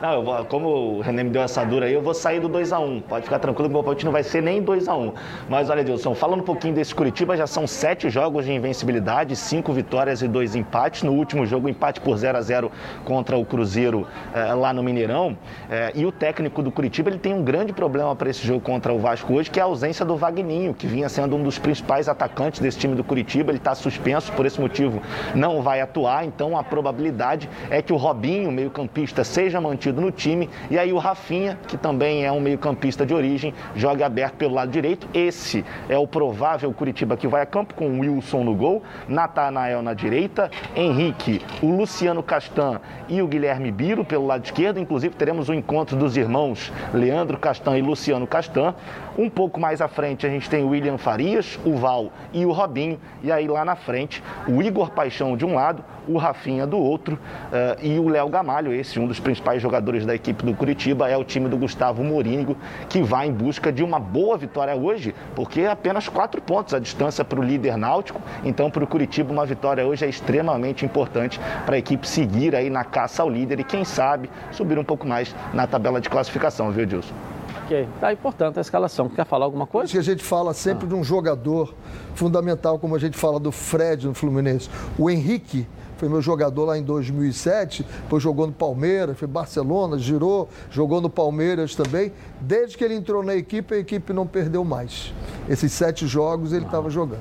Não, 0.00 0.22
vou, 0.22 0.44
como 0.44 0.68
o 0.68 1.00
René 1.00 1.24
me 1.24 1.30
deu 1.30 1.42
essa 1.42 1.64
dura 1.64 1.86
aí, 1.86 1.92
eu 1.92 2.00
vou 2.00 2.14
sair 2.14 2.38
do 2.38 2.48
2x1. 2.48 3.02
Pode 3.02 3.24
ficar 3.24 3.40
tranquilo 3.40 3.68
que 3.68 3.72
o 3.72 3.74
meu 3.74 3.82
palpite 3.82 4.04
não 4.04 4.12
vai 4.12 4.22
ser 4.22 4.40
nem 4.40 4.62
2x1. 4.62 5.12
Mas 5.48 5.68
olha, 5.68 5.80
Edilson, 5.80 6.14
falando 6.14 6.42
um 6.42 6.44
pouquinho 6.44 6.72
desse 6.72 6.94
Curitiba, 6.94 7.36
já 7.36 7.48
são 7.48 7.66
sete 7.66 8.08
jogos 8.08 8.44
de 8.44 8.52
invencibilidade, 8.52 9.34
cinco 9.34 9.72
vitórias 9.72 10.22
e 10.22 10.28
dois 10.28 10.54
empates. 10.54 11.02
No 11.02 11.12
último 11.14 11.44
jogo, 11.44 11.68
empate 11.68 12.00
por 12.00 12.16
0 12.16 12.38
a 12.38 12.40
0 12.40 12.70
contra 13.04 13.36
o 13.36 13.44
Cruzeiro 13.44 14.06
eh, 14.32 14.54
lá 14.54 14.72
no 14.72 14.84
Mineirão. 14.84 15.36
Eh, 15.68 15.92
e 15.96 16.06
o 16.06 16.12
técnico 16.12 16.62
do 16.62 16.70
Curitiba 16.70 17.10
ele 17.10 17.18
tem 17.18 17.34
um 17.34 17.42
grande 17.42 17.72
problema 17.72 18.14
para 18.14 18.30
esse 18.30 18.46
jogo 18.46 18.60
contra 18.60 18.92
o 18.92 19.00
Vasco 19.00 19.34
hoje, 19.34 19.50
que 19.50 19.58
é 19.58 19.62
a 19.64 19.66
ausência 19.66 20.04
do 20.04 20.16
Vagninho, 20.16 20.74
que 20.74 20.86
vinha 20.86 21.08
sendo 21.08 21.34
um 21.34 21.42
dos 21.42 21.58
principais 21.58 22.08
atacantes 22.08 22.60
desse 22.60 22.78
time 22.78 22.94
do 22.94 23.02
Curitiba. 23.02 23.50
Ele 23.50 23.58
está 23.58 23.74
suspenso, 23.74 24.32
por 24.34 24.46
esse 24.46 24.60
motivo 24.60 25.02
não 25.34 25.60
vai 25.60 25.80
atuar. 25.80 26.24
Então 26.24 26.56
a 26.56 26.62
probabilidade 26.62 27.50
é 27.68 27.82
que 27.82 27.92
o 27.92 27.96
Robinho, 27.96 28.52
meio-campista, 28.52 29.24
seja 29.24 29.60
mantido 29.60 29.87
no 29.92 30.10
time 30.10 30.48
e 30.70 30.78
aí 30.78 30.92
o 30.92 30.98
Rafinha, 30.98 31.58
que 31.66 31.76
também 31.76 32.24
é 32.24 32.32
um 32.32 32.40
meio-campista 32.40 33.04
de 33.04 33.14
origem, 33.14 33.54
joga 33.74 34.06
aberto 34.06 34.34
pelo 34.34 34.54
lado 34.54 34.70
direito. 34.70 35.08
Esse 35.12 35.64
é 35.88 35.96
o 35.96 36.06
provável 36.06 36.72
Curitiba 36.72 37.16
que 37.16 37.26
vai 37.26 37.42
a 37.42 37.46
campo 37.46 37.74
com 37.74 38.00
Wilson 38.00 38.44
no 38.44 38.54
gol, 38.54 38.82
Natanael 39.08 39.82
na 39.82 39.94
direita, 39.94 40.50
Henrique, 40.74 41.40
o 41.62 41.70
Luciano 41.70 42.22
Castan 42.22 42.80
e 43.08 43.22
o 43.22 43.26
Guilherme 43.26 43.70
Biro 43.70 44.04
pelo 44.04 44.26
lado 44.26 44.44
esquerdo. 44.44 44.78
Inclusive 44.78 45.14
teremos 45.14 45.48
o 45.48 45.54
encontro 45.54 45.96
dos 45.96 46.16
irmãos 46.16 46.72
Leandro 46.92 47.38
Castan 47.38 47.78
e 47.78 47.82
Luciano 47.82 48.26
Castan. 48.26 48.74
Um 49.18 49.28
pouco 49.28 49.58
mais 49.58 49.80
à 49.80 49.88
frente 49.88 50.24
a 50.24 50.30
gente 50.30 50.48
tem 50.48 50.62
o 50.62 50.68
William 50.68 50.96
Farias, 50.96 51.58
o 51.64 51.74
Val 51.74 52.12
e 52.32 52.46
o 52.46 52.52
Robinho. 52.52 53.00
E 53.20 53.32
aí 53.32 53.48
lá 53.48 53.64
na 53.64 53.74
frente 53.74 54.22
o 54.46 54.62
Igor 54.62 54.92
Paixão 54.92 55.36
de 55.36 55.44
um 55.44 55.56
lado, 55.56 55.84
o 56.06 56.16
Rafinha 56.16 56.64
do 56.64 56.78
outro 56.78 57.16
uh, 57.16 57.84
e 57.84 57.98
o 57.98 58.08
Léo 58.08 58.28
Gamalho, 58.28 58.72
esse 58.72 59.00
um 59.00 59.08
dos 59.08 59.18
principais 59.18 59.60
jogadores 59.60 60.06
da 60.06 60.14
equipe 60.14 60.44
do 60.44 60.54
Curitiba, 60.54 61.10
é 61.10 61.16
o 61.16 61.24
time 61.24 61.48
do 61.48 61.56
Gustavo 61.56 62.04
Morínigo, 62.04 62.56
que 62.88 63.02
vai 63.02 63.26
em 63.26 63.32
busca 63.32 63.72
de 63.72 63.82
uma 63.82 63.98
boa 63.98 64.38
vitória 64.38 64.76
hoje, 64.76 65.12
porque 65.34 65.62
é 65.62 65.70
apenas 65.72 66.08
quatro 66.08 66.40
pontos 66.40 66.72
a 66.72 66.78
distância 66.78 67.24
para 67.24 67.40
o 67.40 67.42
líder 67.42 67.76
náutico. 67.76 68.20
Então, 68.44 68.70
para 68.70 68.84
o 68.84 68.86
Curitiba, 68.86 69.32
uma 69.32 69.44
vitória 69.44 69.84
hoje 69.84 70.04
é 70.04 70.08
extremamente 70.08 70.84
importante 70.84 71.40
para 71.66 71.74
a 71.74 71.78
equipe 71.78 72.06
seguir 72.06 72.54
aí 72.54 72.70
na 72.70 72.84
caça 72.84 73.20
ao 73.20 73.28
líder 73.28 73.58
e, 73.58 73.64
quem 73.64 73.84
sabe, 73.84 74.30
subir 74.52 74.78
um 74.78 74.84
pouco 74.84 75.08
mais 75.08 75.34
na 75.52 75.66
tabela 75.66 76.00
de 76.00 76.08
classificação, 76.08 76.70
viu, 76.70 76.86
Dilson? 76.86 77.37
Ok. 77.68 77.86
Tá 78.00 78.10
importante 78.10 78.58
a 78.58 78.62
escalação. 78.62 79.10
Quer 79.10 79.26
falar 79.26 79.44
alguma 79.44 79.66
coisa? 79.66 79.84
Acho 79.84 79.92
que 79.92 79.98
a 79.98 80.02
gente 80.02 80.24
fala 80.24 80.54
sempre 80.54 80.86
ah. 80.86 80.88
de 80.88 80.94
um 80.94 81.04
jogador 81.04 81.74
fundamental, 82.14 82.78
como 82.78 82.96
a 82.96 82.98
gente 82.98 83.18
fala 83.18 83.38
do 83.38 83.52
Fred 83.52 84.06
no 84.06 84.14
Fluminense. 84.14 84.70
O 84.98 85.10
Henrique 85.10 85.66
foi 85.98 86.08
meu 86.08 86.22
jogador 86.22 86.64
lá 86.64 86.78
em 86.78 86.82
2007, 86.82 87.82
depois 87.82 88.22
jogou 88.22 88.46
no 88.46 88.54
Palmeiras, 88.54 89.18
foi 89.18 89.28
Barcelona, 89.28 89.98
girou, 89.98 90.48
jogou 90.70 91.02
no 91.02 91.10
Palmeiras 91.10 91.74
também. 91.74 92.10
Desde 92.40 92.78
que 92.78 92.82
ele 92.82 92.94
entrou 92.94 93.22
na 93.22 93.34
equipe, 93.34 93.74
a 93.74 93.78
equipe 93.78 94.14
não 94.14 94.26
perdeu 94.26 94.64
mais. 94.64 95.12
Esses 95.46 95.70
sete 95.70 96.06
jogos 96.06 96.54
ele 96.54 96.64
estava 96.64 96.88
jogando. 96.88 97.20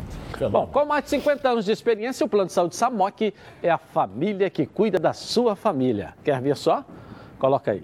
Bom, 0.50 0.66
com 0.68 0.86
mais 0.86 1.04
de 1.04 1.10
50 1.10 1.50
anos 1.50 1.66
de 1.66 1.74
experiência, 1.74 2.26
o 2.26 2.30
Plano 2.30 2.48
de 2.48 2.54
Saúde 2.54 2.76
Samok 2.78 3.34
é 3.62 3.70
a 3.70 3.78
família 3.78 4.50
que 4.50 4.66
cuida 4.66 4.98
da 4.98 5.12
sua 5.12 5.58
família. 5.58 6.14
Quer 6.24 6.40
ver 6.40 6.56
só? 6.56 6.86
Coloca 7.38 7.72
aí. 7.72 7.84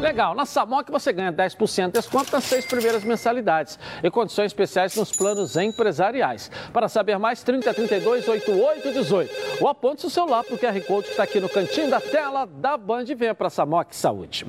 Legal, 0.00 0.32
na 0.32 0.46
Samok 0.46 0.92
você 0.92 1.12
ganha 1.12 1.32
10% 1.32 1.86
de 1.86 1.92
desconto 1.94 2.30
nas 2.32 2.44
seis 2.44 2.64
primeiras 2.64 3.02
mensalidades 3.02 3.76
e 4.00 4.08
condições 4.08 4.46
especiais 4.46 4.94
nos 4.94 5.10
planos 5.10 5.56
empresariais. 5.56 6.48
Para 6.72 6.88
saber 6.88 7.18
mais, 7.18 7.42
3032 7.42 8.28
8818 8.28 9.60
ou 9.60 9.68
aponte 9.68 10.06
o 10.06 10.10
celular 10.10 10.44
para 10.44 10.54
o 10.54 10.58
QR 10.58 10.80
Code 10.86 11.06
que 11.06 11.10
está 11.10 11.24
aqui 11.24 11.40
no 11.40 11.48
cantinho 11.48 11.90
da 11.90 12.00
tela 12.00 12.46
da 12.46 12.76
Band 12.76 13.06
venha 13.16 13.34
para 13.34 13.48
a 13.48 13.50
Samok 13.50 13.94
Saúde. 13.96 14.46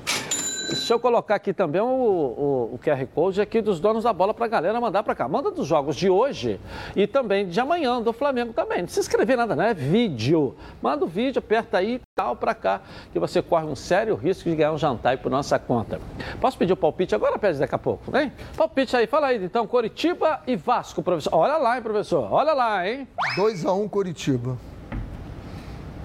Deixa 0.70 0.94
eu 0.94 1.00
colocar 1.00 1.34
aqui 1.34 1.52
também 1.52 1.80
o, 1.80 1.84
o, 1.84 2.74
o 2.74 2.78
QR 2.78 3.04
Code 3.12 3.40
aqui 3.40 3.60
dos 3.60 3.80
donos 3.80 4.04
da 4.04 4.12
bola 4.12 4.32
para 4.32 4.44
a 4.44 4.48
galera 4.48 4.80
mandar 4.80 5.02
para 5.02 5.16
cá. 5.16 5.28
Manda 5.28 5.50
dos 5.50 5.66
jogos 5.66 5.96
de 5.96 6.08
hoje 6.08 6.60
e 6.94 7.08
também 7.08 7.48
de 7.48 7.58
amanhã, 7.58 8.00
do 8.00 8.12
Flamengo 8.12 8.52
também. 8.52 8.82
Não 8.82 8.88
se 8.88 9.00
inscrever 9.00 9.36
nada, 9.36 9.56
né? 9.56 9.74
Vídeo. 9.74 10.54
Manda 10.80 11.04
o 11.04 11.08
vídeo, 11.08 11.40
aperta 11.40 11.78
aí, 11.78 12.00
tal, 12.14 12.36
para 12.36 12.54
cá, 12.54 12.82
que 13.12 13.18
você 13.18 13.42
corre 13.42 13.66
um 13.66 13.74
sério 13.74 14.14
risco 14.14 14.48
de 14.48 14.54
ganhar 14.54 14.72
um 14.72 14.78
jantar 14.78 15.10
aí 15.10 15.16
por 15.16 15.28
nossa 15.28 15.58
conta. 15.58 16.00
Posso 16.40 16.56
pedir 16.56 16.72
o 16.72 16.76
palpite 16.76 17.16
agora, 17.16 17.36
pede 17.36 17.58
daqui 17.58 17.74
a 17.74 17.78
pouco, 17.78 18.16
hein? 18.16 18.32
Palpite 18.56 18.96
aí, 18.96 19.08
fala 19.08 19.26
aí, 19.26 19.44
então, 19.44 19.66
Coritiba 19.66 20.40
e 20.46 20.54
Vasco, 20.54 21.02
professor. 21.02 21.34
Olha 21.34 21.56
lá, 21.56 21.76
hein, 21.76 21.82
professor? 21.82 22.32
Olha 22.32 22.52
lá, 22.52 22.88
hein? 22.88 23.08
2x1 23.36 23.76
um, 23.76 23.88
Coritiba. 23.88 24.56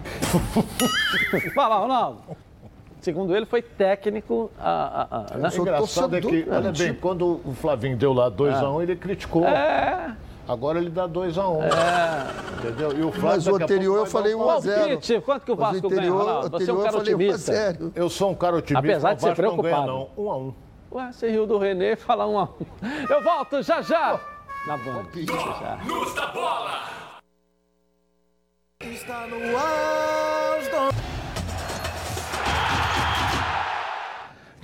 Fala, 1.53 1.77
Ronaldo. 1.77 2.44
Segundo 3.05 3.35
ele, 3.35 3.45
foi 3.45 3.61
técnico. 3.61 4.49
A, 4.59 4.71
a, 4.71 5.35
a, 5.35 5.37
né? 5.37 5.49
O 5.55 5.61
engraçado 5.61 6.15
é 6.15 6.21
que, 6.21 6.47
olha 6.49 6.71
bem, 6.71 6.91
quando 6.95 7.39
o 7.45 7.53
Flavinho 7.53 7.95
deu 7.95 8.11
lá 8.11 8.31
2x1, 8.31 8.73
um, 8.73 8.81
ele 8.81 8.95
criticou. 8.95 9.45
É. 9.45 10.15
Agora 10.47 10.79
ele 10.79 10.89
dá 10.89 11.07
2x1. 11.07 11.37
Um, 11.37 11.61
É. 11.61 11.67
Entendeu? 12.57 12.97
E 12.97 13.03
o 13.03 13.11
Flávio, 13.11 13.29
Mas 13.29 13.45
o 13.45 13.55
anterior 13.57 13.97
eu 13.99 14.05
falei 14.07 14.33
vai 14.33 14.43
dar 14.47 14.53
1 14.53 14.57
a 14.57 14.59
0 14.59 14.79
Palpite, 14.87 15.21
quanto 15.21 15.45
que 15.45 15.51
o 15.51 15.55
Vasco 15.55 15.87
ganha, 15.87 16.01
anterior, 16.01 16.17
Ronaldo? 16.17 16.49
Você 16.57 16.71
é 16.71 16.73
um 16.73 16.77
cara 16.77 16.87
eu 16.87 16.91
falei 16.93 17.13
1 17.13 17.17
a 17.19 17.19
otimista. 17.25 17.53
0 17.53 17.91
Eu 17.93 18.09
sou 18.09 18.31
um 18.31 18.35
cara 18.35 18.55
otimista. 18.55 18.79
Apesar 18.79 19.13
de 19.13 19.17
o 19.17 19.21
ser 19.21 19.27
Vasco 19.27 19.41
não 19.43 19.61
ganha, 19.61 19.75
preocupado. 19.75 20.09
não. 20.17 20.25
1 20.25 20.31
a 20.31 20.37
1 20.37 20.53
Ué, 20.93 21.11
você 21.11 21.29
riu 21.29 21.45
do 21.45 21.59
Renê 21.59 21.91
e 21.91 21.95
fala 21.95 22.25
um 22.25 22.39
a 22.39 22.43
um. 22.45 22.47
Eu 23.07 23.21
volto 23.21 23.61
já 23.61 23.83
já. 23.83 24.19
Na 24.65 24.77
Band. 24.77 25.05
Já. 25.13 25.79
Luz 25.85 26.15
da 26.15 26.25
bola! 26.27 26.71
Está 28.81 29.27
no 29.27 29.55
ar, 29.55 30.71
donos. 30.71 31.24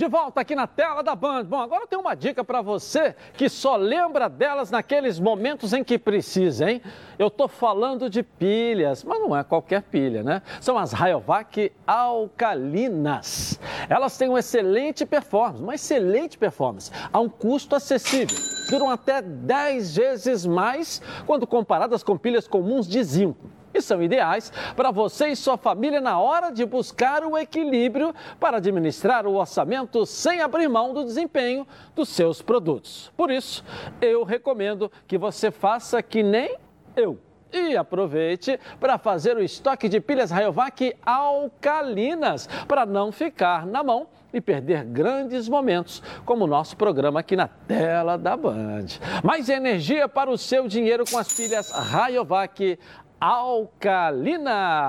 De 0.01 0.07
volta 0.07 0.41
aqui 0.41 0.55
na 0.55 0.65
tela 0.65 1.03
da 1.03 1.13
Band. 1.13 1.43
Bom, 1.43 1.59
agora 1.59 1.85
tem 1.85 1.99
uma 1.99 2.15
dica 2.15 2.43
para 2.43 2.59
você 2.59 3.15
que 3.35 3.47
só 3.47 3.75
lembra 3.75 4.27
delas 4.27 4.71
naqueles 4.71 5.19
momentos 5.19 5.73
em 5.73 5.83
que 5.83 5.99
precisa, 5.99 6.71
hein? 6.71 6.81
Eu 7.19 7.29
tô 7.29 7.47
falando 7.47 8.09
de 8.09 8.23
pilhas, 8.23 9.03
mas 9.03 9.19
não 9.19 9.37
é 9.37 9.43
qualquer 9.43 9.83
pilha, 9.83 10.23
né? 10.23 10.41
São 10.59 10.75
as 10.75 10.91
Rayovac 10.91 11.71
alcalinas. 11.85 13.59
Elas 13.87 14.17
têm 14.17 14.27
uma 14.27 14.39
excelente 14.39 15.05
performance, 15.05 15.61
uma 15.61 15.75
excelente 15.75 16.35
performance, 16.35 16.89
a 17.13 17.19
um 17.19 17.29
custo 17.29 17.75
acessível. 17.75 18.35
Duram 18.71 18.89
até 18.89 19.21
10 19.21 19.97
vezes 19.97 20.47
mais 20.47 20.99
quando 21.27 21.45
comparadas 21.45 22.01
com 22.01 22.17
pilhas 22.17 22.47
comuns 22.47 22.87
de 22.87 23.03
zinco 23.03 23.60
e 23.73 23.81
são 23.81 24.01
ideais 24.01 24.51
para 24.75 24.91
você 24.91 25.27
e 25.27 25.35
sua 25.35 25.57
família 25.57 26.01
na 26.01 26.19
hora 26.19 26.51
de 26.51 26.65
buscar 26.65 27.23
o 27.23 27.37
equilíbrio 27.37 28.13
para 28.39 28.57
administrar 28.57 29.25
o 29.25 29.35
orçamento 29.35 30.05
sem 30.05 30.41
abrir 30.41 30.67
mão 30.67 30.93
do 30.93 31.03
desempenho 31.03 31.67
dos 31.95 32.09
seus 32.09 32.41
produtos. 32.41 33.11
Por 33.15 33.31
isso, 33.31 33.63
eu 34.01 34.23
recomendo 34.23 34.91
que 35.07 35.17
você 35.17 35.51
faça 35.51 36.01
que 36.01 36.23
nem 36.23 36.57
eu. 36.95 37.17
E 37.53 37.75
aproveite 37.75 38.57
para 38.79 38.97
fazer 38.97 39.35
o 39.35 39.43
estoque 39.43 39.89
de 39.89 39.99
pilhas 39.99 40.31
Rayovac 40.31 40.95
alcalinas 41.05 42.47
para 42.65 42.85
não 42.85 43.11
ficar 43.11 43.65
na 43.65 43.83
mão 43.83 44.07
e 44.33 44.39
perder 44.39 44.85
grandes 44.85 45.49
momentos, 45.49 46.01
como 46.25 46.45
o 46.45 46.47
nosso 46.47 46.77
programa 46.77 47.19
aqui 47.19 47.35
na 47.35 47.47
tela 47.47 48.17
da 48.17 48.37
Band. 48.37 48.85
Mais 49.23 49.49
energia 49.49 50.07
para 50.07 50.29
o 50.29 50.37
seu 50.37 50.67
dinheiro 50.67 51.03
com 51.09 51.17
as 51.17 51.33
pilhas 51.33 51.71
Rayovac 51.71 52.79
alcalinas. 53.21 54.81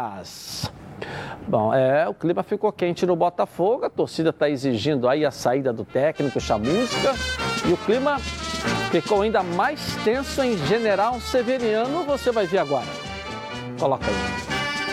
Bom, 1.47 1.75
é, 1.75 2.09
o 2.09 2.15
clima 2.15 2.43
ficou 2.43 2.73
quente 2.73 3.05
no 3.05 3.15
Botafogo, 3.15 3.85
a 3.85 3.91
torcida 3.91 4.31
está 4.31 4.49
exigindo 4.49 5.07
aí 5.07 5.27
a 5.27 5.31
saída 5.31 5.71
do 5.73 5.85
técnico 5.85 6.41
Chamusca 6.41 7.15
e 7.69 7.73
o 7.73 7.77
clima 7.77 8.19
ficou 8.91 9.21
ainda 9.23 9.43
mais 9.43 9.97
tenso 10.05 10.43
em 10.43 10.57
General 10.67 11.21
Severiano, 11.21 12.05
você 12.05 12.31
vai 12.31 12.47
ver 12.47 12.59
agora. 12.59 12.87
Coloca 13.79 14.07
aí. 14.07 14.15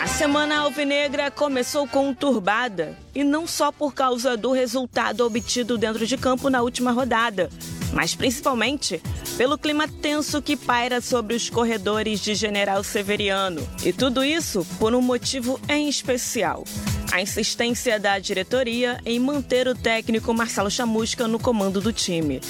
A 0.02 0.06
semana 0.06 0.60
alvinegra 0.60 1.30
começou 1.30 1.86
conturbada 1.86 2.94
e 3.14 3.22
não 3.24 3.46
só 3.46 3.70
por 3.72 3.94
causa 3.94 4.36
do 4.36 4.52
resultado 4.52 5.24
obtido 5.24 5.78
dentro 5.78 6.06
de 6.06 6.18
campo 6.18 6.50
na 6.50 6.60
última 6.62 6.90
rodada, 6.90 7.48
mas 7.92 8.14
principalmente 8.14 9.00
pelo 9.36 9.58
clima 9.58 9.88
tenso 9.88 10.40
que 10.42 10.56
paira 10.56 11.00
sobre 11.00 11.34
os 11.34 11.48
corredores 11.50 12.20
de 12.20 12.34
General 12.34 12.82
Severiano. 12.84 13.66
E 13.84 13.92
tudo 13.92 14.24
isso 14.24 14.66
por 14.78 14.94
um 14.94 15.02
motivo 15.02 15.60
em 15.68 15.88
especial: 15.88 16.64
a 17.12 17.20
insistência 17.20 17.98
da 17.98 18.18
diretoria 18.18 19.00
em 19.04 19.18
manter 19.18 19.66
o 19.66 19.74
técnico 19.74 20.32
Marcelo 20.34 20.70
Chamusca 20.70 21.26
no 21.26 21.38
comando 21.38 21.80
do 21.80 21.92
time. 21.92 22.40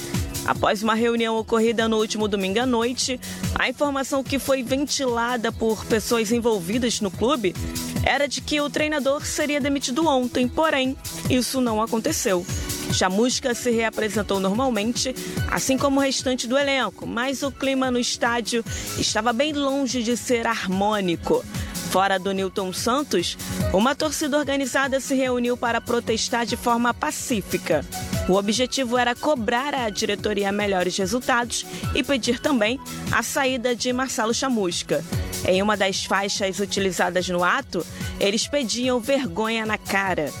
Após 0.45 0.81
uma 0.81 0.95
reunião 0.95 1.37
ocorrida 1.37 1.87
no 1.87 1.97
último 1.97 2.27
domingo 2.27 2.59
à 2.59 2.65
noite, 2.65 3.19
a 3.55 3.69
informação 3.69 4.23
que 4.23 4.39
foi 4.39 4.63
ventilada 4.63 5.51
por 5.51 5.85
pessoas 5.85 6.31
envolvidas 6.31 6.99
no 6.99 7.11
clube 7.11 7.55
era 8.03 8.27
de 8.27 8.41
que 8.41 8.59
o 8.59 8.69
treinador 8.69 9.25
seria 9.25 9.61
demitido 9.61 10.07
ontem, 10.07 10.47
porém, 10.47 10.97
isso 11.29 11.61
não 11.61 11.81
aconteceu. 11.81 12.45
Chamusca 12.93 13.53
se 13.55 13.71
reapresentou 13.71 14.39
normalmente, 14.39 15.15
assim 15.49 15.77
como 15.77 15.99
o 15.99 16.03
restante 16.03 16.47
do 16.47 16.57
elenco, 16.57 17.07
mas 17.07 17.41
o 17.43 17.51
clima 17.51 17.89
no 17.89 17.99
estádio 17.99 18.63
estava 18.97 19.31
bem 19.31 19.53
longe 19.53 20.03
de 20.03 20.17
ser 20.17 20.45
harmônico. 20.45 21.43
Fora 21.91 22.17
do 22.17 22.31
Newton 22.31 22.71
Santos, 22.71 23.37
uma 23.73 23.93
torcida 23.93 24.37
organizada 24.37 24.99
se 24.99 25.13
reuniu 25.13 25.57
para 25.57 25.81
protestar 25.81 26.45
de 26.45 26.55
forma 26.55 26.93
pacífica. 26.93 27.85
O 28.29 28.35
objetivo 28.35 28.97
era 28.97 29.13
cobrar 29.13 29.73
à 29.73 29.89
diretoria 29.89 30.51
melhores 30.51 30.95
resultados 30.95 31.65
e 31.93 32.01
pedir 32.01 32.39
também 32.39 32.79
a 33.11 33.21
saída 33.21 33.75
de 33.75 33.91
Marcelo 33.91 34.33
Chamusca. 34.33 35.03
Em 35.45 35.61
uma 35.61 35.75
das 35.75 36.05
faixas 36.05 36.59
utilizadas 36.59 37.27
no 37.27 37.43
ato, 37.43 37.85
eles 38.19 38.47
pediam 38.47 38.99
vergonha 38.99 39.65
na 39.65 39.77
cara. 39.77 40.31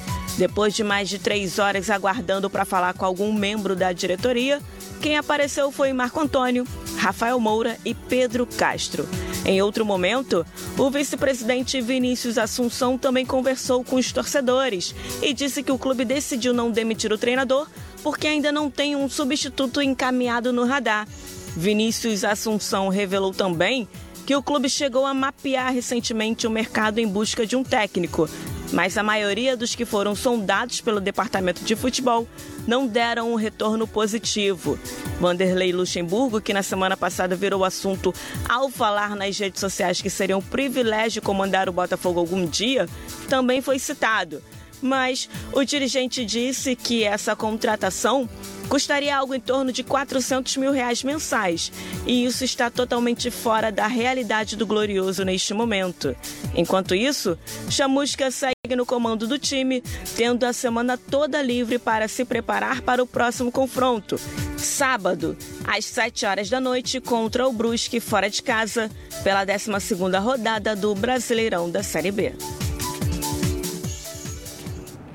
Depois 0.41 0.73
de 0.73 0.83
mais 0.83 1.07
de 1.07 1.19
três 1.19 1.59
horas 1.59 1.87
aguardando 1.87 2.49
para 2.49 2.65
falar 2.65 2.95
com 2.95 3.05
algum 3.05 3.31
membro 3.31 3.75
da 3.75 3.91
diretoria, 3.91 4.59
quem 4.99 5.15
apareceu 5.15 5.71
foi 5.71 5.93
Marco 5.93 6.19
Antônio, 6.19 6.65
Rafael 6.97 7.39
Moura 7.39 7.77
e 7.85 7.93
Pedro 7.93 8.47
Castro. 8.47 9.07
Em 9.45 9.61
outro 9.61 9.85
momento, 9.85 10.43
o 10.79 10.89
vice-presidente 10.89 11.79
Vinícius 11.79 12.39
Assunção 12.39 12.97
também 12.97 13.23
conversou 13.23 13.83
com 13.83 13.97
os 13.97 14.11
torcedores 14.11 14.95
e 15.21 15.31
disse 15.31 15.61
que 15.61 15.71
o 15.71 15.77
clube 15.77 16.03
decidiu 16.03 16.55
não 16.55 16.71
demitir 16.71 17.13
o 17.13 17.19
treinador 17.19 17.67
porque 18.01 18.25
ainda 18.25 18.51
não 18.51 18.67
tem 18.67 18.95
um 18.95 19.07
substituto 19.07 19.79
encaminhado 19.79 20.51
no 20.51 20.65
radar. 20.65 21.07
Vinícius 21.55 22.23
Assunção 22.23 22.89
revelou 22.89 23.31
também 23.31 23.87
que 24.25 24.35
o 24.35 24.41
clube 24.41 24.69
chegou 24.69 25.05
a 25.05 25.13
mapear 25.13 25.71
recentemente 25.71 26.47
o 26.47 26.49
mercado 26.49 26.97
em 26.97 27.07
busca 27.07 27.45
de 27.45 27.55
um 27.55 27.63
técnico, 27.63 28.27
mas 28.71 28.97
a 28.97 29.03
maioria 29.03 29.57
dos 29.57 29.75
que 29.75 29.85
foram 29.85 30.15
sondados 30.15 30.81
pelo 30.81 30.99
departamento 30.99 31.63
de 31.63 31.75
futebol 31.75 32.27
não 32.67 32.87
deram 32.87 33.31
um 33.31 33.35
retorno 33.35 33.87
positivo. 33.87 34.77
Vanderlei 35.19 35.71
Luxemburgo, 35.71 36.41
que 36.41 36.53
na 36.53 36.63
semana 36.63 36.95
passada 36.95 37.35
virou 37.35 37.65
assunto 37.65 38.13
ao 38.47 38.69
falar 38.69 39.15
nas 39.15 39.37
redes 39.37 39.59
sociais 39.59 40.01
que 40.01 40.09
seria 40.09 40.37
um 40.37 40.41
privilégio 40.41 41.21
comandar 41.21 41.67
o 41.69 41.73
Botafogo 41.73 42.19
algum 42.19 42.45
dia, 42.45 42.87
também 43.27 43.61
foi 43.61 43.79
citado. 43.79 44.41
Mas 44.81 45.29
o 45.53 45.63
dirigente 45.63 46.25
disse 46.25 46.75
que 46.75 47.03
essa 47.03 47.35
contratação 47.35 48.27
custaria 48.67 49.15
algo 49.15 49.35
em 49.35 49.39
torno 49.39 49.71
de 49.71 49.83
400 49.83 50.57
mil 50.57 50.71
reais 50.71 51.03
mensais, 51.03 51.71
e 52.07 52.25
isso 52.25 52.43
está 52.43 52.69
totalmente 52.71 53.29
fora 53.29 53.71
da 53.71 53.85
realidade 53.85 54.55
do 54.55 54.65
Glorioso 54.65 55.23
neste 55.23 55.53
momento. 55.53 56.15
Enquanto 56.55 56.95
isso, 56.95 57.37
Chamusca 57.69 58.31
segue 58.71 58.75
no 58.75 58.85
comando 58.85 59.27
do 59.27 59.37
time, 59.37 59.81
tendo 60.15 60.45
a 60.45 60.53
semana 60.53 60.97
toda 60.97 61.41
livre 61.41 61.77
para 61.77 62.07
se 62.07 62.23
preparar 62.23 62.81
para 62.81 63.03
o 63.03 63.07
próximo 63.07 63.51
confronto, 63.51 64.17
sábado, 64.57 65.35
às 65.67 65.85
7 65.85 66.25
horas 66.25 66.49
da 66.49 66.59
noite, 66.59 67.01
contra 67.01 67.47
o 67.47 67.51
Brusque 67.51 67.99
fora 67.99 68.29
de 68.29 68.41
casa, 68.41 68.89
pela 69.23 69.45
12ª 69.45 70.19
rodada 70.21 70.75
do 70.75 70.95
Brasileirão 70.95 71.69
da 71.69 71.83
Série 71.83 72.11
B. 72.11 72.33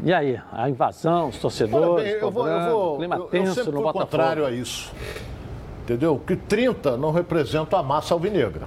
E 0.04 0.12
aí, 0.12 0.38
a 0.52 0.68
invasão, 0.68 1.28
os 1.28 1.38
torcedores, 1.38 2.04
bem, 2.04 2.12
eu 2.14 2.30
vou, 2.30 2.46
eu 2.46 2.70
vou, 2.70 2.96
clima 2.98 3.16
eu, 3.16 3.24
tenso 3.24 3.48
eu 3.48 3.54
sempre 3.54 3.72
no 3.72 3.82
Botafogo. 3.82 4.04
contrário 4.04 4.46
a 4.46 4.50
isso. 4.50 4.92
Entendeu? 5.82 6.20
Que 6.24 6.36
30 6.36 6.96
não 6.96 7.10
representa 7.10 7.78
a 7.78 7.82
massa 7.82 8.14
alvinegra. 8.14 8.66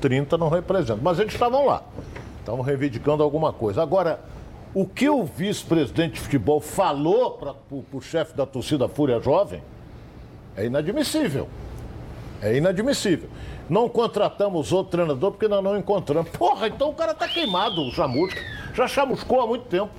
30 0.00 0.36
não 0.36 0.48
representa. 0.48 1.00
Mas 1.02 1.18
eles 1.18 1.32
estavam 1.32 1.64
lá. 1.64 1.82
Estavam 2.46 2.62
reivindicando 2.62 3.24
alguma 3.24 3.52
coisa. 3.52 3.82
Agora, 3.82 4.20
o 4.72 4.86
que 4.86 5.10
o 5.10 5.24
vice-presidente 5.24 6.14
de 6.14 6.20
futebol 6.20 6.60
falou 6.60 7.32
para 7.32 7.56
o 7.92 8.00
chefe 8.00 8.36
da 8.36 8.46
torcida 8.46 8.88
Fúria 8.88 9.18
Jovem 9.18 9.60
é 10.56 10.64
inadmissível. 10.64 11.48
É 12.40 12.56
inadmissível. 12.56 13.28
Não 13.68 13.88
contratamos 13.88 14.72
outro 14.72 14.92
treinador 14.92 15.32
porque 15.32 15.48
nós 15.48 15.64
não 15.64 15.76
encontramos. 15.76 16.30
Porra, 16.30 16.68
então 16.68 16.90
o 16.90 16.94
cara 16.94 17.12
tá 17.14 17.26
queimado, 17.26 17.82
o 17.82 17.90
chamusca. 17.90 18.40
Já 18.72 18.86
chamuscou 18.86 19.40
há 19.40 19.46
muito 19.48 19.64
tempo. 19.64 19.90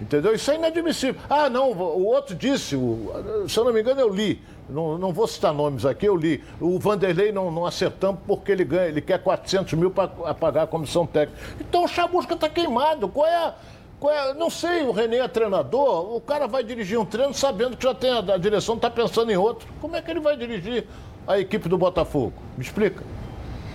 Entendeu? 0.00 0.34
Isso 0.34 0.50
é 0.50 0.56
inadmissível. 0.56 1.20
Ah, 1.30 1.48
não, 1.48 1.70
o 1.70 2.06
outro 2.06 2.34
disse, 2.34 2.74
o, 2.74 3.46
se 3.48 3.56
eu 3.56 3.64
não 3.64 3.72
me 3.72 3.80
engano, 3.80 4.00
eu 4.00 4.12
li. 4.12 4.42
Não, 4.70 4.96
não 4.98 5.12
vou 5.12 5.26
citar 5.26 5.52
nomes 5.52 5.84
aqui, 5.84 6.06
eu 6.06 6.16
li. 6.16 6.42
O 6.60 6.78
Vanderlei 6.78 7.32
não, 7.32 7.50
não 7.50 7.66
acertamos 7.66 8.20
porque 8.26 8.52
ele 8.52 8.64
ganha, 8.64 8.86
ele 8.86 9.00
quer 9.00 9.22
400 9.22 9.74
mil 9.74 9.90
para 9.90 10.08
pagar 10.34 10.62
a 10.62 10.66
comissão 10.66 11.06
técnica. 11.06 11.40
Então 11.60 11.84
o 11.84 11.88
Chamusca 11.88 12.34
está 12.34 12.48
queimado. 12.48 13.08
Qual 13.08 13.26
é 13.26 13.36
a. 13.36 13.54
Qual 13.98 14.12
é, 14.12 14.32
não 14.32 14.48
sei, 14.48 14.82
o 14.82 14.92
René 14.92 15.18
é 15.18 15.28
treinador, 15.28 16.16
o 16.16 16.22
cara 16.22 16.48
vai 16.48 16.64
dirigir 16.64 16.98
um 16.98 17.04
treino 17.04 17.34
sabendo 17.34 17.76
que 17.76 17.84
já 17.84 17.94
tem 17.94 18.10
a, 18.10 18.18
a 18.20 18.38
direção, 18.38 18.76
está 18.76 18.88
pensando 18.88 19.30
em 19.30 19.36
outro. 19.36 19.68
Como 19.78 19.94
é 19.94 20.00
que 20.00 20.10
ele 20.10 20.20
vai 20.20 20.38
dirigir 20.38 20.86
a 21.26 21.38
equipe 21.38 21.68
do 21.68 21.76
Botafogo? 21.76 22.32
Me 22.56 22.64
explica. 22.64 23.04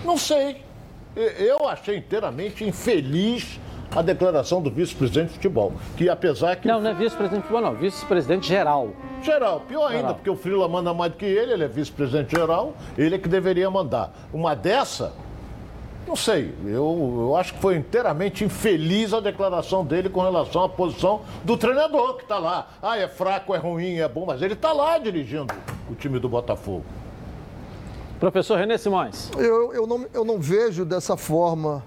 Não 0.03 0.17
sei. 0.17 0.63
Eu 1.15 1.67
achei 1.69 1.97
inteiramente 1.97 2.63
infeliz 2.63 3.59
a 3.93 4.01
declaração 4.01 4.61
do 4.61 4.69
vice-presidente 4.69 5.29
de 5.29 5.33
futebol. 5.35 5.73
Que 5.97 6.09
apesar 6.09 6.55
que. 6.55 6.67
Não, 6.67 6.81
não 6.81 6.91
é 6.91 6.93
vice-presidente 6.93 7.41
de 7.41 7.47
futebol, 7.47 7.61
não. 7.61 7.77
Vice-presidente 7.77 8.47
geral. 8.47 8.89
Geral, 9.21 9.61
pior 9.67 9.87
ainda, 9.87 9.97
geral. 9.97 10.15
porque 10.15 10.29
o 10.29 10.35
Frila 10.35 10.67
manda 10.67 10.93
mais 10.93 11.11
do 11.11 11.17
que 11.17 11.25
ele, 11.25 11.53
ele 11.53 11.63
é 11.63 11.67
vice-presidente 11.67 12.35
geral, 12.35 12.73
ele 12.97 13.15
é 13.15 13.17
que 13.17 13.27
deveria 13.27 13.69
mandar. 13.69 14.13
Uma 14.31 14.55
dessa, 14.55 15.13
não 16.07 16.15
sei, 16.15 16.53
eu, 16.65 17.15
eu 17.19 17.35
acho 17.35 17.53
que 17.55 17.59
foi 17.59 17.75
inteiramente 17.75 18.43
infeliz 18.43 19.13
a 19.13 19.19
declaração 19.19 19.83
dele 19.83 20.07
com 20.07 20.21
relação 20.21 20.63
à 20.63 20.69
posição 20.69 21.21
do 21.43 21.57
treinador 21.57 22.17
que 22.17 22.23
está 22.23 22.37
lá. 22.37 22.67
Ah, 22.81 22.97
é 22.97 23.07
fraco, 23.07 23.55
é 23.55 23.57
ruim, 23.57 23.95
é 23.97 24.07
bom, 24.07 24.25
mas 24.25 24.41
ele 24.41 24.53
está 24.53 24.71
lá 24.71 24.97
dirigindo 24.99 25.53
o 25.89 25.95
time 25.95 26.19
do 26.19 26.29
Botafogo. 26.29 26.85
Professor 28.19 28.57
René 28.57 28.77
Simões. 28.77 29.31
Eu, 29.37 29.73
eu, 29.73 29.87
não, 29.87 30.05
eu 30.13 30.23
não 30.23 30.39
vejo 30.39 30.85
dessa 30.85 31.17
forma 31.17 31.83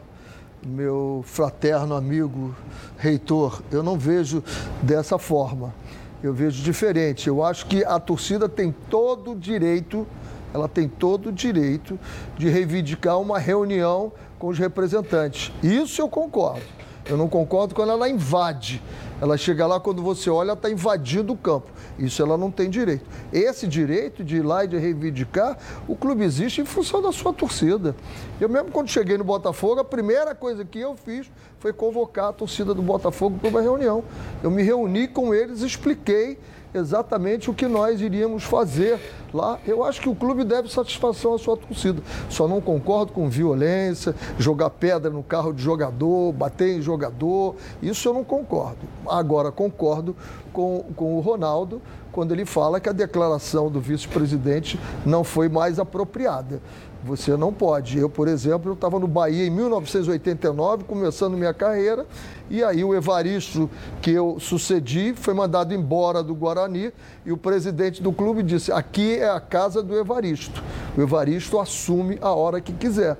meu 0.68 1.22
fraterno 1.24 1.94
amigo 1.94 2.54
reitor, 2.96 3.62
eu 3.72 3.82
não 3.82 3.98
vejo 3.98 4.42
dessa 4.82 5.18
forma. 5.18 5.74
Eu 6.22 6.34
vejo 6.34 6.62
diferente. 6.62 7.28
Eu 7.28 7.42
acho 7.42 7.66
que 7.66 7.84
a 7.84 7.98
torcida 7.98 8.48
tem 8.48 8.74
todo 8.90 9.32
o 9.32 9.36
direito, 9.36 10.06
ela 10.52 10.68
tem 10.68 10.88
todo 10.88 11.28
o 11.28 11.32
direito 11.32 11.98
de 12.36 12.48
reivindicar 12.48 13.18
uma 13.20 13.38
reunião 13.38 14.12
com 14.38 14.48
os 14.48 14.58
representantes. 14.58 15.52
Isso 15.62 16.00
eu 16.00 16.08
concordo. 16.08 16.62
Eu 17.06 17.16
não 17.16 17.28
concordo 17.28 17.74
quando 17.74 17.90
ela 17.90 18.08
invade. 18.08 18.82
Ela 19.20 19.36
chega 19.36 19.66
lá, 19.66 19.80
quando 19.80 20.02
você 20.02 20.30
olha, 20.30 20.52
está 20.52 20.70
invadindo 20.70 21.32
o 21.32 21.36
campo. 21.36 21.66
Isso 21.98 22.22
ela 22.22 22.36
não 22.36 22.50
tem 22.50 22.70
direito. 22.70 23.04
Esse 23.32 23.66
direito 23.66 24.22
de 24.22 24.36
ir 24.36 24.42
lá 24.42 24.64
e 24.64 24.68
de 24.68 24.78
reivindicar, 24.78 25.58
o 25.88 25.96
clube 25.96 26.22
existe 26.22 26.60
em 26.60 26.64
função 26.64 27.02
da 27.02 27.10
sua 27.10 27.32
torcida. 27.32 27.96
Eu 28.40 28.48
mesmo, 28.48 28.70
quando 28.70 28.88
cheguei 28.88 29.18
no 29.18 29.24
Botafogo, 29.24 29.80
a 29.80 29.84
primeira 29.84 30.34
coisa 30.34 30.64
que 30.64 30.78
eu 30.78 30.96
fiz 30.96 31.28
foi 31.58 31.72
convocar 31.72 32.28
a 32.28 32.32
torcida 32.32 32.72
do 32.72 32.82
Botafogo 32.82 33.38
para 33.38 33.50
uma 33.50 33.60
reunião. 33.60 34.04
Eu 34.42 34.50
me 34.50 34.62
reuni 34.62 35.08
com 35.08 35.34
eles, 35.34 35.62
expliquei 35.62 36.38
exatamente 36.78 37.50
o 37.50 37.54
que 37.54 37.66
nós 37.66 38.00
iríamos 38.00 38.44
fazer 38.44 38.98
lá. 39.32 39.58
Eu 39.66 39.84
acho 39.84 40.00
que 40.00 40.08
o 40.08 40.14
clube 40.14 40.44
deve 40.44 40.72
satisfação 40.72 41.34
à 41.34 41.38
sua 41.38 41.56
torcida. 41.56 42.02
Só 42.28 42.48
não 42.48 42.60
concordo 42.60 43.12
com 43.12 43.28
violência, 43.28 44.14
jogar 44.38 44.70
pedra 44.70 45.10
no 45.10 45.22
carro 45.22 45.52
de 45.52 45.62
jogador, 45.62 46.32
bater 46.32 46.78
em 46.78 46.82
jogador. 46.82 47.56
Isso 47.82 48.08
eu 48.08 48.14
não 48.14 48.24
concordo. 48.24 48.78
Agora, 49.06 49.50
concordo 49.50 50.16
com, 50.52 50.84
com 50.96 51.16
o 51.16 51.20
Ronaldo 51.20 51.80
quando 52.10 52.32
ele 52.32 52.44
fala 52.44 52.80
que 52.80 52.88
a 52.88 52.92
declaração 52.92 53.70
do 53.70 53.80
vice-presidente 53.80 54.80
não 55.04 55.22
foi 55.22 55.48
mais 55.48 55.78
apropriada. 55.78 56.60
Você 57.04 57.36
não 57.36 57.52
pode. 57.52 57.98
Eu, 57.98 58.10
por 58.10 58.26
exemplo, 58.26 58.70
eu 58.70 58.74
estava 58.74 58.98
no 58.98 59.06
Bahia 59.06 59.46
em 59.46 59.50
1989, 59.50 60.84
começando 60.84 61.36
minha 61.36 61.54
carreira, 61.54 62.04
e 62.50 62.62
aí 62.62 62.82
o 62.82 62.94
Evaristo, 62.94 63.70
que 64.02 64.10
eu 64.10 64.38
sucedi, 64.40 65.14
foi 65.14 65.32
mandado 65.32 65.72
embora 65.72 66.22
do 66.22 66.34
Guarani, 66.34 66.92
e 67.24 67.30
o 67.30 67.36
presidente 67.36 68.02
do 68.02 68.12
clube 68.12 68.42
disse: 68.42 68.72
aqui 68.72 69.16
é 69.16 69.30
a 69.30 69.40
casa 69.40 69.82
do 69.82 69.96
Evaristo. 69.96 70.62
O 70.96 71.00
Evaristo 71.00 71.60
assume 71.60 72.18
a 72.20 72.32
hora 72.32 72.60
que 72.60 72.72
quiser. 72.72 73.16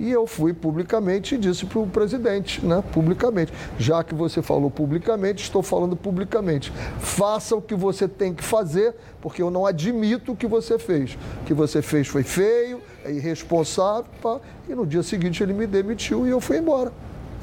E 0.00 0.10
eu 0.10 0.26
fui 0.26 0.52
publicamente 0.52 1.36
e 1.36 1.38
disse 1.38 1.64
para 1.64 1.78
o 1.78 1.86
presidente, 1.86 2.64
né, 2.64 2.82
publicamente, 2.92 3.52
já 3.78 4.02
que 4.02 4.14
você 4.14 4.42
falou 4.42 4.68
publicamente, 4.68 5.44
estou 5.44 5.62
falando 5.62 5.94
publicamente. 5.94 6.72
Faça 6.98 7.54
o 7.54 7.62
que 7.62 7.74
você 7.74 8.08
tem 8.08 8.34
que 8.34 8.42
fazer, 8.42 8.96
porque 9.20 9.40
eu 9.40 9.48
não 9.48 9.64
admito 9.64 10.32
o 10.32 10.36
que 10.36 10.46
você 10.46 10.76
fez. 10.76 11.16
O 11.42 11.44
que 11.44 11.54
você 11.54 11.80
fez 11.80 12.08
foi 12.08 12.24
feio, 12.24 12.81
irresponsável, 13.10 14.04
pá, 14.20 14.38
e 14.68 14.74
no 14.74 14.86
dia 14.86 15.02
seguinte 15.02 15.42
ele 15.42 15.52
me 15.52 15.66
demitiu 15.66 16.26
e 16.26 16.30
eu 16.30 16.40
fui 16.40 16.58
embora. 16.58 16.92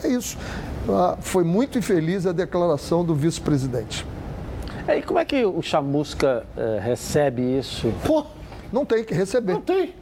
É 0.03 0.07
isso. 0.07 0.38
Ah, 0.88 1.18
foi 1.20 1.43
muito 1.43 1.78
infeliz 1.78 2.26
a 2.26 2.32
declaração 2.32 3.03
do 3.03 3.14
vice-presidente. 3.14 4.05
E 4.88 5.01
como 5.03 5.20
é 5.20 5.26
que 5.26 5.45
o 5.45 5.62
Chamusca 5.62 6.45
eh, 6.57 6.80
recebe 6.82 7.41
isso? 7.60 7.93
Pô, 8.05 8.26
não 8.72 8.86
tem 8.86 9.03
que 9.03 9.14
receber. 9.14 9.53
Não 9.53 9.62
tem. 9.62 9.93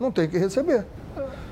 Não 0.00 0.10
tem 0.10 0.28
que 0.28 0.36
receber. 0.36 0.84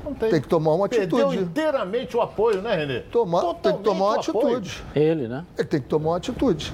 Não 0.05 0.15
tem. 0.15 0.31
Tem 0.31 0.41
que 0.41 0.49
tomar 0.49 0.75
uma 0.75 0.87
atitude. 0.87 1.15
Perdeu 1.15 1.43
inteiramente 1.43 2.17
o 2.17 2.21
apoio, 2.21 2.61
né, 2.61 2.75
Renê? 2.75 3.01
Tomar, 3.01 3.55
tem 3.55 3.77
que 3.77 3.83
tomar 3.85 4.05
uma 4.07 4.17
atitude. 4.17 4.83
Ele, 4.97 5.29
né? 5.29 5.45
Ele 5.57 5.69
tem 5.69 5.81
que 5.81 5.87
tomar 5.87 6.11
uma 6.11 6.17
atitude. 6.17 6.73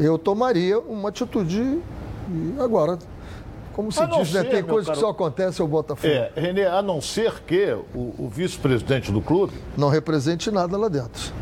Eu 0.00 0.18
tomaria 0.18 0.78
uma 0.80 1.08
atitude 1.10 1.80
agora. 2.58 2.98
Como 3.78 3.92
se 3.92 4.04
diz, 4.08 4.32
né? 4.32 4.42
Tem 4.42 4.60
coisas 4.60 4.92
que 4.92 4.98
só 4.98 5.10
acontecem 5.10 5.62
ao 5.62 5.68
Botafogo. 5.68 6.12
É, 6.12 6.32
Renê, 6.34 6.66
a 6.66 6.82
não 6.82 7.00
ser 7.00 7.40
que 7.46 7.76
o, 7.94 8.12
o 8.18 8.28
vice-presidente 8.28 9.12
do 9.12 9.20
clube. 9.20 9.52
Não 9.76 9.88
represente 9.88 10.50
nada 10.50 10.76
lá 10.76 10.88
dentro. 10.88 11.32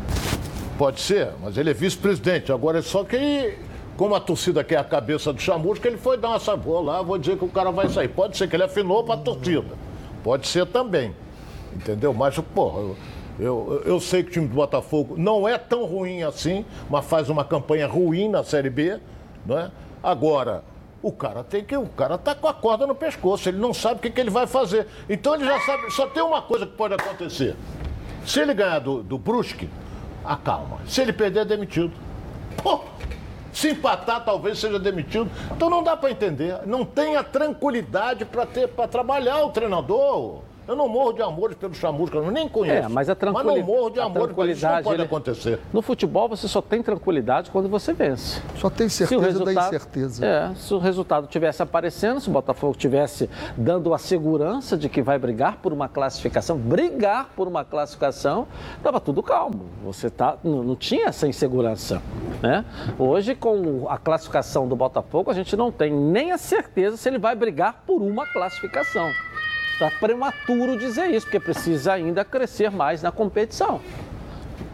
Pode 0.77 1.01
ser, 1.01 1.31
mas 1.41 1.57
ele 1.57 1.71
é 1.71 1.73
vice-presidente. 1.73 2.51
Agora 2.51 2.77
é 2.77 2.83
só 2.83 3.03
que 3.03 3.57
como 3.97 4.13
a 4.13 4.19
torcida 4.19 4.63
quer 4.63 4.77
a 4.77 4.83
cabeça 4.83 5.33
do 5.33 5.41
Chamusca, 5.41 5.87
ele 5.87 5.97
foi 5.97 6.15
dar 6.15 6.29
uma 6.29 6.39
sabor 6.39 6.85
lá, 6.85 7.01
vou 7.01 7.17
dizer 7.17 7.39
que 7.39 7.43
o 7.43 7.49
cara 7.49 7.71
vai 7.71 7.89
sair. 7.89 8.07
Pode 8.07 8.37
ser 8.37 8.47
que 8.47 8.55
ele 8.55 8.65
afinou 8.65 9.03
para 9.03 9.15
a 9.15 9.17
torcida. 9.17 9.73
Pode 10.23 10.45
ser 10.45 10.67
também. 10.67 11.15
Entendeu? 11.75 12.13
Mas, 12.13 12.37
porra, 12.37 12.81
eu, 12.81 12.95
eu, 13.39 13.81
eu, 13.83 13.99
sei 13.99 14.21
que 14.21 14.29
o 14.29 14.33
time 14.33 14.47
do 14.47 14.53
Botafogo 14.53 15.15
não 15.17 15.49
é 15.49 15.57
tão 15.57 15.85
ruim 15.85 16.21
assim, 16.21 16.63
mas 16.87 17.03
faz 17.03 17.29
uma 17.31 17.43
campanha 17.43 17.87
ruim 17.87 18.29
na 18.29 18.43
Série 18.43 18.69
B, 18.69 18.99
não 19.43 19.57
é? 19.57 19.71
Agora, 20.03 20.63
o 21.07 21.11
cara 21.11 21.43
tem 21.43 21.63
que. 21.63 21.75
O 21.75 21.87
cara 21.87 22.17
tá 22.17 22.35
com 22.35 22.47
a 22.47 22.53
corda 22.53 22.85
no 22.85 22.93
pescoço, 22.93 23.47
ele 23.47 23.57
não 23.57 23.73
sabe 23.73 23.95
o 23.95 23.99
que, 23.99 24.09
que 24.09 24.19
ele 24.19 24.29
vai 24.29 24.45
fazer. 24.45 24.87
Então 25.09 25.35
ele 25.35 25.45
já 25.45 25.59
sabe, 25.61 25.89
só 25.91 26.07
tem 26.07 26.21
uma 26.21 26.41
coisa 26.41 26.65
que 26.65 26.73
pode 26.73 26.93
acontecer. 26.93 27.55
Se 28.25 28.41
ele 28.41 28.53
ganhar 28.53 28.79
do, 28.79 29.01
do 29.01 29.17
Brusque, 29.17 29.69
acalma. 30.25 30.79
Se 30.85 31.01
ele 31.01 31.13
perder, 31.13 31.41
é 31.41 31.45
demitido. 31.45 31.93
Pô, 32.61 32.81
se 33.53 33.69
empatar, 33.69 34.23
talvez 34.25 34.59
seja 34.59 34.77
demitido. 34.77 35.29
Então 35.51 35.69
não 35.69 35.81
dá 35.81 35.95
para 35.95 36.11
entender. 36.11 36.59
Não 36.65 36.83
tem 36.83 37.15
a 37.15 37.23
tranquilidade 37.23 38.25
para 38.25 38.45
ter 38.45 38.67
para 38.67 38.87
trabalhar 38.87 39.43
o 39.43 39.49
treinador. 39.49 40.41
Eu 40.67 40.75
não 40.75 40.89
morro 40.89 41.13
de 41.13 41.21
amores 41.21 41.55
pelo 41.55 41.73
Chamusca, 41.73 42.17
eu 42.17 42.29
nem 42.29 42.49
conheço. 42.49 42.87
É, 42.87 42.89
mas 42.89 43.09
a 43.09 43.15
tranquilidade. 43.15 43.59
Mas 43.59 43.67
não 43.67 43.75
morro 43.75 43.89
de 43.89 43.99
amor, 43.99 44.27
tranquilidade 44.27 44.57
isso 44.57 44.67
não 44.67 44.83
pode 44.83 44.95
ele... 44.95 45.03
acontecer. 45.03 45.59
No 45.71 45.81
futebol 45.81 46.27
você 46.27 46.47
só 46.47 46.61
tem 46.61 46.83
tranquilidade 46.83 47.49
quando 47.51 47.69
você 47.69 47.93
vence. 47.93 48.41
Só 48.57 48.69
tem 48.69 48.89
certeza 48.89 49.25
resultado... 49.25 49.55
da 49.55 49.67
incerteza. 49.67 50.25
É, 50.25 50.55
se 50.55 50.73
o 50.73 50.77
resultado 50.77 51.27
tivesse 51.27 51.63
aparecendo, 51.63 52.19
se 52.19 52.29
o 52.29 52.33
Botafogo 52.33 52.75
tivesse 52.75 53.29
dando 53.55 53.93
a 53.93 53.97
segurança 53.97 54.77
de 54.77 54.89
que 54.89 55.01
vai 55.01 55.17
brigar 55.17 55.57
por 55.57 55.71
uma 55.71 55.87
classificação, 55.87 56.57
brigar 56.57 57.29
por 57.35 57.47
uma 57.47 57.63
classificação, 57.63 58.47
estava 58.75 58.99
tudo 58.99 59.23
calmo. 59.23 59.65
Você 59.85 60.09
tá, 60.09 60.37
não, 60.43 60.63
não 60.63 60.75
tinha 60.75 61.07
essa 61.07 61.27
insegurança. 61.27 62.01
Né? 62.41 62.65
Hoje, 62.99 63.35
com 63.35 63.87
a 63.89 63.97
classificação 63.97 64.67
do 64.67 64.75
Botafogo, 64.75 65.31
a 65.31 65.33
gente 65.33 65.55
não 65.55 65.71
tem 65.71 65.91
nem 65.91 66.31
a 66.31 66.37
certeza 66.37 66.97
se 66.97 67.07
ele 67.07 67.17
vai 67.17 67.35
brigar 67.35 67.83
por 67.85 68.01
uma 68.01 68.25
classificação. 68.27 69.09
Está 69.77 69.91
prematuro 69.91 70.75
dizer 70.75 71.11
isso, 71.11 71.27
porque 71.27 71.39
precisa 71.39 71.93
ainda 71.93 72.25
crescer 72.25 72.71
mais 72.71 73.03
na 73.03 73.11
competição. 73.11 73.79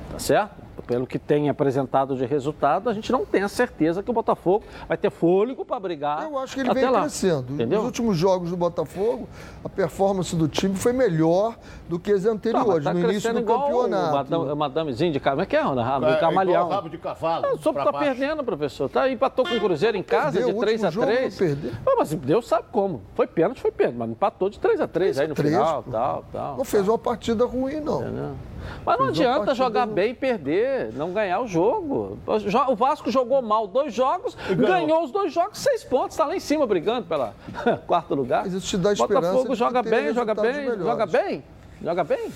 Tá 0.09 0.17
certo? 0.17 0.62
Pelo 0.81 1.05
que 1.05 1.19
tem 1.19 1.49
apresentado 1.49 2.15
de 2.15 2.25
resultado, 2.25 2.89
a 2.89 2.93
gente 2.93 3.11
não 3.11 3.25
tem 3.25 3.43
a 3.43 3.47
certeza 3.47 4.01
que 4.01 4.09
o 4.09 4.13
Botafogo 4.13 4.63
vai 4.87 4.97
ter 4.97 5.09
fôlego 5.09 5.63
para 5.63 5.79
brigar. 5.79 6.23
Eu 6.23 6.37
acho 6.37 6.55
que 6.55 6.61
ele 6.61 6.73
vem 6.73 6.89
lá. 6.89 7.01
crescendo. 7.01 7.53
Entendeu? 7.53 7.79
Nos 7.79 7.85
últimos 7.85 8.17
jogos 8.17 8.49
do 8.49 8.57
Botafogo, 8.57 9.27
a 9.63 9.69
performance 9.69 10.35
do 10.35 10.47
time 10.47 10.75
foi 10.75 10.93
melhor 10.93 11.55
do 11.87 11.99
que 11.99 12.11
as 12.11 12.25
anteriores, 12.25 12.83
tá, 12.83 12.91
tá 12.91 12.93
no 12.93 13.09
início 13.09 13.33
do 13.33 13.43
campeonato. 13.43 14.09
O 14.09 14.13
madame, 14.13 14.55
madamezinho 14.55 15.11
de 15.11 15.19
Como 15.19 15.41
é 15.41 15.45
que 15.45 15.55
é, 15.55 15.61
Ana? 15.61 16.09
É, 16.09 16.15
camaleão. 16.19 16.69
Rabo 16.69 16.89
de 16.89 16.97
cavalo. 16.97 17.45
Ah, 17.45 17.57
só 17.59 17.71
tá 17.71 17.91
baixo. 17.91 17.99
perdendo, 17.99 18.43
professor. 18.43 18.89
Tá 18.89 19.09
empatou 19.09 19.45
com 19.45 19.55
o 19.55 19.59
Cruzeiro 19.59 19.97
em 19.97 20.03
casa 20.03 20.37
perdeu, 20.37 20.53
de 20.53 20.59
3 20.59 20.83
a 20.83 20.91
3 20.91 21.41
ah, 21.85 21.95
Mas 21.97 22.13
Deus 22.13 22.47
sabe 22.47 22.67
como. 22.71 23.01
Foi 23.15 23.27
pênalti, 23.27 23.61
foi 23.61 23.71
pênalti, 23.71 23.97
mas 23.97 24.09
empatou 24.09 24.49
de 24.49 24.59
3 24.59 24.81
a 24.81 24.87
3 24.87 25.19
aí 25.19 25.27
no 25.27 25.35
3, 25.35 25.53
final, 25.53 25.83
tal, 25.83 26.25
tal. 26.31 26.57
Não 26.57 26.65
fez 26.65 26.87
uma 26.87 26.97
partida 26.97 27.45
ruim, 27.45 27.79
não. 27.79 28.01
Entendeu? 28.01 28.35
Mas 28.85 28.99
não 28.99 29.07
adianta 29.07 29.55
jogar 29.55 29.85
bem 29.85 30.11
e 30.11 30.13
perder, 30.13 30.93
não 30.93 31.11
ganhar 31.13 31.39
o 31.39 31.47
jogo. 31.47 32.17
O 32.67 32.75
Vasco 32.75 33.09
jogou 33.11 33.41
mal 33.41 33.67
dois 33.67 33.93
jogos, 33.93 34.35
ganhou. 34.49 34.67
ganhou. 34.67 35.03
os 35.03 35.11
dois 35.11 35.33
jogos, 35.33 35.59
seis 35.59 35.83
pontos, 35.83 36.11
está 36.11 36.25
lá 36.25 36.35
em 36.35 36.39
cima 36.39 36.65
brigando 36.65 37.07
pela 37.07 37.33
quarto 37.87 38.15
lugar. 38.15 38.43
Mas 38.43 38.53
isso 38.53 38.67
te 38.67 38.77
dá 38.77 38.93
esperança. 38.93 39.31
Botafogo 39.31 39.55
joga 39.55 39.81
bem, 39.81 40.13
joga 40.13 40.35
bem, 40.35 40.53
melhores. 40.53 40.83
joga 40.83 41.05
bem, 41.05 41.43
joga 41.81 42.03
bem. 42.03 42.31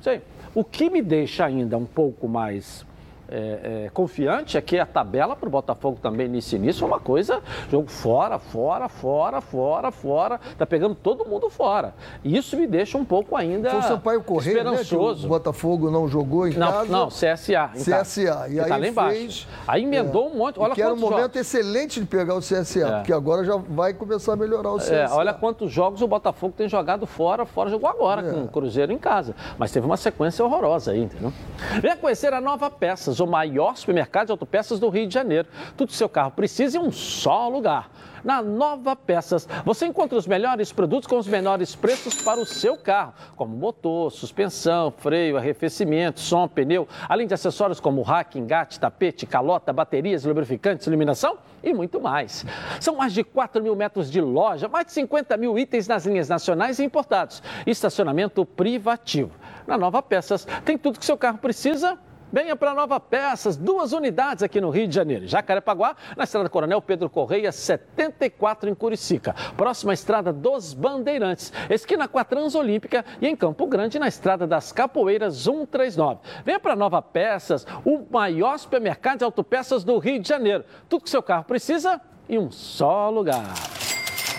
Sei. 0.00 0.22
O 0.54 0.64
que 0.64 0.88
me 0.88 1.02
deixa 1.02 1.44
ainda 1.44 1.76
um 1.76 1.84
pouco 1.84 2.26
mais 2.26 2.84
é, 3.30 3.84
é, 3.86 3.90
confiante 3.90 4.56
é 4.56 4.60
que 4.60 4.78
a 4.78 4.86
tabela 4.86 5.36
para 5.36 5.46
o 5.46 5.50
Botafogo 5.50 5.98
também 6.02 6.28
nesse 6.28 6.56
início 6.56 6.84
é 6.84 6.86
uma 6.86 6.98
coisa, 6.98 7.42
jogo 7.70 7.90
fora, 7.90 8.38
fora, 8.38 8.88
fora, 8.88 9.40
fora, 9.40 9.90
fora, 9.90 10.40
tá 10.56 10.66
pegando 10.66 10.94
todo 10.94 11.24
mundo 11.24 11.50
fora. 11.50 11.94
Isso 12.24 12.56
me 12.56 12.66
deixa 12.66 12.96
um 12.96 13.04
pouco 13.04 13.36
ainda 13.36 13.70
Foi 13.70 13.80
o 13.80 13.82
Sampaio 13.82 14.22
Correia, 14.22 14.58
esperançoso. 14.58 15.22
Né, 15.22 15.26
o 15.26 15.28
Botafogo 15.28 15.90
não 15.90 16.08
jogou 16.08 16.48
em 16.48 16.54
não, 16.54 16.72
casa? 16.72 16.90
Não, 16.90 17.08
CSA. 17.08 17.70
CSA. 17.74 18.48
E 18.48 18.60
aí 18.60 18.68
tá 18.68 18.76
lá 18.76 18.88
embaixo. 18.88 19.18
Fez, 19.18 19.48
aí 19.66 19.82
emendou 19.84 20.26
é, 20.26 20.30
um 20.30 20.34
monte, 20.36 20.58
olha 20.58 20.74
que 20.74 20.82
era 20.82 20.94
um 20.94 20.96
momento 20.96 21.34
jogos. 21.34 21.36
excelente 21.36 22.00
de 22.00 22.06
pegar 22.06 22.34
o 22.34 22.40
CSA, 22.40 22.80
é. 22.80 22.96
porque 22.96 23.12
agora 23.12 23.44
já 23.44 23.56
vai 23.56 23.92
começar 23.92 24.32
a 24.32 24.36
melhorar 24.36 24.72
o 24.72 24.78
CSA. 24.78 24.94
É, 24.94 25.10
olha 25.10 25.34
quantos 25.34 25.70
jogos 25.70 26.00
o 26.00 26.08
Botafogo 26.08 26.54
tem 26.56 26.68
jogado 26.68 27.06
fora, 27.06 27.44
fora, 27.44 27.68
jogou 27.68 27.88
agora 27.88 28.26
é. 28.26 28.32
com 28.32 28.44
o 28.44 28.48
Cruzeiro 28.48 28.92
em 28.92 28.98
casa. 28.98 29.34
Mas 29.58 29.70
teve 29.70 29.84
uma 29.84 29.96
sequência 29.96 30.44
horrorosa 30.44 30.92
aí, 30.92 31.02
entendeu? 31.02 31.32
Venha 31.80 31.96
conhecer 31.96 32.32
a 32.32 32.40
Nova 32.40 32.70
Peças 33.18 33.20
o 33.20 33.26
maior 33.26 33.76
supermercado 33.76 34.26
de 34.26 34.32
autopeças 34.32 34.78
do 34.78 34.88
Rio 34.88 35.06
de 35.06 35.14
Janeiro. 35.14 35.48
Tudo 35.76 35.92
seu 35.92 36.08
carro 36.08 36.30
precisa 36.30 36.78
em 36.78 36.80
um 36.80 36.92
só 36.92 37.48
lugar. 37.48 37.90
Na 38.24 38.42
Nova 38.42 38.96
Peças, 38.96 39.48
você 39.64 39.86
encontra 39.86 40.18
os 40.18 40.26
melhores 40.26 40.72
produtos 40.72 41.06
com 41.06 41.16
os 41.16 41.26
menores 41.26 41.74
preços 41.74 42.20
para 42.20 42.40
o 42.40 42.44
seu 42.44 42.76
carro, 42.76 43.14
como 43.36 43.56
motor, 43.56 44.10
suspensão, 44.10 44.90
freio, 44.90 45.36
arrefecimento, 45.36 46.20
som, 46.20 46.48
pneu, 46.48 46.88
além 47.08 47.26
de 47.26 47.34
acessórios 47.34 47.78
como 47.78 48.02
rack, 48.02 48.38
engate, 48.38 48.78
tapete, 48.78 49.24
calota, 49.24 49.72
baterias, 49.72 50.24
lubrificantes, 50.24 50.86
iluminação 50.86 51.38
e 51.62 51.72
muito 51.72 52.00
mais. 52.00 52.44
São 52.80 52.96
mais 52.96 53.12
de 53.12 53.22
4 53.22 53.62
mil 53.62 53.76
metros 53.76 54.10
de 54.10 54.20
loja, 54.20 54.68
mais 54.68 54.86
de 54.86 54.92
50 54.92 55.36
mil 55.36 55.56
itens 55.58 55.86
nas 55.86 56.04
linhas 56.04 56.28
nacionais 56.28 56.78
e 56.80 56.84
importados, 56.84 57.42
estacionamento 57.66 58.44
privativo. 58.44 59.30
Na 59.66 59.78
Nova 59.78 60.02
Peças, 60.02 60.46
tem 60.64 60.76
tudo 60.76 60.98
que 60.98 61.06
seu 61.06 61.16
carro 61.16 61.38
precisa 61.38 61.98
Venha 62.32 62.54
para 62.54 62.74
Nova 62.74 63.00
Peças, 63.00 63.56
duas 63.56 63.92
unidades 63.92 64.42
aqui 64.42 64.60
no 64.60 64.70
Rio 64.70 64.86
de 64.86 64.94
Janeiro. 64.94 65.26
Jacarepaguá, 65.26 65.96
na 66.16 66.24
estrada 66.24 66.48
Coronel 66.48 66.82
Pedro 66.82 67.08
Correia, 67.08 67.50
74 67.50 68.68
em 68.68 68.74
Curicica. 68.74 69.34
Próxima 69.56 69.94
estrada 69.94 70.32
dos 70.32 70.74
Bandeirantes, 70.74 71.52
esquina 71.70 72.06
com 72.06 72.18
a 72.18 72.24
Transolímpica 72.24 73.04
e 73.20 73.26
em 73.26 73.34
Campo 73.34 73.66
Grande, 73.66 73.98
na 73.98 74.08
estrada 74.08 74.46
das 74.46 74.72
Capoeiras 74.72 75.36
139. 75.36 76.20
Venha 76.44 76.60
para 76.60 76.76
Nova 76.76 77.00
Peças, 77.00 77.66
o 77.84 78.04
maior 78.10 78.58
supermercado 78.58 79.18
de 79.18 79.24
autopeças 79.24 79.82
do 79.82 79.98
Rio 79.98 80.20
de 80.20 80.28
Janeiro. 80.28 80.64
Tudo 80.88 81.04
que 81.04 81.10
seu 81.10 81.22
carro 81.22 81.44
precisa 81.44 82.00
em 82.28 82.38
um 82.38 82.50
só 82.50 83.08
lugar. 83.08 83.54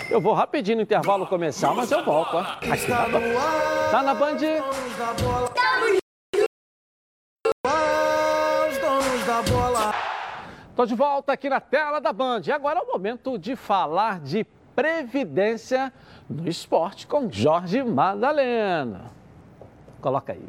Eu 0.10 0.20
vou 0.20 0.34
rapidinho 0.34 0.78
no 0.78 0.84
intervalo 0.84 1.26
começar, 1.28 1.74
mas 1.74 1.92
eu 1.92 2.04
volto. 2.04 2.36
Ó. 2.36 2.40
Aqui, 2.40 2.88
tá, 2.88 3.06
tá 3.92 4.04
na 4.04 4.14
Band. 4.14 4.38
Estou 10.70 10.86
de 10.86 10.96
volta 10.96 11.32
aqui 11.32 11.50
na 11.50 11.62
tela 11.62 12.02
da 12.02 12.12
Band. 12.12 12.42
E 12.46 12.52
agora 12.52 12.80
é 12.80 12.82
o 12.82 12.88
momento 12.88 13.38
de 13.38 13.56
falar 13.56 14.20
de 14.20 14.46
previdência 14.76 15.94
no 16.30 16.48
esporte 16.48 17.08
com 17.08 17.32
Jorge 17.32 17.82
Madalena. 17.82 19.12
Coloca 20.02 20.34
aí. 20.34 20.44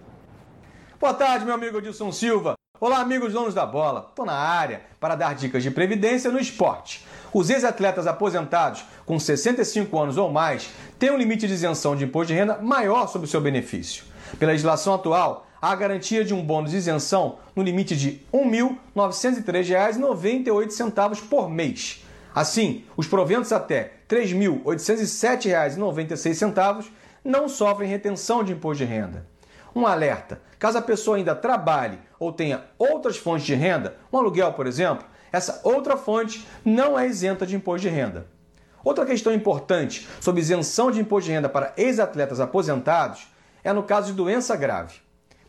Boa 0.99 1.15
tarde, 1.15 1.45
meu 1.45 1.55
amigo 1.55 1.79
Edilson 1.79 2.11
Silva. 2.11 2.55
Olá, 2.81 2.99
amigos 2.99 3.33
donos 3.33 3.55
da 3.55 3.65
bola. 3.65 4.07
Estou 4.09 4.27
na 4.27 4.35
área 4.35 4.83
para 4.99 5.15
dar 5.15 5.37
dicas 5.37 5.63
de 5.63 5.71
previdência 5.71 6.31
no 6.31 6.39
esporte. 6.41 7.07
Os 7.33 7.49
ex-atletas 7.49 8.09
aposentados 8.09 8.85
com 9.07 9.21
65 9.21 10.01
anos 10.01 10.17
ou 10.17 10.33
mais 10.33 10.69
têm 10.99 11.13
um 11.13 11.17
limite 11.17 11.47
de 11.47 11.53
isenção 11.53 11.95
de 11.95 12.05
imposto 12.05 12.33
de 12.33 12.35
renda 12.35 12.59
maior 12.59 13.07
sobre 13.07 13.29
o 13.29 13.31
seu 13.31 13.41
benefício. 13.41 14.05
Pela 14.39 14.51
legislação 14.51 14.95
atual, 14.95 15.47
a 15.61 15.75
garantia 15.75 16.25
de 16.25 16.33
um 16.33 16.43
bônus 16.43 16.71
de 16.71 16.79
isenção 16.79 17.39
no 17.55 17.63
limite 17.63 17.95
de 17.97 18.23
R$ 18.33 18.41
1.903,98 18.97 21.29
por 21.29 21.51
mês. 21.51 22.03
Assim, 22.35 22.85
os 22.97 23.07
proventos 23.07 23.53
até 23.53 23.93
R$ 24.09 24.17
3.807,96 24.17 26.87
não 27.23 27.47
sofrem 27.49 27.91
retenção 27.91 28.43
de 28.43 28.53
imposto 28.53 28.83
de 28.85 28.91
renda. 28.91 29.27
Um 29.75 29.87
alerta: 29.87 30.41
caso 30.59 30.79
a 30.79 30.83
pessoa 30.83 31.19
ainda 31.19 31.35
trabalhe 31.35 31.99
ou 32.19 32.33
tenha 32.33 32.65
outras 32.79 33.19
fontes 33.19 33.47
de 33.47 33.55
renda, 33.55 33.97
um 34.13 34.19
aluguel, 34.19 34.53
por 34.53 34.67
exemplo, 34.67 35.07
essa 35.33 35.61
outra 35.63 35.97
fonte 35.97 36.45
não 36.65 36.99
é 36.99 37.07
isenta 37.07 37.47
de 37.47 37.55
imposto 37.55 37.89
de 37.89 37.95
renda. 37.95 38.27
Outra 38.83 39.05
questão 39.05 39.33
importante 39.33 40.09
sobre 40.21 40.41
isenção 40.41 40.91
de 40.91 41.01
imposto 41.01 41.29
de 41.29 41.35
renda 41.35 41.49
para 41.49 41.73
ex-atletas 41.77 42.41
aposentados 42.41 43.29
é 43.63 43.73
no 43.73 43.83
caso 43.83 44.09
de 44.09 44.15
doença 44.15 44.57
grave. 44.57 44.95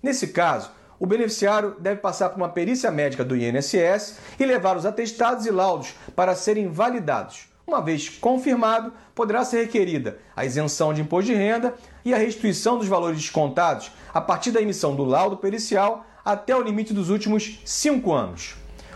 Nesse 0.02 0.28
caso, 0.28 0.72
o 1.00 1.06
beneficiário 1.06 1.76
deve 1.80 2.00
passar 2.00 2.30
por 2.30 2.38
uma 2.38 2.50
perícia 2.50 2.92
médica 2.92 3.26
do 3.26 3.36
INSS 3.36 4.18
e 4.40 4.46
levar 4.46 4.78
os 4.78 4.86
atestados 4.86 5.46
e 5.46 5.52
laudos 5.52 5.96
para 6.16 6.36
serem 6.36 6.68
validados. 6.68 7.50
Uma 7.66 7.82
vez 7.82 8.10
confirmado, 8.10 8.92
poderá 9.16 9.46
ser 9.46 9.64
requerida 9.64 10.20
a 10.36 10.46
isenção 10.46 10.94
de 10.94 11.02
imposto 11.02 11.32
de 11.32 11.38
renda 11.38 11.74
e 12.04 12.14
a 12.14 12.18
restituição 12.18 12.78
dos 12.78 12.88
valores 12.88 13.18
descontados 13.18 13.92
a 14.14 14.20
partir 14.20 14.52
da 14.52 14.62
emissão 14.62 14.96
do 14.96 15.04
laudo 15.04 15.38
pericial 15.38 16.06
até 16.26 16.56
o 16.56 16.62
limite 16.62 16.94
dos 16.94 17.10
últimos 17.10 17.62
cinco 17.66 18.14
anos. 18.14 18.56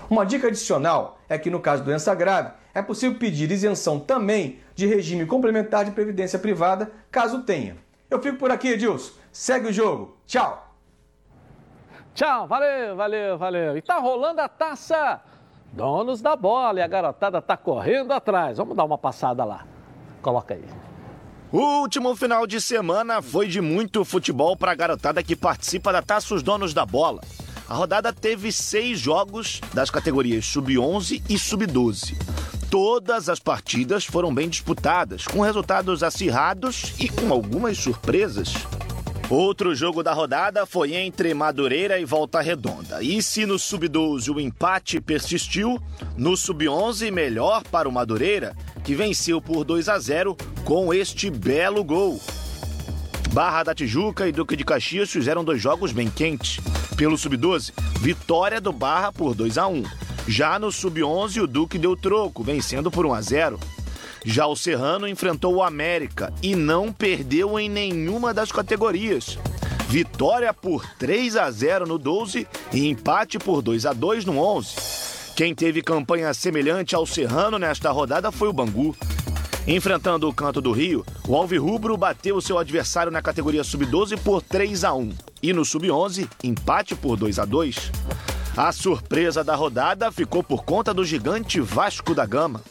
Uma 0.10 0.26
dica 0.26 0.48
adicional 0.48 1.20
é 1.28 1.38
que, 1.38 1.50
no 1.50 1.60
caso 1.60 1.82
de 1.82 1.90
doença 1.90 2.14
grave, 2.14 2.52
é 2.74 2.82
possível 2.82 3.18
pedir 3.18 3.50
isenção 3.52 4.00
também 4.00 4.60
de 4.76 4.86
regime 4.86 5.26
complementar 5.26 5.86
de 5.86 5.92
previdência 5.92 6.38
privada, 6.38 6.92
caso 7.10 7.44
tenha. 7.44 7.78
Eu 8.10 8.22
fico 8.22 8.38
por 8.38 8.52
aqui, 8.52 8.68
Edilson. 8.68 9.14
Segue 9.32 9.70
o 9.70 9.74
jogo. 9.74 10.18
Tchau! 10.28 10.75
Tchau, 12.16 12.48
valeu, 12.48 12.96
valeu, 12.96 13.38
valeu. 13.38 13.78
E 13.78 13.82
tá 13.82 14.00
rolando 14.00 14.40
a 14.40 14.48
taça 14.48 15.22
Donos 15.74 16.22
da 16.22 16.34
Bola 16.34 16.80
e 16.80 16.82
a 16.82 16.88
garotada 16.88 17.42
tá 17.42 17.58
correndo 17.58 18.14
atrás. 18.14 18.58
Vamos 18.58 18.78
dar 18.78 18.86
uma 18.86 18.98
passada 18.98 19.44
lá. 19.44 19.66
Coloca 20.22 20.54
aí. 20.54 20.64
O 21.52 21.82
último 21.82 22.16
final 22.16 22.48
de 22.48 22.62
semana 22.62 23.22
foi 23.22 23.48
de 23.48 23.60
muito 23.60 24.06
futebol 24.06 24.56
para 24.56 24.72
a 24.72 24.76
garotada 24.76 25.22
que 25.22 25.36
participa 25.36 25.92
da 25.92 26.02
Taça 26.02 26.34
Os 26.34 26.42
Donos 26.42 26.74
da 26.74 26.86
Bola. 26.86 27.20
A 27.68 27.74
rodada 27.74 28.14
teve 28.14 28.50
seis 28.50 28.98
jogos 28.98 29.60
das 29.74 29.90
categorias 29.90 30.46
Sub-11 30.46 31.22
e 31.30 31.38
Sub-12. 31.38 32.16
Todas 32.72 33.28
as 33.28 33.40
partidas 33.40 34.06
foram 34.06 34.34
bem 34.34 34.48
disputadas, 34.48 35.28
com 35.28 35.42
resultados 35.42 36.02
acirrados 36.02 36.94
e 36.98 37.10
com 37.10 37.32
algumas 37.34 37.78
surpresas. 37.78 38.54
Outro 39.30 39.74
jogo 39.74 40.04
da 40.04 40.14
rodada 40.14 40.68
foi 40.68 40.94
entre 40.94 41.34
Madureira 41.34 42.00
e 42.00 42.06
Volta 42.06 42.42
Redonda. 42.42 43.02
E 43.02 43.24
se 43.24 43.44
no 43.44 43.58
Sub-12 43.58 44.30
o 44.30 44.40
empate 44.40 45.02
persistiu, 45.02 45.82
no 46.16 46.38
Sub-11 46.38 47.12
melhor 47.12 47.64
para 47.64 47.90
o 47.90 47.92
Madureira, 47.92 48.56
que 48.84 48.94
venceu 48.94 49.42
por 49.42 49.64
2 49.64 49.90
a 49.90 49.98
0 49.98 50.38
com 50.64 50.94
este 50.94 51.32
belo 51.32 51.84
gol. 51.84 52.22
Barra 53.34 53.64
da 53.64 53.74
Tijuca 53.74 54.28
e 54.28 54.32
Duque 54.32 54.56
de 54.56 54.64
Caxias 54.64 55.10
fizeram 55.10 55.44
dois 55.44 55.60
jogos 55.60 55.92
bem 55.92 56.08
quentes. 56.08 56.60
Pelo 56.96 57.18
Sub-12, 57.18 57.74
vitória 58.00 58.62
do 58.62 58.72
Barra 58.72 59.12
por 59.12 59.34
2 59.34 59.58
a 59.58 59.68
1 59.68 59.84
Já 60.28 60.60
no 60.60 60.72
Sub-11, 60.72 61.42
o 61.42 61.48
Duque 61.48 61.80
deu 61.80 61.98
troco, 61.98 62.44
vencendo 62.44 62.92
por 62.92 63.08
1 63.08 63.14
a 63.16 63.22
0 63.22 63.60
Já 64.26 64.48
o 64.48 64.56
Serrano 64.56 65.08
enfrentou 65.08 65.54
o 65.54 65.64
América 65.64 66.34
e 66.42 66.56
não 66.56 66.92
perdeu 66.92 67.60
em 67.60 67.70
nenhuma 67.70 68.34
das 68.34 68.52
categorias. 68.52 69.38
Vitória 69.88 70.52
por 70.52 70.84
3 70.98 71.38
a 71.38 71.52
0 71.52 71.86
no 71.86 72.00
12 72.00 72.48
e 72.74 72.88
empate 72.88 73.38
por 73.38 73.62
2 73.62 73.86
a 73.86 73.94
2 73.94 74.26
no 74.26 74.40
11. 74.40 74.76
Quem 75.36 75.54
teve 75.54 75.84
campanha 75.84 76.34
semelhante 76.34 76.96
ao 76.96 77.06
Serrano 77.06 77.60
nesta 77.60 77.92
rodada 77.92 78.32
foi 78.32 78.48
o 78.48 78.54
Bangu. 78.54 78.98
Enfrentando 79.68 80.28
o 80.28 80.34
Canto 80.34 80.60
do 80.60 80.72
Rio, 80.72 81.06
o 81.28 81.36
Alvirrubro 81.36 81.96
bateu 81.96 82.42
seu 82.42 82.58
adversário 82.58 83.12
na 83.12 83.22
categoria 83.22 83.64
Sub-12 83.64 84.18
por 84.18 84.42
3 84.42 84.84
a 84.84 84.94
1 84.94 85.12
e 85.42 85.54
no 85.54 85.64
Sub-11, 85.64 86.28
empate 86.44 86.96
por 86.96 87.16
2 87.16 87.38
a 87.38 87.46
2. 87.46 87.92
A 88.58 88.72
surpresa 88.72 89.44
da 89.44 89.54
rodada 89.54 90.10
ficou 90.14 90.42
por 90.42 90.64
conta 90.64 90.94
do 90.94 91.04
gigante 91.04 91.60
Vasco 91.60 92.16
da 92.16 92.26
Gama. 92.26 92.62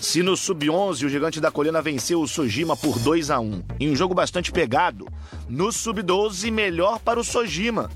Se 0.00 0.20
no 0.20 0.36
Sub-11 0.36 1.06
o 1.06 1.08
Gigante 1.08 1.40
da 1.40 1.48
Colina 1.48 1.80
venceu 1.80 2.20
o 2.20 2.26
Sojima 2.26 2.76
por 2.76 2.98
2 2.98 3.30
a 3.30 3.38
1 3.38 3.62
em 3.78 3.92
um 3.92 3.94
jogo 3.94 4.14
bastante 4.14 4.50
pegado, 4.50 5.06
no 5.48 5.70
Sub-12 5.70 6.50
melhor 6.50 6.98
para 6.98 7.20
o 7.20 7.24
Sojima. 7.24 7.88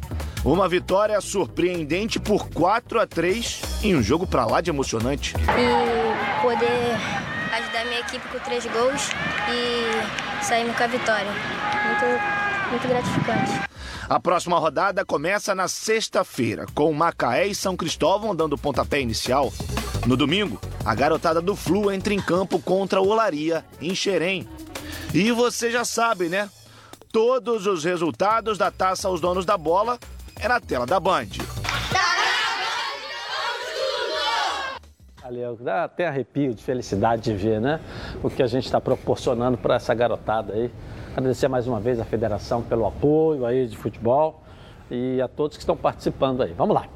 Uma 0.45 0.69
vitória 0.69 1.21
surpreendente 1.21 2.21
por 2.21 2.49
4 2.49 3.01
a 3.01 3.07
3 3.09 3.61
em 3.83 3.97
um 3.97 4.03
jogo 4.03 4.25
para 4.25 4.47
lá 4.47 4.61
de 4.61 4.71
emocionante. 4.71 5.35
E 5.35 6.43
poder 6.43 6.97
ajudar 7.55 7.85
minha 7.87 8.01
equipe 8.01 8.29
com 8.29 8.39
três 8.39 8.65
gols 8.67 9.11
e 9.51 10.45
sairmos 10.45 10.77
com 10.77 10.85
a 10.85 10.87
vitória. 10.87 11.31
Muito, 11.33 12.71
muito 12.71 12.89
gratificante. 12.89 13.72
A 14.09 14.19
próxima 14.19 14.59
rodada 14.59 15.05
começa 15.05 15.55
na 15.55 15.69
sexta-feira, 15.69 16.67
com 16.75 16.93
Macaé 16.93 17.47
e 17.47 17.55
São 17.55 17.77
Cristóvão 17.77 18.35
dando 18.35 18.59
pontapé 18.59 19.01
inicial. 19.01 19.53
No 20.07 20.17
domingo, 20.17 20.61
a 20.85 20.95
garotada 20.95 21.41
do 21.41 21.55
Flu 21.55 21.91
entra 21.91 22.13
em 22.13 22.21
campo 22.21 22.59
contra 22.59 23.01
o 23.01 23.09
Olaria, 23.09 23.65
em 23.81 23.95
Xerém. 23.95 24.49
E 25.15 25.31
você 25.31 25.71
já 25.71 25.85
sabe, 25.85 26.29
né? 26.29 26.51
Todos 27.13 27.67
os 27.67 27.85
resultados 27.85 28.59
da 28.59 28.71
taça 28.71 29.07
aos 29.07 29.21
donos 29.21 29.45
da 29.45 29.57
bola 29.57 29.99
é 30.41 30.49
na 30.49 30.59
tela 30.59 30.87
da 30.87 30.99
Band. 30.99 31.29
Valeu, 35.23 35.57
dá 35.61 35.85
até 35.85 36.09
arrepio 36.09 36.53
de 36.53 36.65
felicidade 36.65 37.23
de 37.23 37.35
ver, 37.35 37.61
né? 37.61 37.81
O 38.23 38.29
que 38.29 38.43
a 38.43 38.47
gente 38.47 38.65
está 38.65 38.81
proporcionando 38.81 39.57
para 39.57 39.77
essa 39.77 39.95
garotada 39.95 40.53
aí. 40.53 40.71
Agradecer 41.15 41.47
mais 41.47 41.69
uma 41.69 41.79
vez 41.79 42.01
a 42.01 42.05
federação 42.07 42.63
pelo 42.63 42.87
apoio 42.87 43.45
aí 43.45 43.67
de 43.67 43.77
futebol 43.77 44.41
e 44.91 45.21
a 45.21 45.29
todos 45.29 45.59
que 45.59 45.63
estão 45.63 45.77
participando 45.77 46.43
aí. 46.43 46.55
Vamos 46.55 46.75
lá. 46.75 46.87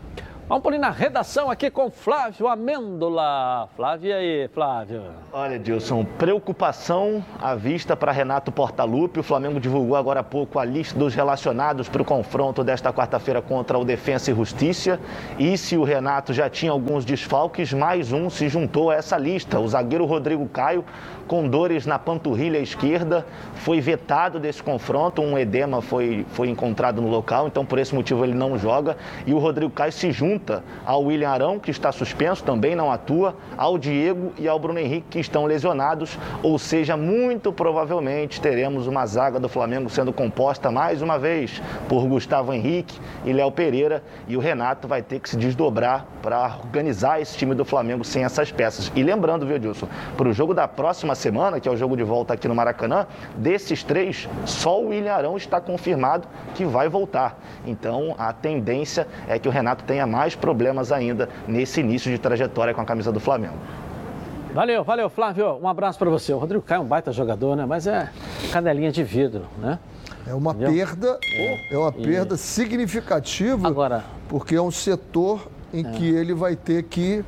Vamos 0.49 0.63
por 0.63 0.73
na 0.79 0.91
redação 0.91 1.51
aqui 1.51 1.69
com 1.69 1.91
Flávio 1.91 2.47
Amêndola. 2.47 3.69
Flávio, 3.75 4.11
e 4.11 4.13
aí, 4.13 4.49
Flávio? 4.55 5.03
Olha, 5.33 5.59
Dilson, 5.59 6.05
preocupação 6.17 7.25
à 7.43 7.57
vista 7.57 7.97
para 7.97 8.13
Renato 8.13 8.53
Portaluppi. 8.53 9.19
O 9.19 9.25
Flamengo 9.25 9.59
divulgou 9.59 9.97
agora 9.97 10.21
há 10.21 10.23
pouco 10.23 10.61
a 10.61 10.65
lista 10.65 10.97
dos 10.97 11.17
relacionados 11.17 11.89
para 11.89 12.01
o 12.01 12.05
confronto 12.05 12.63
desta 12.63 12.93
quarta-feira 12.93 13.43
contra 13.43 13.77
o 13.77 13.85
Defensa 13.85 14.31
e 14.31 14.35
Justiça. 14.37 15.01
E 15.37 15.59
se 15.59 15.77
o 15.77 15.83
Renato 15.83 16.33
já 16.33 16.49
tinha 16.49 16.71
alguns 16.71 17.05
desfalques, 17.05 17.73
mais 17.73 18.13
um 18.13 18.31
se 18.31 18.49
juntou 18.49 18.93
a 18.93 18.95
essa 18.95 19.19
lista. 19.19 19.59
O 19.59 19.67
zagueiro 19.67 20.05
Rodrigo 20.05 20.49
Caio, 20.49 20.85
com 21.27 21.49
dores 21.49 21.87
na 21.87 21.99
panturrilha 21.99 22.59
esquerda, 22.59 23.27
foi 23.57 23.81
vetado 23.81 24.39
desse 24.39 24.63
confronto. 24.63 25.21
Um 25.21 25.37
edema 25.37 25.83
foi, 25.83 26.25
foi 26.31 26.49
encontrado 26.49 27.03
no 27.03 27.09
local, 27.09 27.47
então 27.47 27.65
por 27.65 27.79
esse 27.79 27.95
motivo 27.95 28.25
ele 28.25 28.35
não 28.35 28.59
joga. 28.59 28.97
E 29.27 29.35
o 29.35 29.39
Rodrigo 29.39 29.73
Caio 29.73 29.93
se 29.93 30.13
junta 30.13 30.63
ao 30.85 31.03
William 31.03 31.31
Arão, 31.31 31.59
que 31.59 31.71
está 31.71 31.91
suspenso, 31.91 32.45
também 32.45 32.77
não 32.77 32.91
atua, 32.91 33.37
ao 33.57 33.77
Diego 33.77 34.33
e 34.39 34.47
ao 34.47 34.59
Bruno 34.59 34.79
Henrique, 34.79 35.07
que 35.11 35.19
estão 35.19 35.47
lesionados. 35.47 36.19
Ou 36.43 36.59
seja, 36.59 36.97
muito 36.97 37.53
provavelmente 37.53 38.41
teremos 38.41 38.87
uma 38.87 39.05
zaga 39.07 39.41
do 39.41 39.49
Flamengo 39.49 39.91
sendo 39.91 40.13
composta 40.13 40.71
mais 40.71 41.03
uma 41.03 41.19
vez 41.19 41.61
por 41.89 42.07
Gustavo 42.07 42.53
Henrique 42.53 42.99
e 43.25 43.33
Léo 43.33 43.51
Pereira. 43.51 44.03
E 44.29 44.37
o 44.37 44.41
Renato 44.41 44.87
vai 44.87 45.03
ter 45.03 45.19
que 45.19 45.29
se 45.29 45.37
desdobrar 45.37 46.07
para 46.23 46.59
organizar 46.63 47.21
esse 47.21 47.37
time 47.37 47.55
do 47.55 47.65
Flamengo 47.65 48.05
sem 48.05 48.23
essas 48.23 48.53
peças. 48.53 48.93
E 48.95 49.03
lembrando, 49.03 49.47
viu, 49.47 49.59
Dilson, 49.59 49.89
para 50.17 50.29
o 50.29 50.33
jogo 50.33 50.55
da 50.55 50.69
próxima 50.69 51.16
semana, 51.17 51.59
que 51.59 51.69
é 51.69 51.73
o 51.73 51.77
jogo 51.77 51.97
de 51.97 52.03
volta 52.03 52.35
aqui 52.35 52.47
no 52.47 52.55
Maracanã, 52.55 53.07
desses 53.37 53.83
três, 53.83 54.29
só 54.45 54.81
o 54.81 54.89
William 54.89 55.13
Arão 55.13 55.37
está 55.37 55.61
confirmado 55.61 56.29
que 56.55 56.65
vai 56.65 56.89
voltar. 56.89 57.39
Então, 57.67 58.15
a 58.19 58.33
tendência 58.33 59.07
é 59.29 59.39
que 59.39 59.49
o 59.49 59.51
Renato 59.51 59.85
tenha 59.85 60.07
mais 60.07 60.35
problemas 60.35 60.93
ainda 60.93 61.29
nesse 61.49 61.81
início 61.81 62.11
de 62.11 62.19
trajetória 62.19 62.73
com 62.73 62.81
a 62.81 62.85
camisa 62.85 63.11
do 63.11 63.21
Flamengo. 63.21 63.57
Valeu, 64.55 64.83
valeu, 64.83 65.11
Flávio. 65.11 65.59
Um 65.61 65.69
abraço 65.69 65.99
para 65.99 66.09
você. 66.09 66.33
O 66.33 66.39
Rodrigo 66.39 66.65
Caio 66.65 66.79
é 66.79 66.83
um 66.83 66.87
baita 66.87 67.13
jogador, 67.13 67.57
né? 67.57 67.67
Mas 67.67 67.87
é 67.87 68.11
canelinha 68.51 68.91
de 68.91 69.05
vidro, 69.05 69.45
né? 69.59 69.79
É 70.27 70.33
uma 70.33 70.53
Entendeu? 70.53 70.73
perda, 70.73 71.19
é 71.71 71.77
uma 71.77 71.93
perda 71.93 72.35
e... 72.35 72.39
significativa, 72.39 73.69
Agora, 73.69 74.03
porque 74.29 74.57
é 74.57 74.63
um 74.63 74.71
setor 74.71 75.47
em 75.73 75.87
é. 75.87 75.91
que 75.91 76.09
ele 76.09 76.33
vai 76.33 76.57
ter 76.57 76.85
que 76.85 77.23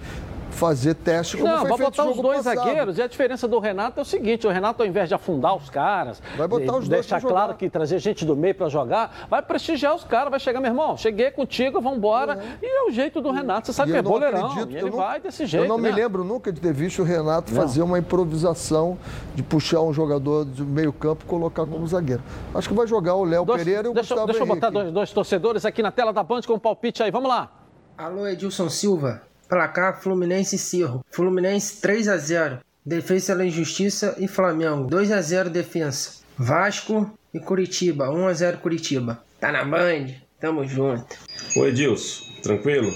fazer 0.51 0.95
teste 0.95 1.37
como 1.37 1.49
Não, 1.49 1.61
foi 1.61 1.69
vai 1.71 1.79
botar 1.79 2.09
os 2.09 2.17
dois 2.17 2.39
passado. 2.39 2.67
zagueiros. 2.67 2.99
E 2.99 3.03
a 3.03 3.07
diferença 3.07 3.47
do 3.47 3.59
Renato 3.59 4.01
é 4.01 4.03
o 4.03 4.05
seguinte: 4.05 4.47
o 4.47 4.51
Renato, 4.51 4.83
ao 4.83 4.89
invés 4.89 5.09
de 5.09 5.15
afundar 5.15 5.57
os 5.57 5.71
caras, 5.71 6.23
vai 6.37 6.49
botar 6.49 6.77
os 6.77 6.89
deixar 6.89 7.21
dois 7.21 7.33
claro 7.33 7.55
que 7.55 7.69
trazer 7.69 7.99
gente 7.99 8.25
do 8.25 8.37
meio 8.37 8.55
para 8.55 8.69
jogar, 8.69 9.27
vai 9.29 9.43
prestigiar 9.43 9.95
os 9.95 10.05
caras, 10.05 10.31
vai 10.31 10.41
chegar, 10.41 10.61
meu 10.61 10.71
irmão, 10.71 10.97
cheguei 10.97 11.31
contigo, 11.31 11.81
vamos 11.81 11.99
embora. 11.99 12.39
É. 12.63 12.67
E 12.67 12.67
é 12.67 12.89
o 12.89 12.91
jeito 12.91 13.21
do 13.21 13.31
Renato. 13.31 13.67
Você 13.67 13.73
sabe 13.73 13.91
e 13.91 13.93
que 13.95 13.99
é 13.99 14.03
boleirão. 14.03 14.47
Acredito, 14.47 14.73
e 14.73 14.77
ele 14.77 14.91
não, 14.91 14.97
vai 14.99 15.21
desse 15.21 15.47
jeito. 15.47 15.65
Eu 15.65 15.69
não 15.69 15.79
né? 15.79 15.91
me 15.91 15.95
lembro 15.95 16.25
nunca 16.25 16.53
de 16.53 16.61
ter 16.61 16.73
visto 16.73 17.03
o 17.03 17.05
Renato 17.05 17.53
não. 17.53 17.61
fazer 17.61 17.83
uma 17.83 17.99
improvisação 17.99 18.99
de 19.35 19.43
puxar 19.43 19.81
um 19.83 19.93
jogador 19.93 20.45
do 20.45 20.65
meio-campo 20.65 21.25
e 21.25 21.29
colocar 21.29 21.67
como 21.67 21.87
zagueiro. 21.87 22.23
Acho 22.55 22.69
que 22.69 22.75
vai 22.75 22.87
jogar 22.87 23.15
o 23.15 23.25
Léo 23.25 23.47
Pereira 23.47 23.89
e 23.89 23.91
o 23.91 23.95
deixa, 23.95 24.15
Gustavo 24.15 24.27
Deixa 24.27 24.43
eu 24.43 24.47
botar 24.47 24.71
dois, 24.71 24.93
dois 24.93 25.13
torcedores 25.13 25.65
aqui 25.65 25.83
na 25.83 25.93
tela 25.93 26.13
da 26.13 26.23
Band 26.23 26.43
com 26.43 26.55
o 26.55 26.57
um 26.57 26.59
palpite 26.59 27.03
aí. 27.03 27.11
Vamos 27.11 27.29
lá. 27.29 27.51
Alô, 27.97 28.27
Edilson 28.27 28.69
Silva. 28.69 29.28
Placar 29.49 30.01
Fluminense 30.01 30.57
e 30.57 30.59
Cirro. 30.59 31.05
Fluminense 31.11 31.81
3 31.81 32.09
a 32.09 32.19
0. 32.19 32.59
Defesa 32.85 33.35
da 33.35 33.45
Injustiça 33.45 34.15
e 34.19 34.29
Flamengo 34.29 34.89
2 34.89 35.13
a 35.13 35.23
0 35.23 35.49
defesa. 35.49 36.11
Vasco 36.37 37.11
e 37.33 37.41
Curitiba 37.41 38.11
1 38.11 38.27
a 38.27 38.35
0 38.35 38.59
Curitiba. 38.59 39.23
Tá 39.41 39.51
na 39.51 39.65
Band? 39.65 40.15
Tamo 40.39 40.65
junto. 40.67 41.17
Oi 41.57 41.69
Edilson, 41.71 42.25
tranquilo? 42.43 42.93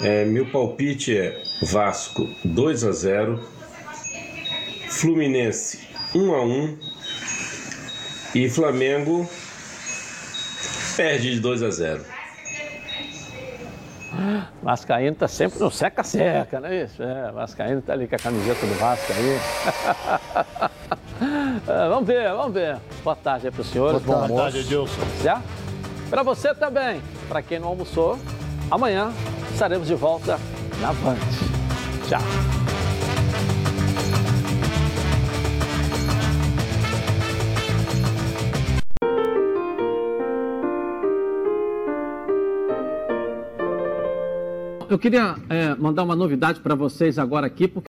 É, 0.00 0.24
meu 0.24 0.46
palpite 0.46 1.16
é 1.16 1.42
Vasco 1.62 2.26
2 2.44 2.84
a 2.84 2.92
0. 2.92 3.40
Fluminense 4.88 5.80
1 6.14 6.34
a 6.34 6.42
1 6.42 6.78
e 8.34 8.48
Flamengo 8.48 9.28
perde 10.96 11.34
de 11.34 11.40
2 11.40 11.62
a 11.62 11.70
0. 11.70 12.19
Vascaíno 14.62 15.16
tá 15.16 15.28
sempre 15.28 15.58
no 15.60 15.70
seca-seca, 15.70 16.60
não 16.60 16.68
é 16.68 16.84
isso? 16.84 17.02
É, 17.02 17.30
Vascaíno 17.32 17.80
tá 17.82 17.92
ali 17.92 18.06
com 18.08 18.16
a 18.16 18.18
camiseta 18.18 18.66
do 18.66 18.74
Vasco 18.74 19.12
aí. 19.12 19.38
é, 21.68 21.88
vamos 21.88 22.06
ver, 22.06 22.30
vamos 22.32 22.52
ver. 22.52 22.78
Boa 23.02 23.16
tarde 23.16 23.46
aí 23.46 23.52
para 23.52 23.60
os 23.60 23.66
senhores. 23.68 24.02
Boa, 24.02 24.26
Boa 24.26 24.42
tarde, 24.42 24.58
Edilson. 24.58 25.00
Certo? 25.22 25.42
Para 26.08 26.22
você 26.22 26.54
também. 26.54 27.00
Para 27.28 27.40
quem 27.40 27.60
não 27.60 27.68
almoçou, 27.68 28.18
amanhã 28.70 29.12
estaremos 29.52 29.86
de 29.86 29.94
volta 29.94 30.38
na 30.80 30.92
Band. 30.92 31.16
Tchau. 32.08 32.59
Eu 44.90 44.98
queria 44.98 45.36
é, 45.48 45.72
mandar 45.76 46.02
uma 46.02 46.16
novidade 46.16 46.58
para 46.58 46.74
vocês 46.74 47.16
agora 47.16 47.46
aqui, 47.46 47.68
porque 47.68 47.88